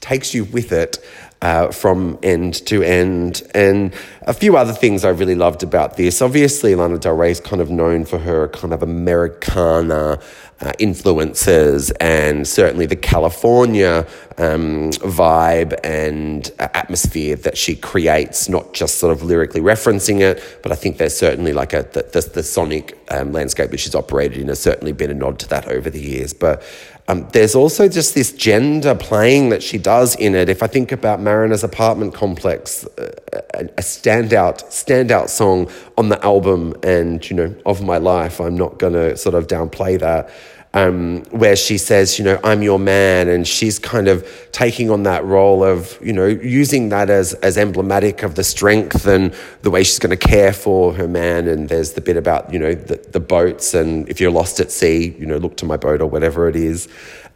takes 0.00 0.34
you 0.34 0.44
with 0.44 0.72
it 0.72 0.98
uh, 1.42 1.70
from 1.70 2.18
end 2.22 2.54
to 2.66 2.82
end. 2.82 3.42
And 3.54 3.94
a 4.22 4.32
few 4.32 4.56
other 4.56 4.72
things 4.72 5.04
I 5.04 5.10
really 5.10 5.34
loved 5.34 5.62
about 5.62 5.96
this. 5.96 6.22
Obviously, 6.22 6.74
Lana 6.74 6.98
Del 6.98 7.14
Rey 7.14 7.30
is 7.30 7.40
kind 7.40 7.60
of 7.60 7.70
known 7.70 8.04
for 8.04 8.18
her 8.18 8.48
kind 8.48 8.72
of 8.72 8.82
Americana 8.82 10.18
uh, 10.60 10.72
influences 10.78 11.90
and 11.92 12.46
certainly 12.46 12.86
the 12.86 12.96
California 12.96 14.06
um, 14.38 14.90
vibe 14.90 15.78
and 15.84 16.50
uh, 16.58 16.68
atmosphere 16.74 17.36
that 17.36 17.58
she 17.58 17.76
creates, 17.76 18.48
not 18.48 18.72
just 18.72 18.98
sort 18.98 19.12
of 19.12 19.22
lyrically 19.22 19.60
referencing 19.60 20.20
it, 20.20 20.42
but 20.62 20.72
I 20.72 20.74
think 20.74 20.96
there's 20.96 21.16
certainly 21.16 21.52
like 21.52 21.72
a, 21.72 21.82
the, 21.82 22.02
the, 22.02 22.30
the 22.34 22.42
sonic 22.42 22.98
um, 23.10 23.32
landscape 23.32 23.70
that 23.70 23.80
she's 23.80 23.94
operated 23.94 24.38
in 24.38 24.48
has 24.48 24.60
certainly 24.60 24.92
been 24.92 25.10
a 25.10 25.14
nod 25.14 25.38
to 25.40 25.48
that 25.48 25.68
over 25.68 25.90
the 25.90 26.00
years. 26.00 26.32
But 26.32 26.62
um, 27.08 27.28
there's 27.32 27.54
also 27.54 27.88
just 27.88 28.14
this 28.14 28.32
gender 28.32 28.94
playing 28.94 29.50
that 29.50 29.62
she 29.62 29.78
does 29.78 30.16
in 30.16 30.34
it. 30.34 30.48
If 30.48 30.62
I 30.62 30.66
think 30.66 30.90
about 30.90 31.20
Mariner's 31.20 31.62
apartment 31.62 32.14
complex, 32.14 32.84
uh, 32.98 33.12
a, 33.54 33.64
a 33.64 33.82
standout 33.82 34.64
standout 34.64 35.28
song 35.28 35.70
on 35.98 36.08
the 36.08 36.22
album, 36.24 36.74
and 36.82 37.28
you 37.28 37.36
know, 37.36 37.54
of 37.64 37.82
my 37.82 37.98
life, 37.98 38.40
I'm 38.40 38.56
not 38.56 38.78
going 38.78 38.92
to 38.92 39.16
sort 39.16 39.34
of 39.34 39.46
downplay 39.46 39.98
that 40.00 40.30
um, 40.76 41.22
where 41.30 41.56
she 41.56 41.78
says, 41.78 42.18
you 42.18 42.24
know, 42.24 42.38
I'm 42.44 42.62
your 42.62 42.78
man, 42.78 43.28
and 43.28 43.48
she's 43.48 43.78
kind 43.78 44.08
of 44.08 44.28
taking 44.52 44.90
on 44.90 45.04
that 45.04 45.24
role 45.24 45.64
of, 45.64 45.98
you 46.02 46.12
know, 46.12 46.26
using 46.26 46.90
that 46.90 47.08
as 47.08 47.32
as 47.34 47.56
emblematic 47.56 48.22
of 48.22 48.34
the 48.34 48.44
strength 48.44 49.06
and 49.06 49.34
the 49.62 49.70
way 49.70 49.82
she's 49.82 49.98
going 49.98 50.16
to 50.16 50.28
care 50.28 50.52
for 50.52 50.92
her 50.92 51.08
man. 51.08 51.48
And 51.48 51.70
there's 51.70 51.92
the 51.94 52.02
bit 52.02 52.18
about, 52.18 52.52
you 52.52 52.58
know, 52.58 52.74
the, 52.74 52.96
the 53.10 53.20
boats, 53.20 53.72
and 53.72 54.06
if 54.10 54.20
you're 54.20 54.30
lost 54.30 54.60
at 54.60 54.70
sea, 54.70 55.16
you 55.18 55.24
know, 55.24 55.38
look 55.38 55.56
to 55.58 55.64
my 55.64 55.78
boat 55.78 56.02
or 56.02 56.06
whatever 56.06 56.46
it 56.46 56.56
is. 56.56 56.88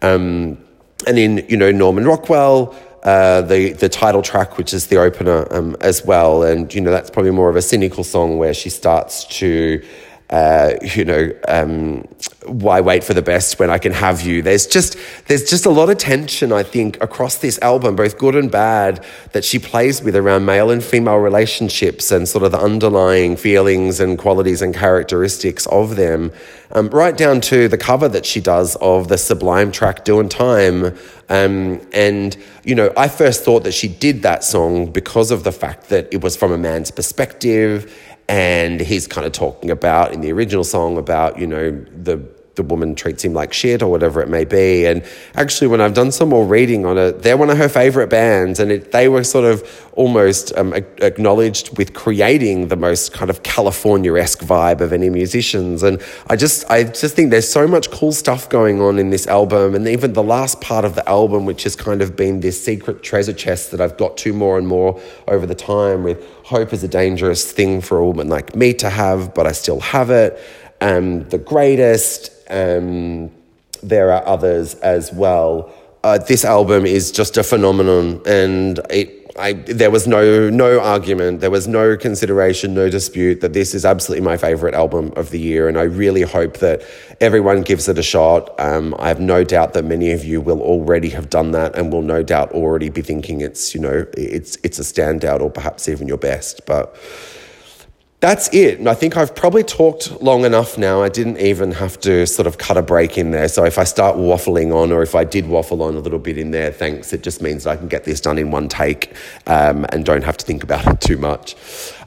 Um, 0.03 0.59
and 1.07 1.19
in, 1.19 1.47
you 1.49 1.57
know, 1.57 1.73
Norman 1.73 2.05
Rockwell. 2.05 2.77
Uh, 3.03 3.41
the 3.41 3.73
the 3.73 3.89
title 3.89 4.21
track, 4.21 4.59
which 4.59 4.75
is 4.75 4.89
the 4.89 4.99
opener 4.99 5.47
um, 5.55 5.75
as 5.81 6.05
well, 6.05 6.43
and 6.43 6.75
you 6.75 6.81
know 6.81 6.91
that's 6.91 7.11
probably 7.11 7.31
more 7.31 7.49
of 7.49 7.57
a 7.57 7.63
cynical 7.63 8.05
song 8.05 8.37
where 8.37 8.53
she 8.53 8.69
starts 8.69 9.25
to 9.25 9.83
uh, 10.31 10.75
you 10.95 11.05
know, 11.05 11.29
um, 11.49 12.03
why 12.47 12.81
wait 12.81 13.03
for 13.03 13.15
the 13.15 13.23
best 13.23 13.59
when 13.59 13.69
I 13.69 13.79
can 13.79 13.93
have 13.93 14.23
you? 14.23 14.43
There's 14.43 14.65
just 14.65 14.97
there's 15.27 15.51
just 15.51 15.67
a 15.67 15.71
lot 15.71 15.91
of 15.91 15.99
tension, 15.99 16.53
I 16.53 16.63
think, 16.63 17.03
across 17.03 17.39
this 17.39 17.59
album, 17.63 17.97
both 17.97 18.17
good 18.17 18.37
and 18.37 18.49
bad, 18.49 19.05
that 19.33 19.45
she 19.45 19.59
plays 19.59 20.03
with 20.03 20.15
around 20.15 20.45
male 20.45 20.71
and 20.71 20.85
female 20.85 21.17
relationships 21.17 22.13
and 22.13 22.29
sort 22.29 22.45
of 22.45 22.53
the 22.53 22.61
underlying 22.61 23.37
feelings 23.37 23.99
and 23.99 24.17
qualities 24.19 24.63
and 24.63 24.73
characteristics 24.73 25.67
of 25.67 25.97
them, 25.97 26.31
um, 26.73 26.89
right 26.91 27.17
down 27.17 27.41
to 27.43 27.69
the 27.69 27.79
cover 27.79 28.09
that 28.09 28.25
she 28.25 28.41
does 28.41 28.77
of 28.77 29.09
the 29.09 29.19
Sublime 29.19 29.73
track 29.73 30.05
"Doing 30.05 30.29
Time." 30.29 30.97
Um, 31.29 31.81
and 31.93 32.37
you 32.65 32.75
know, 32.75 32.93
I 32.97 33.09
first 33.09 33.45
thought 33.45 33.65
that 33.65 33.73
she 33.73 33.89
did 33.89 34.23
that 34.23 34.45
song 34.45 34.91
because 34.91 35.31
of 35.31 35.45
the 35.45 35.53
fact 35.53 35.89
that 35.89 36.09
it 36.13 36.23
was 36.23 36.37
from 36.37 36.53
a 36.53 36.59
man's 36.59 36.91
perspective 36.91 37.93
and 38.31 38.81
he's 38.81 39.09
kind 39.09 39.27
of 39.27 39.33
talking 39.33 39.73
about 39.73 40.13
in 40.13 40.21
the 40.21 40.31
original 40.31 40.63
song 40.63 40.97
about 40.97 41.37
you 41.37 41.47
know 41.49 41.73
the 42.03 42.17
the 42.57 42.63
woman 42.63 42.95
treats 42.95 43.25
him 43.25 43.33
like 43.33 43.53
shit 43.53 43.83
or 43.83 43.91
whatever 43.91 44.21
it 44.21 44.29
may 44.29 44.45
be. 44.45 44.85
And 44.85 45.05
actually, 45.35 45.69
when 45.69 45.81
I've 45.81 45.95
done 45.95 46.13
some 46.13 46.31
more 46.31 46.45
reading 46.45 46.85
on 46.85 46.99
it, 46.99 47.23
they're 47.23 47.37
one 47.37 47.49
of 47.49 47.59
her 47.59 47.69
favorite 47.69 48.09
bands, 48.09 48.61
and 48.61 48.71
it, 48.73 48.93
they 48.93 49.09
were 49.09 49.25
sort 49.25 49.45
of 49.45 49.87
almost 49.93 50.57
um, 50.57 50.73
acknowledged 50.75 51.77
with 51.79 51.95
creating 51.95 52.69
the 52.69 52.77
most 52.77 53.13
kind 53.13 53.31
of 53.31 53.43
California 53.43 54.15
esque 54.17 54.41
vibe 54.41 54.81
of 54.81 54.93
any 54.93 55.11
musicians. 55.11 55.83
And 55.83 56.03
I 56.29 56.37
just, 56.37 56.69
I 56.71 56.85
just 56.85 57.15
think 57.15 57.31
there's 57.31 57.49
so 57.49 57.67
much 57.67 57.91
cool 57.91 58.13
stuff 58.13 58.49
going 58.49 58.81
on 58.81 58.99
in 58.99 59.11
this 59.11 59.27
album, 59.27 59.75
and 59.75 59.87
even 59.87 60.13
the 60.13 60.23
last 60.23 60.61
part 60.61 60.85
of 60.85 60.95
the 60.95 61.09
album, 61.09 61.47
which 61.47 61.63
has 61.63 61.77
kind 61.77 62.03
of 62.03 62.17
been 62.17 62.41
this 62.41 62.63
secret 62.63 63.03
treasure 63.03 63.33
chest 63.33 63.71
that 63.71 63.81
I've 63.81 63.97
got 63.97 64.17
to 64.19 64.33
more 64.33 64.59
and 64.59 64.67
more 64.67 65.01
over 65.29 65.47
the 65.47 65.55
time. 65.55 66.03
With 66.03 66.25
hope 66.45 66.73
is 66.73 66.83
a 66.83 66.89
dangerous 66.89 67.51
thing 67.53 67.81
for 67.81 67.99
a 67.99 68.05
woman 68.05 68.29
like 68.29 68.57
me 68.57 68.75
to 68.75 68.91
have, 68.91 69.35
but 69.35 69.47
I 69.47 69.53
still 69.53 69.81
have 69.81 70.11
it. 70.11 70.39
Um, 70.81 71.29
the 71.29 71.39
greatest 71.39 72.40
um, 72.51 73.31
there 73.83 74.13
are 74.13 74.27
others 74.27 74.75
as 74.77 75.13
well. 75.13 75.73
Uh, 76.03 76.19
this 76.19 76.45
album 76.45 76.87
is 76.87 77.13
just 77.13 77.37
a 77.37 77.43
phenomenon, 77.43 78.21
and 78.27 78.81
it. 78.91 79.17
I, 79.39 79.53
there 79.53 79.93
was 79.93 80.09
no 80.09 80.51
no 80.51 80.81
argument, 80.81 81.41
there 81.41 81.53
was 81.53 81.69
no 81.69 81.97
consideration, 81.97 82.75
no 82.75 82.91
dispute 82.91 83.41
that 83.41 83.53
this 83.53 83.75
is 83.75 83.85
absolutely 83.85 84.25
my 84.25 84.37
favorite 84.37 84.75
album 84.75 85.13
of 85.17 85.31
the 85.31 85.39
year, 85.39 85.69
and 85.69 85.79
I 85.79 85.85
really 85.85 86.23
hope 86.23 86.59
that 86.59 86.83
everyone 87.21 87.63
gives 87.63 87.89
it 87.89 87.97
a 87.97 88.03
shot. 88.03 88.59
Um, 88.59 88.95
I 88.99 89.07
have 89.09 89.21
no 89.21 89.45
doubt 89.45 89.73
that 89.75 89.85
many 89.85 90.11
of 90.11 90.25
you 90.25 90.41
will 90.41 90.61
already 90.61 91.11
have 91.11 91.31
done 91.31 91.53
that, 91.53 91.77
and 91.77 91.93
will 91.93 92.03
no 92.03 92.23
doubt 92.25 92.51
already 92.53 92.91
be 92.91 93.03
thinking 93.03 93.41
it's 93.41 93.73
you 93.73 93.81
know 93.81 94.05
it's 94.15 94.59
it's 94.65 94.79
a 94.81 94.83
standout 94.83 95.41
or 95.41 95.49
perhaps 95.49 95.89
even 95.89 96.09
your 96.09 96.19
best, 96.19 96.67
but 96.67 96.95
that's 98.21 98.53
it. 98.53 98.87
I 98.87 98.93
think 98.95 99.17
I've 99.17 99.35
probably 99.35 99.63
talked 99.63 100.21
long 100.21 100.45
enough 100.45 100.77
now. 100.77 101.03
I 101.03 101.09
didn't 101.09 101.39
even 101.39 101.73
have 101.73 101.99
to 102.01 102.27
sort 102.27 102.47
of 102.47 102.59
cut 102.59 102.77
a 102.77 102.83
break 102.83 103.17
in 103.17 103.31
there. 103.31 103.49
So 103.49 103.65
if 103.65 103.79
I 103.79 103.85
start 103.85 104.17
waffling 104.17 104.75
on, 104.75 104.93
or 104.93 105.03
if 105.03 105.15
I 105.15 105.25
did 105.25 105.49
waffle 105.49 105.83
on 105.83 105.97
a 105.97 106.01
little 106.01 106.19
bit 106.19 106.37
in 106.37 106.51
there, 106.51 106.71
thanks. 106.71 107.15
It 107.15 107.23
just 107.23 107.41
means 107.41 107.67
I 107.67 107.77
can 107.77 107.89
get 107.89 108.05
this 108.05 108.21
done 108.21 108.37
in 108.37 108.51
one 108.51 108.69
take 108.69 109.15
um, 109.47 109.87
and 109.89 110.05
don't 110.05 110.23
have 110.23 110.37
to 110.37 110.45
think 110.45 110.63
about 110.63 110.87
it 110.87 111.01
too 111.01 111.17
much. 111.17 111.57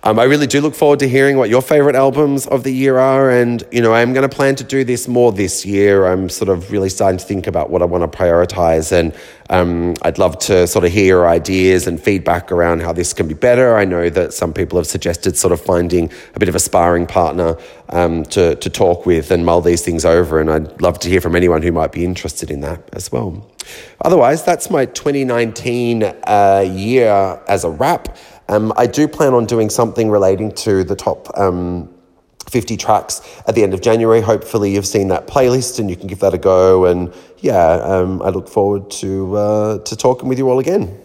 Um, 0.06 0.20
I 0.20 0.26
really 0.26 0.48
do 0.48 0.60
look 0.60 0.76
forward 0.76 1.00
to 1.00 1.08
hearing 1.08 1.38
what 1.38 1.50
your 1.50 1.62
favorite 1.62 1.96
albums 1.96 2.46
of 2.48 2.64
the 2.64 2.74
year 2.74 2.98
are. 2.98 3.32
And, 3.32 3.64
you 3.72 3.82
know, 3.82 3.94
I'm 3.94 4.12
going 4.12 4.30
to 4.30 4.36
plan 4.36 4.56
to 4.56 4.64
do 4.66 4.84
this 4.84 5.08
more 5.08 5.32
this 5.32 5.66
year. 5.66 6.06
I'm 6.06 6.28
sort 6.28 6.50
of 6.50 6.72
really 6.74 6.90
starting 6.90 7.18
to 7.20 7.26
think 7.26 7.48
about 7.48 7.70
what 7.70 7.82
I 7.82 7.86
want 7.86 8.12
to 8.12 8.18
prioritize. 8.18 8.92
And 8.92 9.16
um, 9.50 9.96
I'd 10.02 10.18
love 10.18 10.38
to 10.40 10.68
sort 10.68 10.84
of 10.84 10.92
hear 10.92 11.26
ideas 11.26 11.88
and 11.88 12.02
feedback 12.02 12.52
around 12.52 12.82
how 12.82 12.92
this 12.92 13.14
can 13.14 13.30
be 13.30 13.34
better. 13.34 13.78
I 13.78 13.86
know 13.86 14.10
that 14.10 14.34
some 14.34 14.52
people 14.52 14.78
have 14.78 14.88
suggested 14.88 15.38
sort 15.38 15.54
of 15.54 15.62
finding 15.62 16.12
a 16.36 16.40
bit 16.40 16.50
of 16.50 16.56
a 16.56 16.60
sparring 16.60 17.08
partner 17.08 17.56
um, 17.88 18.24
to, 18.26 18.56
to 18.56 18.70
talk 18.70 19.06
with 19.06 19.32
and 19.32 19.46
mull 19.46 19.62
these 19.62 19.84
things 19.84 20.04
over. 20.04 20.42
And 20.42 20.52
I'd 20.52 20.82
love 20.82 21.00
to 21.00 21.10
hear 21.10 21.22
from 21.22 21.34
anyone 21.34 21.62
who 21.62 21.72
might 21.72 21.94
be 21.94 22.04
interested 22.04 22.52
in 22.52 22.60
that 22.60 22.90
as 22.92 23.10
well. 23.10 23.50
Otherwise, 24.04 24.44
that's 24.44 24.70
my 24.70 24.86
2019 24.86 26.04
uh, 26.04 26.66
year 26.68 27.40
as 27.48 27.64
a 27.64 27.70
wrap. 27.70 28.18
Um, 28.50 28.74
I 28.76 28.88
do 28.88 29.08
plan 29.08 29.34
on 29.34 29.46
doing 29.46 29.70
something 29.70 30.10
relating 30.10 30.52
to 30.54 30.84
the 30.84 30.96
top 30.96 31.30
um, 31.38 31.94
50 32.50 32.78
tracks 32.78 33.22
at 33.48 33.56
the 33.56 33.64
end 33.64 33.74
of 33.74 33.82
January. 33.82 34.22
Hopefully, 34.22 34.74
you've 34.74 34.88
seen 34.88 35.08
that 35.10 35.28
playlist 35.28 35.80
and 35.80 35.90
you 35.90 35.96
can 35.96 36.08
give 36.08 36.20
that 36.20 36.34
a 36.34 36.38
go. 36.38 36.86
And 36.86 37.14
yeah, 37.40 37.74
um, 37.76 38.22
I 38.22 38.30
look 38.30 38.48
forward 38.48 38.92
to, 38.92 39.36
uh, 39.36 39.78
to 39.80 39.96
talking 39.96 40.30
with 40.30 40.38
you 40.38 40.50
all 40.50 40.60
again. 40.60 41.03